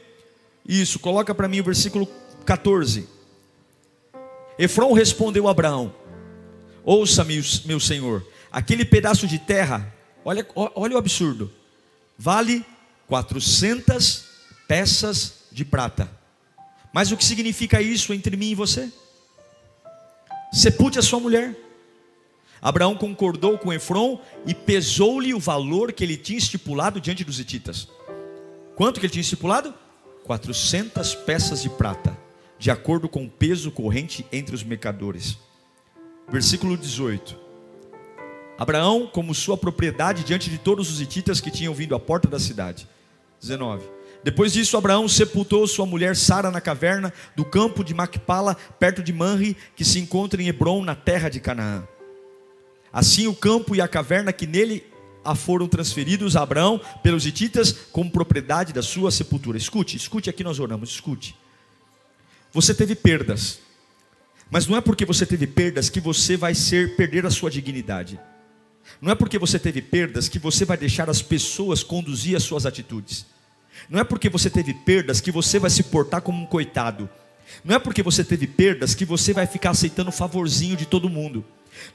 Isso, 0.64 1.00
coloca 1.00 1.34
para 1.34 1.48
mim 1.48 1.60
o 1.60 1.64
versículo 1.64 2.08
14. 2.46 3.10
Efron 4.60 4.94
respondeu 4.94 5.48
a 5.48 5.52
Abraão: 5.52 5.92
Ouça-me, 6.84 7.42
meu 7.66 7.80
senhor, 7.80 8.24
aquele 8.52 8.86
pedaço 8.86 9.26
de 9.26 9.40
terra, 9.40 9.92
olha, 10.24 10.48
olha 10.54 10.94
o 10.94 11.00
absurdo, 11.00 11.52
vale 12.16 12.64
400 13.08 14.26
peças 14.68 15.48
de 15.52 15.66
prata. 15.66 16.08
Mas 16.94 17.12
o 17.12 17.18
que 17.18 17.26
significa 17.26 17.82
isso 17.82 18.14
entre 18.14 18.38
mim 18.38 18.52
e 18.52 18.56
você? 18.56 18.88
Sepulte 20.54 21.00
a 21.00 21.02
sua 21.02 21.20
mulher. 21.20 21.56
Abraão 22.62 22.96
concordou 22.96 23.58
com 23.58 23.72
Efron 23.72 24.20
e 24.46 24.54
pesou-lhe 24.54 25.34
o 25.34 25.40
valor 25.40 25.92
que 25.92 26.04
ele 26.04 26.18
tinha 26.18 26.40
estipulado 26.40 27.00
diante 27.00 27.24
dos 27.24 27.40
hititas. 27.40 27.88
Quanto 28.76 29.00
que 29.00 29.06
ele 29.06 29.14
tinha 29.14 29.22
estipulado? 29.22 29.74
400 30.24 31.16
peças 31.16 31.62
de 31.62 31.70
prata, 31.70 32.18
de 32.60 32.70
acordo 32.70 33.08
com 33.08 33.26
o 33.26 33.30
peso 33.30 33.72
corrente 33.72 34.26
entre 34.32 34.54
os 34.54 34.64
mercadores. 34.64 35.38
Versículo 36.30 36.78
18. 36.78 37.38
Abraão, 38.58 39.08
como 39.08 39.36
sua 39.36 39.56
propriedade 39.56 40.24
diante 40.24 40.50
de 40.50 40.58
todos 40.58 40.92
os 40.92 41.00
hititas 41.00 41.40
que 41.40 41.52
tinham 41.52 41.74
vindo 41.74 41.96
à 41.96 42.00
porta 42.00 42.28
da 42.28 42.40
cidade. 42.40 42.88
19. 43.40 43.88
Depois 44.24 44.52
disso, 44.52 44.76
Abraão 44.76 45.08
sepultou 45.08 45.66
sua 45.68 45.86
mulher 45.86 46.16
Sara 46.16 46.52
na 46.52 46.60
caverna 46.60 47.14
do 47.36 47.46
campo 47.46 47.84
de 47.84 47.94
Macpala, 47.94 48.56
perto 48.80 49.04
de 49.04 49.14
Manre, 49.14 49.56
que 49.76 49.86
se 49.86 50.00
encontra 50.00 50.42
em 50.42 50.48
Hebron, 50.48 50.84
na 50.84 50.96
terra 50.96 51.30
de 51.30 51.40
Canaã. 51.40 51.88
Assim, 52.92 53.28
o 53.28 53.36
campo 53.36 53.76
e 53.76 53.82
a 53.82 53.88
caverna 53.88 54.32
que 54.32 54.48
nele 54.48 54.84
a 55.24 55.36
foram 55.36 55.68
transferidos 55.68 56.36
a 56.36 56.42
Abraão 56.42 56.80
pelos 57.04 57.26
hititas 57.26 57.72
como 57.92 58.10
propriedade 58.10 58.72
da 58.72 58.82
sua 58.82 59.12
sepultura. 59.12 59.58
Escute, 59.58 59.98
escute 59.98 60.30
aqui 60.30 60.44
nós 60.44 60.60
oramos, 60.60 60.90
escute. 60.92 61.36
Você 62.54 62.74
teve 62.74 62.96
perdas, 62.96 63.60
mas 64.50 64.68
não 64.68 64.78
é 64.78 64.82
porque 64.82 65.06
você 65.06 65.26
teve 65.26 65.46
perdas 65.46 65.90
que 65.90 66.00
você 66.00 66.38
vai 66.38 66.56
ser 66.56 66.96
perder 66.96 67.26
a 67.26 67.30
sua 67.30 67.52
dignidade. 67.52 68.18
Não 69.02 69.12
é 69.12 69.16
porque 69.16 69.38
você 69.38 69.60
teve 69.60 69.82
perdas 69.82 70.30
que 70.30 70.40
você 70.40 70.64
vai 70.64 70.78
deixar 70.78 71.10
as 71.10 71.22
pessoas 71.22 71.84
conduzir 71.84 72.36
as 72.38 72.44
suas 72.44 72.66
atitudes. 72.66 73.26
Não 73.90 74.00
é 74.00 74.04
porque 74.04 74.30
você 74.30 74.50
teve 74.50 74.74
perdas 74.74 75.20
que 75.20 75.32
você 75.32 75.60
vai 75.60 75.70
se 75.70 75.84
portar 75.84 76.22
como 76.22 76.42
um 76.42 76.46
coitado. 76.46 77.10
Não 77.64 77.76
é 77.76 77.80
porque 77.80 78.02
você 78.02 78.24
teve 78.24 78.48
perdas 78.48 78.96
que 78.96 79.06
você 79.06 79.34
vai 79.34 79.46
ficar 79.46 79.72
aceitando 79.72 80.10
o 80.10 80.14
favorzinho 80.14 80.78
de 80.78 80.86
todo 80.86 81.10
mundo. 81.10 81.44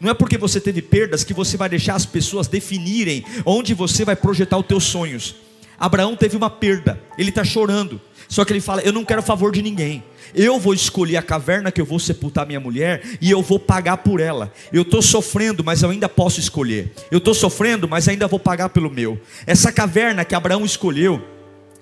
Não 0.01 0.11
é 0.11 0.15
porque 0.15 0.39
você 0.39 0.61
teve 0.61 0.83
perdas 0.83 1.25
que 1.25 1.35
você 1.35 1.57
vai 1.57 1.69
deixar 1.69 1.95
as 1.95 2.07
pessoas 2.07 2.47
definirem 2.47 3.25
onde 3.45 3.75
você 3.75 4.05
vai 4.05 4.17
projetar 4.17 4.59
os 4.59 4.67
teus 4.67 4.85
sonhos. 4.85 5.37
Abraão 5.79 6.15
teve 6.15 6.37
uma 6.37 6.49
perda, 6.49 7.01
ele 7.19 7.31
está 7.31 7.45
chorando. 7.45 8.01
Só 8.29 8.45
que 8.45 8.53
ele 8.53 8.61
fala: 8.61 8.81
Eu 8.83 8.93
não 8.93 9.05
quero 9.05 9.23
favor 9.23 9.53
de 9.53 9.61
ninguém. 9.63 10.03
Eu 10.35 10.59
vou 10.59 10.73
escolher 10.73 11.17
a 11.17 11.23
caverna 11.23 11.71
que 11.71 11.81
eu 11.81 11.85
vou 11.85 11.99
sepultar 11.99 12.47
minha 12.47 12.61
mulher 12.61 13.03
e 13.21 13.31
eu 13.31 13.43
vou 13.43 13.59
pagar 13.59 13.99
por 13.99 14.21
ela. 14.21 14.53
Eu 14.73 14.83
estou 14.83 15.03
sofrendo, 15.03 15.63
mas 15.63 15.83
eu 15.83 15.91
ainda 15.91 16.09
posso 16.09 16.41
escolher. 16.41 16.93
Eu 17.11 17.19
estou 17.19 17.35
sofrendo, 17.35 17.87
mas 17.89 18.09
ainda 18.09 18.27
vou 18.27 18.39
pagar 18.39 18.71
pelo 18.71 18.91
meu. 18.91 19.21
Essa 19.47 19.71
caverna 19.71 20.25
que 20.25 20.35
Abraão 20.35 20.65
escolheu, 20.65 21.23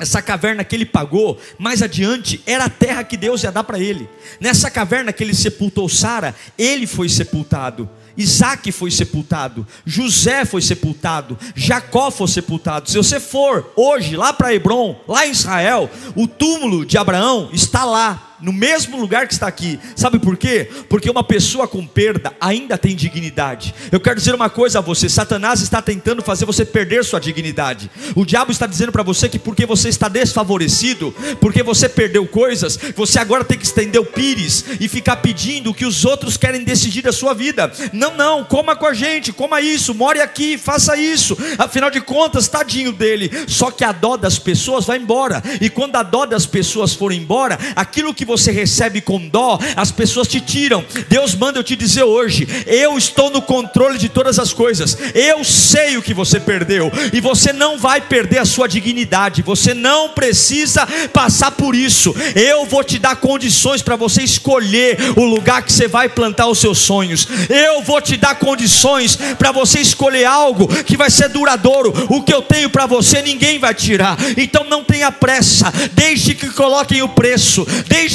essa 0.00 0.22
caverna 0.22 0.64
que 0.64 0.74
ele 0.74 0.86
pagou, 0.86 1.38
mais 1.58 1.82
adiante, 1.82 2.42
era 2.46 2.64
a 2.64 2.70
terra 2.70 3.04
que 3.04 3.16
Deus 3.16 3.42
ia 3.42 3.52
dar 3.52 3.64
para 3.64 3.78
ele. 3.78 4.08
Nessa 4.40 4.70
caverna 4.70 5.12
que 5.12 5.22
ele 5.22 5.34
sepultou 5.34 5.88
Sara, 5.88 6.34
ele 6.58 6.86
foi 6.86 7.08
sepultado. 7.08 7.88
Isaac 8.16 8.70
foi 8.72 8.90
sepultado, 8.90 9.66
José 9.86 10.44
foi 10.44 10.60
sepultado, 10.60 11.38
Jacó 11.54 12.10
foi 12.10 12.28
sepultado. 12.28 12.90
Se 12.90 12.96
você 12.96 13.20
for 13.20 13.72
hoje 13.76 14.16
lá 14.16 14.32
para 14.32 14.52
Hebron, 14.52 15.00
lá 15.06 15.26
em 15.26 15.30
Israel, 15.30 15.88
o 16.14 16.26
túmulo 16.26 16.84
de 16.84 16.98
Abraão 16.98 17.50
está 17.52 17.84
lá 17.84 18.29
no 18.40 18.52
mesmo 18.52 18.98
lugar 18.98 19.26
que 19.26 19.32
está 19.32 19.46
aqui. 19.46 19.78
Sabe 19.94 20.18
por 20.18 20.36
quê? 20.36 20.68
Porque 20.88 21.10
uma 21.10 21.22
pessoa 21.22 21.68
com 21.68 21.86
perda 21.86 22.32
ainda 22.40 22.78
tem 22.78 22.96
dignidade. 22.96 23.74
Eu 23.90 24.00
quero 24.00 24.16
dizer 24.16 24.34
uma 24.34 24.50
coisa 24.50 24.78
a 24.78 24.82
você: 24.82 25.08
Satanás 25.08 25.60
está 25.60 25.82
tentando 25.82 26.22
fazer 26.22 26.44
você 26.44 26.64
perder 26.64 27.04
sua 27.04 27.20
dignidade. 27.20 27.90
O 28.14 28.24
diabo 28.24 28.50
está 28.52 28.66
dizendo 28.66 28.92
para 28.92 29.02
você 29.02 29.28
que 29.28 29.38
porque 29.38 29.66
você 29.66 29.88
está 29.88 30.08
desfavorecido, 30.08 31.14
porque 31.40 31.62
você 31.62 31.88
perdeu 31.88 32.26
coisas, 32.26 32.78
você 32.96 33.18
agora 33.18 33.44
tem 33.44 33.58
que 33.58 33.64
estender 33.64 34.00
o 34.00 34.06
pires 34.06 34.64
e 34.80 34.88
ficar 34.88 35.16
pedindo 35.16 35.70
o 35.70 35.74
que 35.74 35.84
os 35.84 36.04
outros 36.04 36.36
querem 36.36 36.64
decidir 36.64 37.02
da 37.02 37.12
sua 37.12 37.34
vida. 37.34 37.70
Não, 37.92 38.16
não, 38.16 38.44
coma 38.44 38.76
com 38.76 38.86
a 38.86 38.94
gente, 38.94 39.32
coma 39.32 39.60
isso, 39.60 39.94
more 39.94 40.20
aqui, 40.20 40.56
faça 40.56 40.96
isso. 40.96 41.36
Afinal 41.58 41.90
de 41.90 42.00
contas, 42.00 42.48
tadinho 42.48 42.92
dele. 42.92 43.30
Só 43.46 43.70
que 43.70 43.84
a 43.84 43.92
dó 43.92 44.16
das 44.16 44.38
pessoas 44.38 44.86
vai 44.86 44.98
embora. 44.98 45.42
E 45.60 45.68
quando 45.68 45.96
a 45.96 46.02
dó 46.02 46.26
das 46.26 46.46
pessoas 46.46 46.94
for 46.94 47.12
embora, 47.12 47.58
aquilo 47.76 48.14
que 48.14 48.24
você 48.30 48.52
recebe 48.52 49.00
com 49.00 49.28
dó, 49.28 49.58
as 49.76 49.90
pessoas 49.90 50.28
te 50.28 50.40
tiram. 50.40 50.84
Deus 51.08 51.34
manda 51.34 51.58
eu 51.58 51.64
te 51.64 51.74
dizer 51.74 52.04
hoje: 52.04 52.46
eu 52.66 52.96
estou 52.96 53.28
no 53.28 53.42
controle 53.42 53.98
de 53.98 54.08
todas 54.08 54.38
as 54.38 54.52
coisas. 54.52 54.96
Eu 55.14 55.42
sei 55.44 55.96
o 55.96 56.02
que 56.02 56.14
você 56.14 56.38
perdeu 56.38 56.90
e 57.12 57.20
você 57.20 57.52
não 57.52 57.76
vai 57.76 58.00
perder 58.00 58.38
a 58.38 58.44
sua 58.44 58.68
dignidade. 58.68 59.42
Você 59.42 59.74
não 59.74 60.10
precisa 60.10 60.86
passar 61.12 61.50
por 61.50 61.74
isso. 61.74 62.14
Eu 62.34 62.66
vou 62.66 62.84
te 62.84 62.98
dar 62.98 63.16
condições 63.16 63.82
para 63.82 63.96
você 63.96 64.22
escolher 64.22 64.96
o 65.16 65.24
lugar 65.24 65.62
que 65.62 65.72
você 65.72 65.88
vai 65.88 66.08
plantar 66.08 66.46
os 66.46 66.58
seus 66.58 66.78
sonhos. 66.78 67.26
Eu 67.48 67.82
vou 67.82 68.00
te 68.00 68.16
dar 68.16 68.36
condições 68.36 69.16
para 69.38 69.50
você 69.50 69.80
escolher 69.80 70.24
algo 70.24 70.68
que 70.84 70.96
vai 70.96 71.10
ser 71.10 71.28
duradouro. 71.28 71.92
O 72.08 72.22
que 72.22 72.32
eu 72.32 72.42
tenho 72.42 72.70
para 72.70 72.86
você 72.86 73.22
ninguém 73.22 73.58
vai 73.58 73.74
tirar. 73.74 74.16
Então 74.36 74.64
não 74.64 74.84
tenha 74.84 75.10
pressa. 75.10 75.72
Deixe 75.92 76.34
que 76.34 76.48
coloquem 76.50 77.02
o 77.02 77.08
preço. 77.08 77.66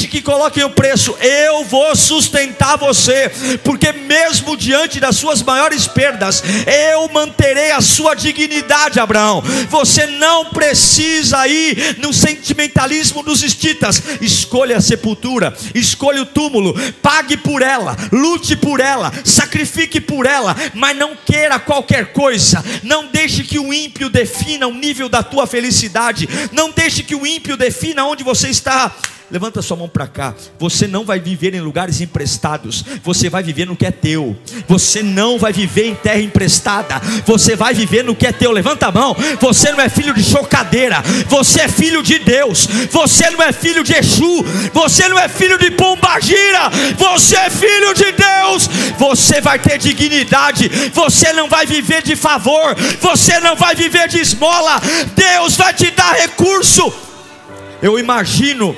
Que 0.08 0.22
coloquem 0.22 0.64
o 0.64 0.70
preço, 0.70 1.16
eu 1.20 1.66
vou 1.66 1.96
sustentar 1.96 2.78
você, 2.78 3.32
porque 3.64 3.92
mesmo 3.92 4.56
diante 4.56 5.00
das 5.00 5.18
suas 5.18 5.42
maiores 5.42 5.88
perdas, 5.88 6.44
eu 6.92 7.10
manterei 7.10 7.72
a 7.72 7.82
sua 7.82 8.14
dignidade, 8.14 9.00
Abraão. 9.00 9.44
Você 9.70 10.06
não 10.06 10.46
precisa 10.46 11.48
ir 11.48 11.98
no 12.00 12.14
sentimentalismo 12.14 13.24
dos 13.24 13.44
estitas. 13.44 14.02
Escolha 14.22 14.78
a 14.78 14.82
sepultura, 14.82 15.56
escolha 15.74 16.22
o 16.22 16.26
túmulo, 16.26 16.74
pague 17.02 17.38
por 17.38 17.62
ela, 17.62 17.96
lute 18.12 18.56
por 18.56 18.80
ela, 18.80 19.12
sacrifique 19.24 20.00
por 20.00 20.26
ela, 20.26 20.56
mas 20.74 20.98
não 20.98 21.16
queira 21.16 21.60
qualquer 21.60 22.14
coisa. 22.14 22.64
Não 22.84 23.08
deixe 23.08 23.44
que 23.44 23.60
o 23.60 23.74
ímpio 23.74 24.10
defina 24.10 24.68
o 24.68 24.74
nível 24.74 25.10
da 25.10 25.24
tua 25.24 25.48
felicidade. 25.48 26.28
Não 26.52 26.72
deixe 26.72 27.04
que 27.04 27.16
o 27.16 27.26
ímpio 27.26 27.58
defina 27.58 28.06
onde 28.06 28.24
você 28.24 28.50
está 28.50 28.96
Levanta 29.32 29.60
sua 29.62 29.76
mão 29.76 29.90
para 29.90 30.06
cá. 30.06 30.36
Você 30.60 30.86
não 30.86 31.04
vai 31.04 31.20
viver 31.20 31.56
em 31.56 31.60
lugares 31.60 32.00
emprestados. 32.00 32.86
Você 33.04 33.28
vai 33.28 33.42
viver 33.42 33.66
no 33.66 33.76
que 33.76 33.86
é 33.86 33.92
teu. 33.92 34.38
Você 34.68 35.02
não 35.02 35.40
vai 35.40 35.52
viver 35.52 35.88
em 35.88 35.96
terra 35.96 36.20
emprestada. 36.20 37.02
Você 37.26 37.56
vai 37.56 37.74
viver 37.74 38.04
no 38.04 38.16
que 38.16 38.28
é 38.28 38.32
teu. 38.32 38.52
Levanta 38.52 38.88
a 38.88 38.92
mão. 38.92 39.16
Você 39.42 39.72
não 39.72 39.82
é 39.82 39.90
filho 39.90 40.14
de 40.14 40.24
chocadeira. 40.24 41.02
Você 41.28 41.62
é 41.62 41.68
filho 41.68 42.04
de 42.04 42.20
Deus. 42.20 42.68
Você 42.92 43.28
não 43.32 43.42
é 43.42 43.52
filho 43.52 43.84
de 43.84 43.94
Exu. 43.94 44.46
Você 44.72 45.10
não 45.10 45.18
é 45.18 45.28
filho 45.28 45.58
de 45.58 45.72
Pombagira. 45.72 46.70
Você 46.96 47.36
é 47.36 47.50
filho 47.50 47.96
de 47.96 48.12
Deus. 48.12 48.70
Você 49.00 49.42
vai 49.42 49.58
ter 49.58 49.80
dignidade. 49.80 50.70
Você 50.94 51.34
não 51.34 51.50
vai 51.50 51.66
viver 51.66 52.04
de 52.04 52.16
favor. 52.16 52.76
Você 53.02 53.40
não 53.40 53.56
vai 53.56 53.74
viver 53.74 54.08
de 54.08 54.20
esmola. 54.20 54.80
Deus 55.16 55.58
vai 55.58 55.74
te 55.74 55.90
dar 55.90 56.14
recurso. 56.14 56.94
Eu 57.82 57.98
imagino 57.98 58.76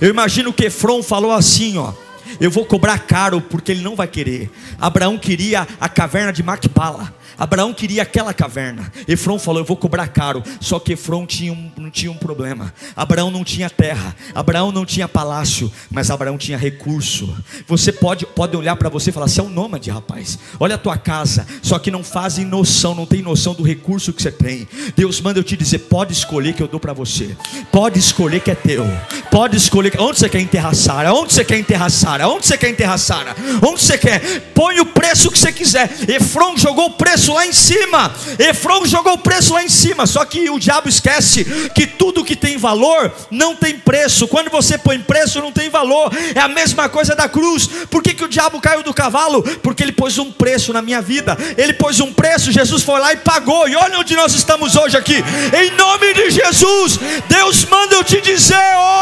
eu 0.00 0.08
imagino 0.08 0.52
que 0.52 0.66
Efron 0.66 1.02
falou 1.02 1.32
assim, 1.32 1.78
ó. 1.78 1.92
Eu 2.40 2.50
vou 2.50 2.64
cobrar 2.64 2.98
caro 3.00 3.40
porque 3.40 3.72
ele 3.72 3.82
não 3.82 3.96
vai 3.96 4.06
querer. 4.06 4.50
Abraão 4.80 5.18
queria 5.18 5.66
a 5.80 5.88
caverna 5.88 6.32
de 6.32 6.42
Macpala. 6.42 7.12
Abraão 7.40 7.72
queria 7.72 8.02
aquela 8.02 8.34
caverna. 8.34 8.92
Efron 9.08 9.38
falou: 9.38 9.62
Eu 9.62 9.64
vou 9.64 9.76
cobrar 9.76 10.06
caro. 10.08 10.42
Só 10.60 10.78
que 10.78 10.92
Efron 10.92 11.24
tinha 11.24 11.50
um, 11.54 11.72
não 11.78 11.90
tinha 11.90 12.12
um 12.12 12.16
problema. 12.16 12.72
Abraão 12.94 13.30
não 13.30 13.42
tinha 13.42 13.70
terra. 13.70 14.14
Abraão 14.34 14.70
não 14.70 14.84
tinha 14.84 15.08
palácio. 15.08 15.72
Mas 15.90 16.10
Abraão 16.10 16.36
tinha 16.36 16.58
recurso. 16.58 17.34
Você 17.66 17.92
pode, 17.92 18.26
pode 18.26 18.54
olhar 18.54 18.76
para 18.76 18.90
você 18.90 19.08
e 19.08 19.12
falar: 19.12 19.26
Você 19.26 19.40
é 19.40 19.42
um 19.42 19.48
nômade, 19.48 19.90
rapaz. 19.90 20.38
Olha 20.60 20.74
a 20.74 20.78
tua 20.78 20.98
casa. 20.98 21.46
Só 21.62 21.78
que 21.78 21.90
não 21.90 22.04
fazem 22.04 22.44
noção, 22.44 22.94
não 22.94 23.06
tem 23.06 23.22
noção 23.22 23.54
do 23.54 23.62
recurso 23.62 24.12
que 24.12 24.20
você 24.20 24.30
tem. 24.30 24.68
Deus 24.94 25.18
manda 25.22 25.38
eu 25.38 25.44
te 25.44 25.56
dizer: 25.56 25.78
Pode 25.78 26.12
escolher 26.12 26.52
que 26.52 26.62
eu 26.62 26.68
dou 26.68 26.78
para 26.78 26.92
você. 26.92 27.34
Pode 27.72 27.98
escolher 27.98 28.40
que 28.40 28.50
é 28.50 28.54
teu. 28.54 28.84
Pode 29.30 29.56
escolher. 29.56 29.98
Onde 29.98 30.18
você 30.18 30.28
quer 30.28 30.40
enterrar 30.40 30.74
Sara? 30.74 31.14
Onde 31.14 31.32
você 31.32 31.42
quer 31.42 31.58
enterrar 31.58 31.90
Sara? 31.90 32.28
Onde 32.28 32.46
você 32.46 32.58
quer 32.58 32.68
enterrar 32.68 32.98
Sara? 32.98 33.34
Onde 33.66 33.80
você 33.80 33.96
quer? 33.96 34.52
Põe 34.52 34.78
o 34.78 34.84
preço 34.84 35.30
que 35.30 35.38
você 35.38 35.50
quiser. 35.50 35.90
Efron 36.06 36.54
jogou 36.58 36.88
o 36.88 36.90
preço 36.90 37.29
preço 37.30 37.32
lá 37.32 37.46
em 37.46 37.52
cima. 37.52 38.12
Efron 38.38 38.84
jogou 38.86 39.14
o 39.14 39.18
preço 39.18 39.54
lá 39.54 39.62
em 39.62 39.68
cima. 39.68 40.06
Só 40.06 40.24
que 40.24 40.50
o 40.50 40.58
diabo 40.58 40.88
esquece 40.88 41.44
que 41.74 41.86
tudo 41.86 42.24
que 42.24 42.36
tem 42.36 42.56
valor 42.56 43.12
não 43.30 43.54
tem 43.54 43.78
preço. 43.78 44.26
Quando 44.28 44.50
você 44.50 44.76
põe 44.76 44.98
preço, 44.98 45.40
não 45.40 45.52
tem 45.52 45.70
valor. 45.70 46.12
É 46.34 46.40
a 46.40 46.48
mesma 46.48 46.88
coisa 46.88 47.14
da 47.14 47.28
cruz. 47.28 47.68
Por 47.90 48.02
que, 48.02 48.14
que 48.14 48.24
o 48.24 48.28
diabo 48.28 48.60
caiu 48.60 48.82
do 48.82 48.92
cavalo? 48.92 49.42
Porque 49.62 49.82
ele 49.82 49.92
pôs 49.92 50.18
um 50.18 50.32
preço 50.32 50.72
na 50.72 50.82
minha 50.82 51.00
vida. 51.00 51.36
Ele 51.56 51.72
pôs 51.72 52.00
um 52.00 52.12
preço, 52.12 52.52
Jesus 52.52 52.82
foi 52.82 53.00
lá 53.00 53.12
e 53.12 53.18
pagou. 53.18 53.68
E 53.68 53.76
olha 53.76 53.98
onde 53.98 54.16
nós 54.16 54.34
estamos 54.34 54.76
hoje 54.76 54.96
aqui. 54.96 55.16
Em 55.16 55.70
nome 55.76 56.12
de 56.14 56.30
Jesus, 56.30 56.98
Deus 57.28 57.64
manda 57.66 57.94
eu 57.94 58.04
te 58.04 58.20
dizer 58.20 58.56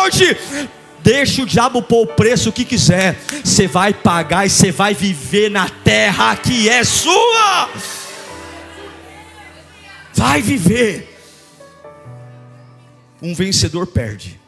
hoje 0.04 0.36
Deixa 1.08 1.42
o 1.42 1.46
diabo 1.46 1.80
pôr 1.80 2.02
o 2.02 2.06
preço 2.06 2.52
que 2.52 2.66
quiser. 2.66 3.18
Você 3.42 3.66
vai 3.66 3.94
pagar 3.94 4.44
e 4.44 4.50
você 4.50 4.70
vai 4.70 4.92
viver 4.92 5.50
na 5.50 5.66
terra 5.66 6.36
que 6.36 6.68
é 6.68 6.84
sua 6.84 7.70
vai 10.18 10.42
viver. 10.42 11.16
Um 13.22 13.32
vencedor 13.34 13.86
perde, 13.86 14.40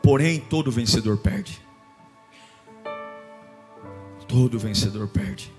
porém 0.00 0.38
todo 0.38 0.70
vencedor 0.70 1.16
perde. 1.16 1.60
Todo 4.28 4.56
vencedor 4.56 5.08
perde. 5.08 5.52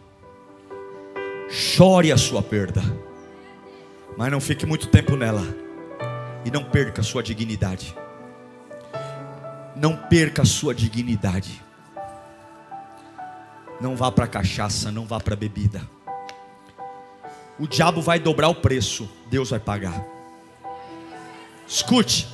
Chore 1.50 2.14
a 2.14 2.18
sua 2.18 2.42
perda, 2.42 2.82
mas 4.18 4.32
não 4.32 4.40
fique 4.40 4.66
muito 4.66 4.88
tempo 4.88 5.18
nela, 5.18 5.44
e 6.46 6.52
não 6.52 6.64
perca 6.64 7.02
a 7.02 7.04
sua 7.04 7.22
dignidade. 7.22 7.94
Não 9.76 9.98
perca 9.98 10.44
a 10.44 10.46
sua 10.46 10.74
dignidade. 10.74 11.62
Não 13.82 13.98
vá 13.98 14.12
para 14.12 14.28
cachaça, 14.28 14.92
não 14.92 15.06
vá 15.06 15.20
para 15.20 15.36
bebida 15.36 15.97
o 17.60 17.68
diabo 17.68 18.02
vai 18.02 18.20
dobrar 18.20 18.50
o 18.50 18.56
preço, 18.56 19.10
Deus 19.30 19.50
vai 19.50 19.60
pagar. 19.60 20.06
Escute, 21.68 22.28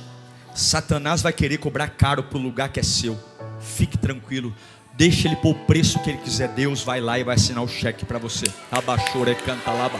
Satanás 0.54 1.22
vai 1.22 1.32
querer 1.32 1.58
cobrar 1.58 1.88
caro 1.88 2.22
para 2.22 2.38
o 2.38 2.42
lugar 2.42 2.68
que 2.68 2.78
é 2.78 2.82
seu. 2.82 3.18
Fique 3.60 3.98
tranquilo. 3.98 4.54
Deixa 4.92 5.26
ele 5.26 5.36
pôr 5.36 5.50
o 5.50 5.66
preço 5.66 5.98
que 5.98 6.10
ele 6.10 6.18
quiser. 6.18 6.48
Deus 6.48 6.82
vai 6.82 7.00
lá 7.00 7.18
e 7.18 7.24
vai 7.24 7.34
assinar 7.34 7.64
o 7.64 7.68
cheque 7.68 8.04
para 8.04 8.18
você. 8.18 8.46
Abaixou, 8.70 9.24
canta 9.44 9.72
lá, 9.72 9.90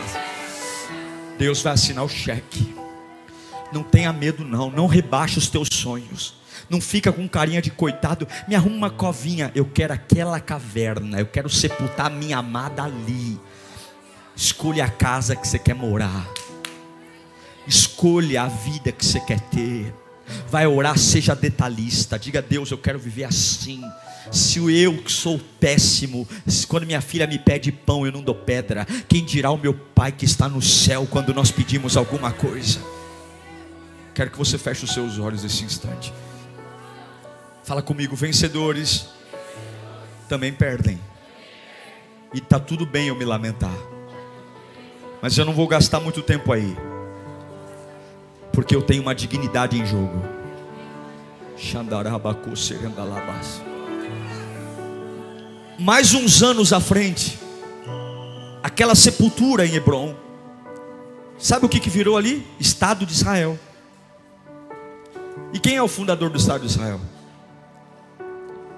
Deus 1.37 1.61
vai 1.61 1.73
assinar 1.73 2.05
o 2.05 2.09
cheque. 2.09 2.73
Não 3.73 3.83
tenha 3.83 4.13
medo, 4.13 4.45
não. 4.45 4.71
Não 4.71 4.87
rebaixe 4.87 5.37
os 5.37 5.49
teus 5.49 5.67
sonhos. 5.69 6.35
Não 6.69 6.79
fica 6.79 7.11
com 7.11 7.27
carinha 7.27 7.61
de 7.61 7.69
coitado. 7.69 8.25
Me 8.47 8.55
arruma 8.55 8.75
uma 8.77 8.89
covinha. 8.89 9.51
Eu 9.53 9.65
quero 9.65 9.93
aquela 9.93 10.39
caverna. 10.39 11.19
Eu 11.19 11.25
quero 11.25 11.49
sepultar 11.49 12.09
minha 12.09 12.37
amada 12.37 12.83
ali. 12.83 13.37
Escolha 14.35 14.85
a 14.85 14.89
casa 14.89 15.35
que 15.35 15.47
você 15.47 15.57
quer 15.57 15.73
morar. 15.73 16.27
Escolha 17.67 18.43
a 18.43 18.47
vida 18.47 18.91
que 18.91 19.05
você 19.05 19.19
quer 19.19 19.39
ter. 19.39 19.93
Vai 20.49 20.67
orar, 20.67 20.97
seja 20.97 21.35
detalhista. 21.35 22.19
Diga 22.19 22.39
a 22.39 22.41
Deus, 22.41 22.69
eu 22.71 22.77
quero 22.77 22.99
viver 22.99 23.23
assim. 23.23 23.83
Se 24.31 24.59
eu 24.59 24.97
que 24.97 25.11
sou 25.11 25.39
péssimo, 25.59 26.27
quando 26.67 26.85
minha 26.85 27.01
filha 27.01 27.27
me 27.27 27.37
pede 27.37 27.71
pão, 27.71 28.05
eu 28.05 28.11
não 28.11 28.21
dou 28.23 28.35
pedra. 28.35 28.85
Quem 29.07 29.23
dirá 29.23 29.51
o 29.51 29.57
meu 29.57 29.73
pai 29.73 30.11
que 30.11 30.25
está 30.25 30.49
no 30.49 30.61
céu 30.61 31.07
quando 31.09 31.33
nós 31.33 31.51
pedimos 31.51 31.95
alguma 31.95 32.31
coisa? 32.31 32.79
Quero 34.13 34.31
que 34.31 34.37
você 34.37 34.57
feche 34.57 34.83
os 34.83 34.93
seus 34.93 35.19
olhos 35.19 35.43
nesse 35.43 35.63
instante. 35.63 36.13
Fala 37.63 37.81
comigo, 37.81 38.15
vencedores 38.15 39.07
também 40.27 40.53
perdem. 40.53 40.99
E 42.33 42.41
tá 42.41 42.59
tudo 42.59 42.85
bem 42.85 43.07
eu 43.07 43.15
me 43.15 43.25
lamentar. 43.25 43.94
Mas 45.25 45.35
eu 45.39 45.43
não 45.43 45.53
vou 45.53 45.67
gastar 45.67 45.99
muito 45.99 46.21
tempo 46.21 46.53
aí. 46.53 46.77
Porque 48.53 48.75
eu 48.75 48.83
tenho 48.83 49.01
uma 49.01 49.15
dignidade 49.15 49.75
em 49.75 49.83
jogo. 49.83 50.23
Mais 55.79 56.13
uns 56.13 56.43
anos 56.43 56.71
à 56.71 56.79
frente, 56.79 57.39
aquela 58.61 58.93
sepultura 58.93 59.65
em 59.65 59.73
Hebron. 59.73 60.15
Sabe 61.39 61.65
o 61.65 61.69
que, 61.69 61.79
que 61.79 61.89
virou 61.89 62.17
ali? 62.17 62.45
Estado 62.59 63.03
de 63.03 63.11
Israel. 63.11 63.57
E 65.51 65.57
quem 65.57 65.75
é 65.75 65.81
o 65.81 65.87
fundador 65.87 66.29
do 66.29 66.37
Estado 66.37 66.61
de 66.61 66.67
Israel? 66.67 67.01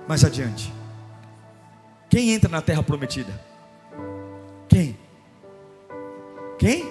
Mais 0.07 0.23
adiante. 0.23 0.71
Quem 2.09 2.31
entra 2.31 2.49
na 2.49 2.61
terra 2.61 2.81
prometida? 2.81 3.46
Quem? 6.57 6.85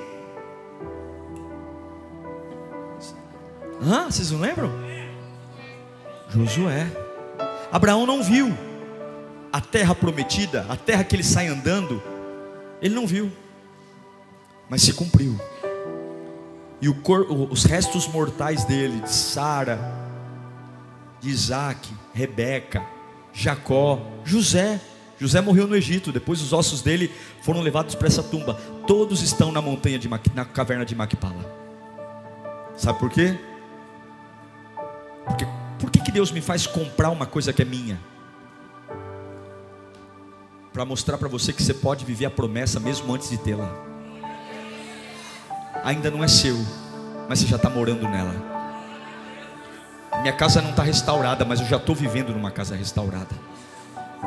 Hã? 3.82 4.10
Vocês 4.10 4.30
não 4.30 4.40
lembram? 4.40 4.70
Josué. 6.28 6.86
Abraão 7.70 8.06
não 8.06 8.22
viu 8.22 8.52
a 9.52 9.60
terra 9.60 9.94
prometida, 9.94 10.66
a 10.68 10.76
terra 10.76 11.02
que 11.02 11.16
ele 11.16 11.22
sai 11.24 11.46
andando, 11.46 12.02
ele 12.82 12.94
não 12.94 13.06
viu, 13.06 13.32
mas 14.68 14.82
se 14.82 14.92
cumpriu. 14.92 15.38
E 16.80 16.92
cor, 16.92 17.26
os 17.30 17.64
restos 17.64 18.06
mortais 18.06 18.64
dele, 18.64 19.00
de 19.00 19.10
Sara, 19.10 19.78
de 21.20 21.30
Isaac, 21.30 21.88
Rebeca, 22.12 22.84
Jacó, 23.32 24.00
José. 24.24 24.80
José 25.18 25.40
morreu 25.40 25.66
no 25.66 25.74
Egito, 25.74 26.12
depois 26.12 26.42
os 26.42 26.52
ossos 26.52 26.82
dele 26.82 27.10
foram 27.42 27.60
levados 27.60 27.94
para 27.94 28.06
essa 28.06 28.22
tumba. 28.22 28.54
Todos 28.86 29.22
estão 29.22 29.50
na 29.50 29.62
montanha 29.62 29.98
de 29.98 30.08
na 30.34 30.44
caverna 30.44 30.84
de 30.84 30.94
Macpala. 30.94 31.44
Sabe 32.76 32.98
por 32.98 33.10
quê? 33.10 33.38
Porque 35.24 35.46
por 35.78 35.90
que, 35.90 36.00
que 36.00 36.12
Deus 36.12 36.30
me 36.30 36.40
faz 36.40 36.66
comprar 36.66 37.10
uma 37.10 37.26
coisa 37.26 37.52
que 37.52 37.62
é 37.62 37.64
minha? 37.64 37.98
Para 40.72 40.84
mostrar 40.84 41.16
para 41.16 41.28
você 41.28 41.52
que 41.52 41.62
você 41.62 41.72
pode 41.72 42.04
viver 42.04 42.26
a 42.26 42.30
promessa 42.30 42.78
mesmo 42.78 43.14
antes 43.14 43.30
de 43.30 43.38
tê-la. 43.38 43.72
Ainda 45.82 46.10
não 46.10 46.22
é 46.22 46.28
seu, 46.28 46.56
mas 47.28 47.38
você 47.38 47.46
já 47.46 47.56
está 47.56 47.70
morando 47.70 48.06
nela. 48.06 48.34
Minha 50.20 50.32
casa 50.32 50.60
não 50.60 50.70
está 50.70 50.82
restaurada, 50.82 51.44
mas 51.44 51.60
eu 51.60 51.66
já 51.66 51.76
estou 51.76 51.94
vivendo 51.94 52.32
numa 52.32 52.50
casa 52.50 52.74
restaurada. 52.76 53.34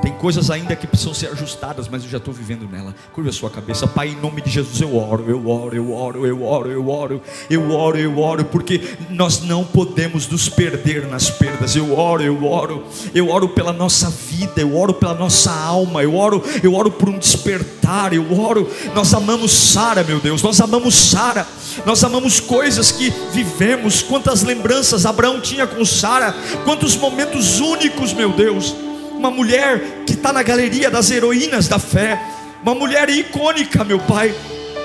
Tem 0.01 0.13
coisas 0.13 0.49
ainda 0.49 0.75
que 0.77 0.87
precisam 0.87 1.13
ser 1.13 1.27
ajustadas, 1.27 1.89
mas 1.89 2.03
eu 2.03 2.09
já 2.09 2.17
estou 2.17 2.33
vivendo 2.33 2.69
nela. 2.69 2.95
Curva 3.11 3.29
a 3.29 3.33
sua 3.33 3.49
cabeça, 3.49 3.85
Pai, 3.85 4.09
em 4.09 4.15
nome 4.15 4.41
de 4.41 4.49
Jesus, 4.49 4.79
eu 4.79 4.95
oro, 4.95 5.25
eu 5.27 5.49
oro, 5.49 5.75
eu 5.75 5.93
oro, 5.93 6.25
eu 6.25 6.43
oro, 6.43 6.71
eu 6.71 6.89
oro, 6.89 7.21
eu 7.49 7.71
oro, 7.71 7.97
eu 7.97 8.19
oro, 8.19 8.45
porque 8.45 8.81
nós 9.09 9.41
não 9.41 9.65
podemos 9.65 10.27
nos 10.29 10.47
perder 10.47 11.05
nas 11.07 11.29
perdas. 11.29 11.75
Eu 11.75 11.97
oro, 11.97 12.23
eu 12.23 12.45
oro, 12.45 12.85
eu 13.13 13.29
oro 13.29 13.49
pela 13.49 13.73
nossa 13.73 14.09
vida, 14.09 14.61
eu 14.61 14.77
oro 14.77 14.93
pela 14.93 15.13
nossa 15.13 15.51
alma, 15.51 16.01
eu 16.01 16.15
oro, 16.15 16.41
eu 16.63 16.73
oro 16.75 16.89
por 16.89 17.09
um 17.09 17.19
despertar, 17.19 18.13
eu 18.13 18.39
oro. 18.39 18.69
Nós 18.95 19.13
amamos 19.13 19.51
Sara, 19.51 20.01
meu 20.01 20.21
Deus, 20.21 20.41
nós 20.41 20.61
amamos 20.61 20.95
Sara, 20.95 21.45
nós 21.85 22.01
amamos 22.05 22.39
coisas 22.39 22.89
que 22.89 23.11
vivemos. 23.33 24.01
Quantas 24.01 24.43
lembranças 24.43 25.05
Abraão 25.05 25.41
tinha 25.41 25.67
com 25.67 25.83
Sara, 25.83 26.33
quantos 26.63 26.95
momentos 26.95 27.59
únicos, 27.59 28.13
meu 28.13 28.31
Deus 28.31 28.73
uma 29.19 29.29
mulher 29.29 29.81
que 30.05 30.13
está 30.13 30.31
na 30.31 30.41
galeria 30.41 30.89
das 30.89 31.11
heroínas 31.11 31.67
da 31.67 31.77
fé, 31.77 32.17
uma 32.63 32.73
mulher 32.73 33.09
icônica, 33.09 33.83
meu 33.83 33.99
Pai. 33.99 34.33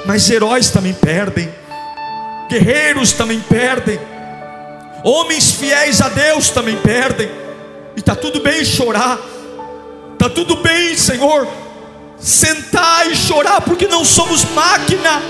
Mas 0.04 0.28
heróis 0.28 0.70
também 0.70 0.92
perdem, 0.92 1.48
guerreiros 2.50 3.12
também 3.12 3.40
perdem, 3.40 3.98
homens 5.04 5.52
fiéis 5.52 6.02
a 6.02 6.08
Deus 6.08 6.50
também 6.50 6.76
perdem, 6.76 7.30
e 7.96 8.00
está 8.00 8.14
tudo 8.14 8.40
bem 8.40 8.64
chorar, 8.64 9.18
está 10.12 10.28
tudo 10.28 10.56
bem, 10.56 10.94
Senhor, 10.94 11.48
sentar 12.18 13.10
e 13.10 13.16
chorar, 13.16 13.62
porque 13.62 13.86
não 13.86 14.04
somos 14.04 14.44
máquina 14.46 15.22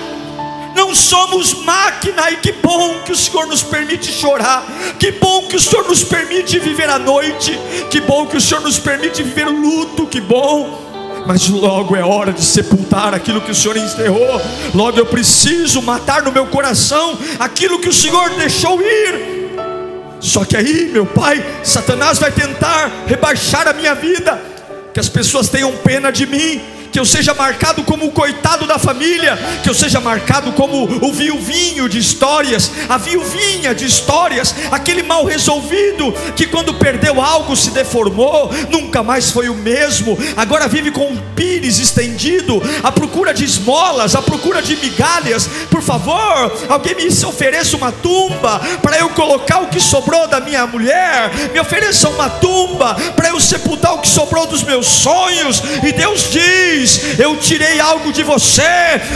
não 0.75 0.95
somos 0.95 1.55
máquina, 1.65 2.31
e 2.31 2.37
que 2.37 2.53
bom 2.53 3.01
que 3.05 3.13
o 3.13 3.17
Senhor 3.17 3.47
nos 3.47 3.63
permite 3.63 4.13
chorar, 4.13 4.65
que 4.99 5.13
bom 5.13 5.47
que 5.47 5.57
o 5.57 5.61
Senhor 5.61 5.87
nos 5.87 6.03
permite 6.03 6.59
viver 6.59 6.89
a 6.89 6.99
noite, 6.99 7.59
que 7.91 8.01
bom 8.01 8.27
que 8.27 8.37
o 8.37 8.41
Senhor 8.41 8.61
nos 8.61 8.79
permite 8.79 9.23
viver 9.23 9.47
o 9.47 9.53
luto, 9.53 10.07
que 10.07 10.21
bom. 10.21 10.83
Mas 11.27 11.49
logo 11.49 11.97
é 11.97 12.05
hora 12.05 12.33
de 12.33 12.45
sepultar 12.45 13.15
aquilo 13.15 13.41
que 13.41 13.51
o 13.51 13.55
Senhor 13.55 13.77
enterrou. 13.77 14.41
Logo 14.75 14.99
eu 14.99 15.07
preciso 15.07 15.81
matar 15.81 16.23
no 16.23 16.31
meu 16.31 16.47
coração 16.47 17.19
aquilo 17.39 17.79
que 17.79 17.89
o 17.89 17.93
Senhor 17.93 18.31
deixou 18.31 18.81
ir. 18.83 19.35
Só 20.21 20.45
que 20.45 20.57
aí, 20.57 20.91
meu 20.93 21.07
pai, 21.07 21.45
Satanás 21.63 22.19
vai 22.19 22.31
tentar 22.31 22.91
rebaixar 23.07 23.69
a 23.69 23.73
minha 23.73 23.95
vida, 23.95 24.41
que 24.93 25.01
as 25.01 25.09
pessoas 25.09 25.49
tenham 25.49 25.73
pena 25.73 26.11
de 26.11 26.27
mim, 26.27 26.63
que 26.95 27.01
eu 27.01 27.05
seja 27.05 27.35
marcado 27.35 27.83
como 27.83 28.07
o 28.07 28.13
coitado 28.13 28.69
da 28.69 28.79
família, 28.79 29.37
que 29.65 29.69
eu 29.69 29.75
seja 29.75 29.99
marcado 29.99 30.53
como 30.53 30.85
o 31.05 31.13
viuvinho 31.13 31.89
de 31.89 31.99
histórias, 31.99 32.71
a 32.89 32.97
viuvinha 32.97 33.75
de 33.75 33.85
histórias, 33.85 34.55
aquele 34.71 35.03
mal 35.03 35.25
resolvido 35.25 36.15
que 36.37 36.47
quando 36.47 36.73
perdeu 36.75 37.21
algo 37.21 37.57
se 37.57 37.73
deformou, 37.73 38.49
nunca 38.71 39.03
mais 39.03 39.29
foi 39.29 39.49
o 39.49 39.57
mesmo, 39.57 40.17
agora 40.37 40.69
vive 40.69 40.93
com 40.93 41.05
um 41.05 41.21
pires 41.35 41.81
estendido, 41.81 42.63
à 42.81 42.93
procura 42.93 43.35
de 43.35 43.45
esmolas, 43.45 44.15
à 44.15 44.23
procura 44.23 44.63
de 44.63 44.77
migalhas. 44.77 45.49
Por 45.69 45.83
favor, 45.83 46.53
alguém 46.69 46.95
me 46.95 47.09
ofereça 47.25 47.77
uma 47.77 47.91
tumba 47.91 48.61
para 48.81 48.99
eu 48.99 49.09
colocar 49.09 49.59
o 49.63 49.67
que 49.67 49.81
sobrou 49.81 50.29
da 50.29 50.39
minha 50.39 50.65
mulher, 50.65 51.33
me 51.53 51.59
ofereça 51.59 52.09
uma 52.09 52.31
tumba 52.31 52.95
para 53.17 53.31
eu 53.31 53.41
sepultar 53.41 53.95
o 53.95 53.99
que 53.99 54.09
sobrou 54.09 54.47
dos 54.47 54.63
meus 54.63 54.87
sonhos, 54.87 55.61
e 55.83 55.91
Deus 55.91 56.31
diz: 56.31 56.84
Eu 57.19 57.37
tirei 57.37 57.81
algo 57.81 58.13
de 58.13 58.23
você, 58.23 58.63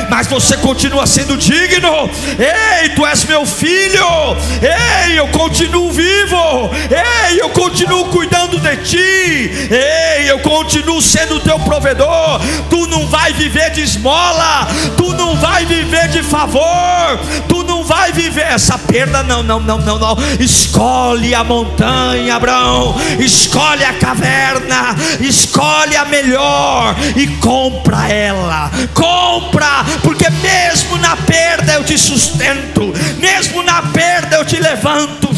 mas 0.08 0.26
você 0.26 0.56
continua 0.56 1.06
sendo 1.06 1.36
digno. 1.36 2.10
Ei, 2.38 2.90
tu 2.90 3.06
és 3.06 3.24
meu 3.24 3.44
filho. 3.46 4.36
Ei, 4.62 5.18
eu 5.18 5.28
continuo 5.28 5.90
vivo. 5.90 6.70
Ei, 6.90 7.40
eu 7.40 7.50
continuo 7.50 8.06
cuidando 8.06 8.58
de 8.58 8.76
ti. 8.78 9.68
Ei, 9.70 10.30
eu 10.30 10.38
continuo 10.40 11.00
sendo 11.00 11.40
teu 11.40 11.58
provedor. 11.60 12.40
Tu 12.70 12.86
não 12.86 13.06
vai 13.06 13.32
viver 13.32 13.70
de 13.70 13.82
esmola. 13.82 14.68
Tu 14.96 15.12
não 15.14 15.36
vai 15.36 15.64
viver 15.64 16.08
de 16.08 16.22
favor. 16.22 17.18
Tu 17.48 17.62
não 17.64 17.84
vai 17.84 18.12
viver 18.12 18.46
essa 18.46 18.78
perda. 18.78 19.22
Não, 19.22 19.42
não, 19.42 19.60
não, 19.60 19.78
não, 19.78 19.98
não. 19.98 20.16
Escolhe 20.40 21.34
a 21.34 21.44
montanha, 21.44 22.34
Abraão. 22.34 22.94
Escolhe 23.18 23.84
a 23.84 23.92
caverna. 23.94 24.96
Escolhe 25.20 25.96
a 25.96 26.04
melhor 26.04 26.96
e 27.16 27.26
com 27.38 27.57
compra 27.58 28.08
ela, 28.08 28.70
compra, 28.94 29.84
porque 30.04 30.30
mesmo 30.30 30.96
na 30.98 31.16
perda 31.16 31.74
eu 31.74 31.82
te 31.82 31.98
sustento, 31.98 32.92
mesmo 33.18 33.64
na 33.64 33.82
perda 33.82 34.36
eu 34.36 34.44
te 34.44 34.60
levanto. 34.60 35.34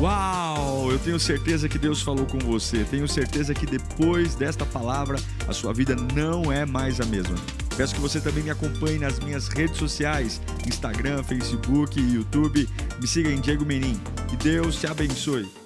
Uau, 0.00 0.92
eu 0.92 0.98
tenho 1.00 1.18
certeza 1.18 1.68
que 1.68 1.76
Deus 1.76 2.02
falou 2.02 2.24
com 2.24 2.38
você, 2.38 2.84
tenho 2.88 3.08
certeza 3.08 3.52
que 3.52 3.66
depois 3.66 4.36
desta 4.36 4.64
palavra 4.64 5.18
a 5.48 5.52
sua 5.52 5.72
vida 5.72 5.96
não 6.14 6.52
é 6.52 6.64
mais 6.64 7.00
a 7.00 7.04
mesma. 7.04 7.34
Peço 7.76 7.96
que 7.96 8.00
você 8.00 8.20
também 8.20 8.44
me 8.44 8.50
acompanhe 8.50 9.00
nas 9.00 9.18
minhas 9.18 9.48
redes 9.48 9.76
sociais: 9.76 10.40
Instagram, 10.68 11.24
Facebook 11.24 12.00
YouTube. 12.00 12.68
Me 13.00 13.08
siga 13.08 13.28
em 13.28 13.40
Diego 13.40 13.64
Menin. 13.64 14.00
Que 14.28 14.36
Deus 14.36 14.76
te 14.76 14.86
abençoe. 14.86 15.63